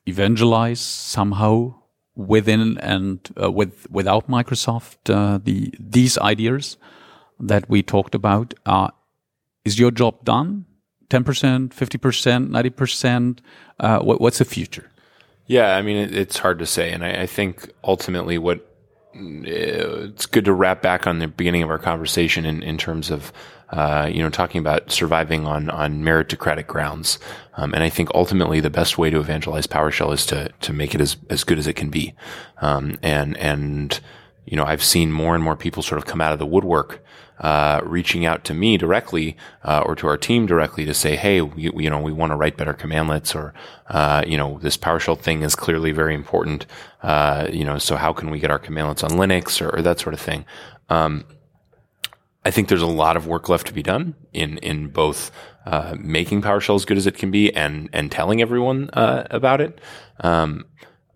[0.07, 1.75] evangelize somehow
[2.17, 6.77] within and uh, with without Microsoft uh, the these ideas
[7.41, 8.55] that we talked about.
[8.67, 8.89] Uh,
[9.65, 10.67] is your job done?
[11.09, 13.39] 10%, 50%, 90%?
[13.79, 14.91] Uh, what, what's the future?
[15.47, 16.93] Yeah, I mean, it, it's hard to say.
[16.93, 18.67] And I, I think ultimately what
[19.13, 23.33] it's good to wrap back on the beginning of our conversation in, in terms of
[23.71, 27.19] uh, you know talking about surviving on on meritocratic grounds.
[27.57, 30.95] Um, and I think ultimately the best way to evangelize PowerShell is to to make
[30.95, 32.15] it as as good as it can be.
[32.61, 33.99] Um, and and
[34.45, 37.05] you know I've seen more and more people sort of come out of the woodwork
[37.41, 41.41] uh, reaching out to me directly uh, or to our team directly to say, hey,
[41.41, 43.55] we, you know, we want to write better commandlets, or
[43.89, 46.67] uh, you know, this PowerShell thing is clearly very important.
[47.03, 49.99] Uh, you know, so how can we get our commandlets on Linux or, or that
[49.99, 50.45] sort of thing?
[50.91, 51.25] Um,
[52.45, 55.31] I think there's a lot of work left to be done in in both
[55.67, 59.81] uh, making PowerShell as good as it can be and and telling everyone about it.
[60.21, 60.67] Um,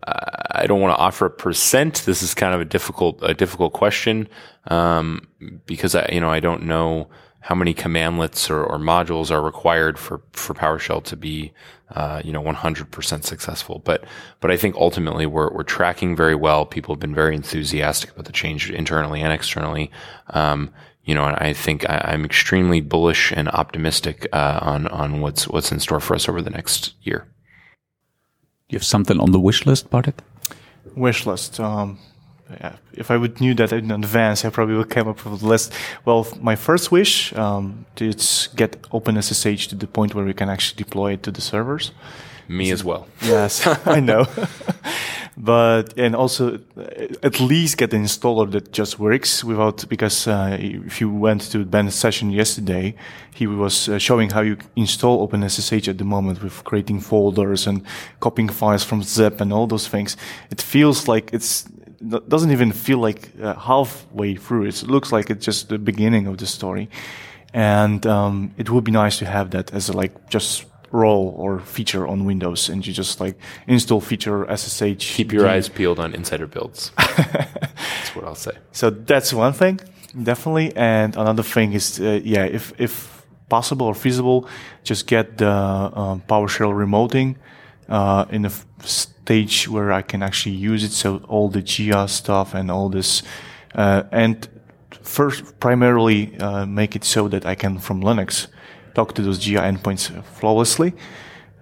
[0.05, 2.03] I don't want to offer a percent.
[2.05, 4.27] This is kind of a difficult, a difficult question,
[4.67, 5.27] um,
[5.65, 7.09] because I, you know, I don't know
[7.41, 11.53] how many commandlets or, or modules are required for, for PowerShell to be,
[11.91, 13.79] uh, you know, 100% successful.
[13.85, 14.03] But,
[14.39, 16.65] but I think ultimately we're, we're tracking very well.
[16.65, 19.91] People have been very enthusiastic about the change internally and externally.
[20.29, 20.73] Um,
[21.03, 25.47] you know, and I think I, am extremely bullish and optimistic uh, on on what's
[25.47, 27.27] what's in store for us over the next year.
[28.69, 30.15] You have something on the wish list, Bartek?
[30.95, 31.59] Wish list.
[31.59, 31.99] Um,
[32.49, 35.45] yeah, if I would knew that in advance, I probably would come up with a
[35.45, 35.71] list.
[36.03, 40.83] Well, my first wish um, is get OpenSSH to the point where we can actually
[40.83, 41.91] deploy it to the servers.
[42.47, 43.07] Me as well.
[43.21, 44.27] Yes, I know.
[45.37, 46.59] but and also
[47.21, 51.65] at least get an installer that just works without because uh, if you went to
[51.65, 52.95] Ben's session yesterday,
[53.33, 57.83] he was uh, showing how you install OpenSSH at the moment with creating folders and
[58.21, 60.15] copying files from zip and all those things.
[60.51, 61.65] It feels like it's
[61.99, 64.65] it doesn't even feel like uh, halfway through.
[64.65, 66.89] It looks like it's just the beginning of the story,
[67.53, 70.65] and um, it would be nice to have that as a, like just
[70.95, 75.15] role or feature on Windows, and you just like install feature SSH.
[75.15, 76.91] Keep your eyes peeled on insider builds.
[76.97, 78.51] that's what I'll say.
[78.71, 79.79] So that's one thing,
[80.23, 80.75] definitely.
[80.75, 84.47] And another thing is, uh, yeah, if if possible or feasible,
[84.83, 87.35] just get the um, PowerShell remoting
[87.89, 90.91] uh, in a f- stage where I can actually use it.
[90.91, 93.23] So all the JEA stuff and all this,
[93.75, 94.47] uh, and
[95.03, 98.47] first primarily uh, make it so that I can from Linux
[98.95, 100.93] talk to those JEA endpoints flawlessly,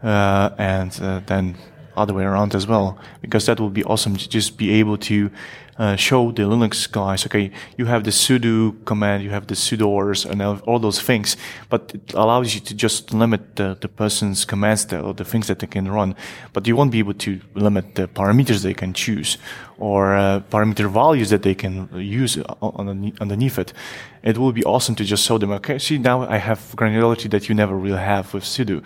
[0.03, 1.57] uh, and uh, then
[1.97, 5.29] other way around as well, because that would be awesome to just be able to
[5.77, 10.25] uh, show the Linux guys, okay, you have the sudo command, you have the sudoers
[10.29, 11.35] and all those things,
[11.69, 15.59] but it allows you to just limit the, the person's commands or the things that
[15.59, 16.15] they can run,
[16.53, 19.37] but you won't be able to limit the parameters they can choose
[19.77, 23.73] or uh, parameter values that they can use underneath it.
[24.21, 27.49] It would be awesome to just show them, okay, see now I have granularity that
[27.49, 28.83] you never really have with sudo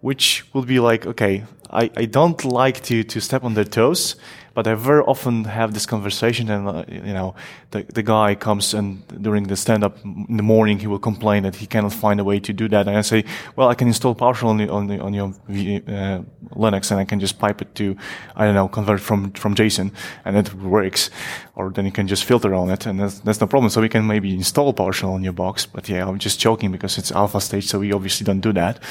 [0.00, 4.16] which will be like, okay, I, I don't like to, to step on their toes,
[4.58, 7.36] but I very often have this conversation and, uh, you know,
[7.70, 11.44] the, the guy comes and during the stand up in the morning, he will complain
[11.44, 12.88] that he cannot find a way to do that.
[12.88, 13.24] And I say,
[13.54, 16.22] well, I can install PowerShell on, the, on, the, on your uh,
[16.56, 17.96] Linux and I can just pipe it to,
[18.34, 19.92] I don't know, convert from, from JSON
[20.24, 21.10] and it works.
[21.54, 23.70] Or then you can just filter on it and that's, that's no problem.
[23.70, 25.66] So we can maybe install PowerShell on your box.
[25.66, 27.68] But yeah, I'm just joking because it's alpha stage.
[27.68, 28.82] So we obviously don't do that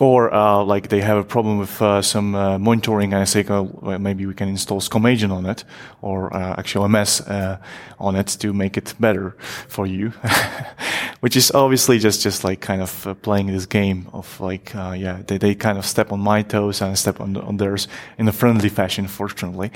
[0.00, 3.42] or uh, like they have a problem with uh, some uh, monitoring and I say
[3.42, 5.64] well, maybe we can install SCOM agent on it
[6.00, 7.58] or uh, actual MS uh,
[7.98, 9.36] on it to make it better
[9.68, 10.08] for you.
[11.20, 15.20] Which is obviously just just like kind of uh, playing this game of like yeah
[15.26, 17.86] they, they kind of step on my toes and step on, on theirs
[18.16, 19.70] in a friendly fashion fortunately.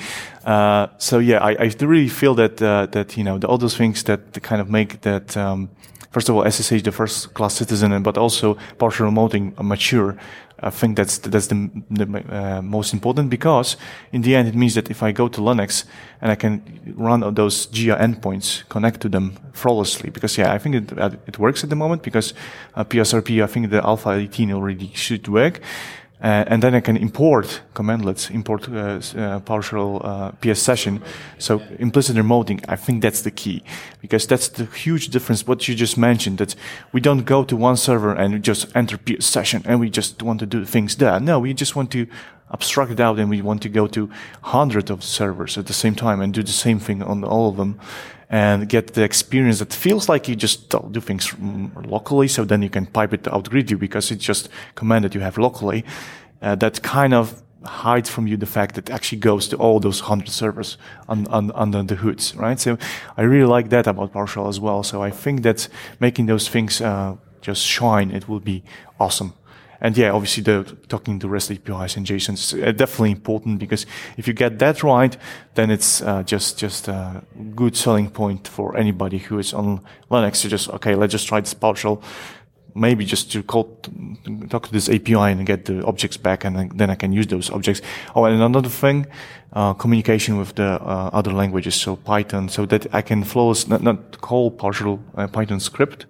[0.99, 4.43] So yeah I, I really feel that that you know the, all those things that
[4.43, 5.69] kind of make that um,
[6.15, 10.17] first of all, SSH, the first class citizen, but also PowerShell remoting mature.
[10.61, 13.77] I think that's that's the, the uh, most important because
[14.13, 15.85] in the end it means that if I go to Linux
[16.21, 16.63] and I can
[16.97, 20.11] run those JEA endpoints, connect to them flawlessly.
[20.11, 22.33] Because yeah, I think it uh, it works at the moment because
[22.77, 25.61] uh, PSRP, I think the Alpha 18 already should work.
[26.25, 31.03] Uh, and then I can import commandlets, import uh, uh, PowerShell uh, PS session.
[31.39, 33.63] So implicit remoting, I think that's the key
[34.01, 35.47] because that's the huge difference.
[35.47, 36.55] What you just mentioned that
[36.93, 40.41] we don't go to one server and just enter PS session and we just want
[40.41, 41.21] to do things there.
[41.21, 42.07] No, we just want to
[42.51, 44.09] abstract it out and we want to go to
[44.45, 47.57] hundreds of servers at the same time and do the same thing on all of
[47.59, 47.79] them
[48.31, 51.33] and get the experience that feels like you just do things
[51.85, 52.29] locally.
[52.29, 55.39] So then you can pipe it out you because it's just command that you have
[55.39, 55.85] locally.
[56.43, 60.01] Uh, that kind of hides from you the fact that actually goes to all those
[60.01, 60.77] hundred servers
[61.09, 62.61] on, on, under the hoods, right?
[62.61, 62.77] So
[63.17, 64.83] I really like that about PowerShell as well.
[64.83, 65.69] So I think that
[66.01, 68.63] making those things uh, just shine, it will be
[69.01, 69.35] awesome.
[69.85, 73.85] And yeah, obviously the talking to REST APIs and JSON is uh, definitely important because
[74.17, 75.15] if you get that right,
[75.57, 77.23] then it's uh, just just a
[77.55, 79.81] good selling point for anybody who is on
[80.11, 82.03] Linux to just okay, let's just try this PowerShell.
[82.75, 83.79] Maybe just to call,
[84.49, 87.51] talk to this API and get the objects back, and then I can use those
[87.51, 87.83] objects.
[88.17, 89.07] Oh, and another thing,
[89.53, 93.83] uh, communication with the uh, other languages, so Python, so that I can flow not,
[93.83, 96.07] not call PowerShell uh, Python script,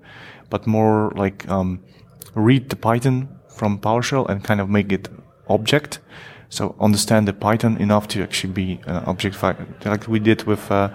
[0.49, 1.81] but more like um,
[2.35, 5.09] read the Python from PowerShell and kind of make it
[5.49, 6.01] object.
[6.49, 10.71] So understand the Python enough to actually be an object file, like we did with
[10.71, 10.91] uh,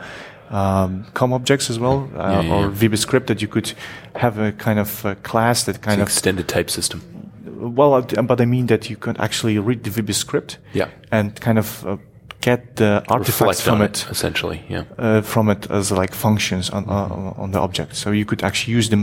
[0.50, 3.74] um, COM objects as well, uh, yeah, yeah, or VBScript that you could
[4.16, 7.02] have a kind of a class that kind it's of extended type system.
[7.46, 10.90] Well, uh, but I mean that you could actually read the VBScript yeah.
[11.12, 11.98] and kind of uh,
[12.42, 14.64] get the artifacts Reflect from it, it, essentially.
[14.70, 14.84] Yeah.
[14.98, 17.96] uh, from it as like functions on uh, on the object.
[17.96, 18.98] So you could actually use the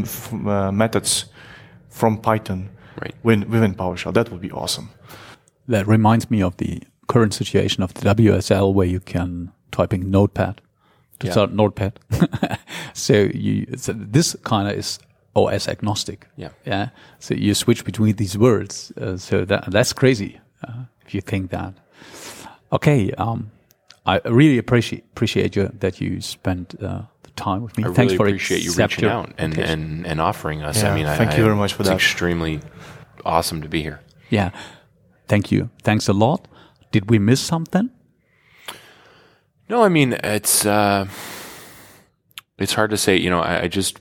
[0.51, 1.27] uh, methods
[1.91, 2.70] from Python
[3.01, 3.14] Right.
[3.23, 4.14] within, within PowerShell.
[4.14, 4.90] That would be awesome.
[5.68, 10.60] That reminds me of the current situation of the WSL where you can typing notepad
[11.18, 11.32] to Yeah.
[11.32, 11.98] start notepad.
[12.94, 14.98] so you, so this kind of is
[15.35, 16.27] OS agnostic.
[16.36, 16.51] Yeah.
[16.64, 16.89] Yeah.
[17.18, 18.93] So you switch between these words.
[19.01, 20.40] Uh, so that, that's crazy.
[20.66, 21.74] Uh, if you think that.
[22.73, 23.12] Okay.
[23.12, 23.51] Um,
[24.06, 27.84] I really appreciate, appreciate you that you spent, uh, the time with me.
[27.84, 29.80] I Thanks really for appreciate you reaching your out and, invitation.
[29.80, 30.82] and, and offering us.
[30.82, 31.96] Yeah, I mean, I, thank you very much for it's that.
[31.96, 32.60] extremely
[33.24, 34.00] awesome to be here.
[34.30, 34.50] Yeah.
[35.28, 35.70] Thank you.
[35.82, 36.48] Thanks a lot.
[36.92, 37.90] Did we miss something?
[39.68, 41.06] No, I mean it's uh,
[42.58, 43.16] it's hard to say.
[43.16, 44.00] You know, I, I just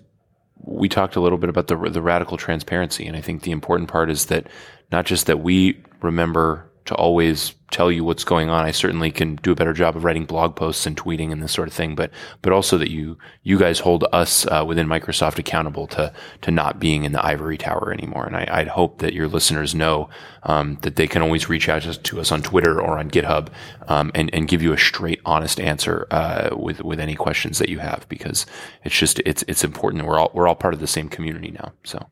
[0.62, 3.90] we talked a little bit about the the radical transparency, and I think the important
[3.90, 4.48] part is that
[4.92, 8.64] not just that we remember to always tell you what's going on.
[8.64, 11.52] I certainly can do a better job of writing blog posts and tweeting and this
[11.52, 15.40] sort of thing, but but also that you you guys hold us uh, within Microsoft
[15.40, 18.26] accountable to to not being in the ivory tower anymore.
[18.26, 20.10] And I, I'd hope that your listeners know
[20.44, 23.50] um, that they can always reach out to, us on Twitter or on GitHub
[23.88, 27.70] um, and and give you a straight, honest answer uh, with with any questions that
[27.70, 28.46] you have because
[28.84, 30.06] it's just it's it's important.
[30.06, 31.74] We're all we're all part of the same community now.
[31.84, 32.08] So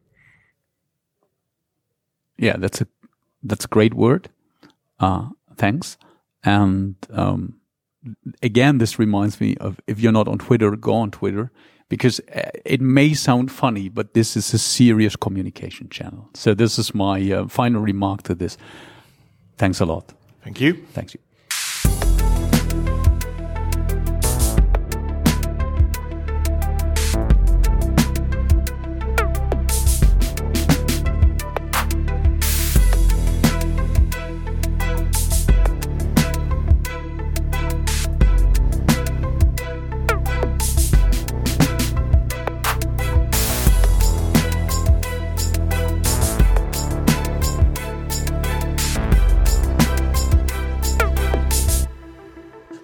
[2.38, 2.88] Yeah, that's a
[3.44, 4.30] that's a great word.
[5.04, 5.28] Uh,
[5.58, 5.98] thanks.
[6.44, 7.56] And um,
[8.42, 11.52] again, this reminds me of if you're not on Twitter, go on Twitter
[11.90, 16.30] because uh, it may sound funny, but this is a serious communication channel.
[16.34, 18.58] So this is my uh, final remark to this.
[19.58, 20.14] Thanks a lot.
[20.42, 20.74] Thank you.
[20.94, 21.33] Thanks you.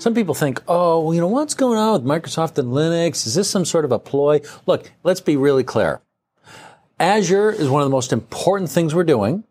[0.10, 3.28] Some people think, oh, you know, what's going on with Microsoft and Linux?
[3.28, 4.42] Is this some sort of a ploy?
[4.66, 6.02] Look, let's be really clear.
[7.00, 9.44] Azure is one of the most important things we're doing.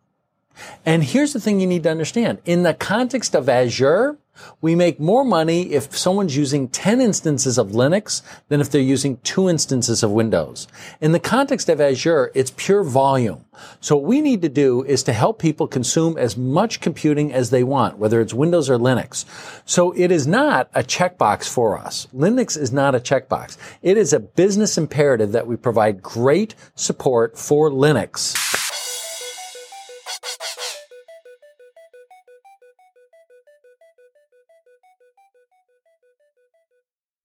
[0.85, 2.39] And here's the thing you need to understand.
[2.45, 4.19] In the context of Azure,
[4.61, 9.19] we make more money if someone's using 10 instances of Linux than if they're using
[9.19, 10.69] two instances of Windows.
[11.01, 13.45] In the context of Azure, it's pure volume.
[13.81, 17.51] So what we need to do is to help people consume as much computing as
[17.51, 19.25] they want, whether it's Windows or Linux.
[19.65, 22.07] So it is not a checkbox for us.
[22.15, 23.57] Linux is not a checkbox.
[23.83, 28.48] It is a business imperative that we provide great support for Linux.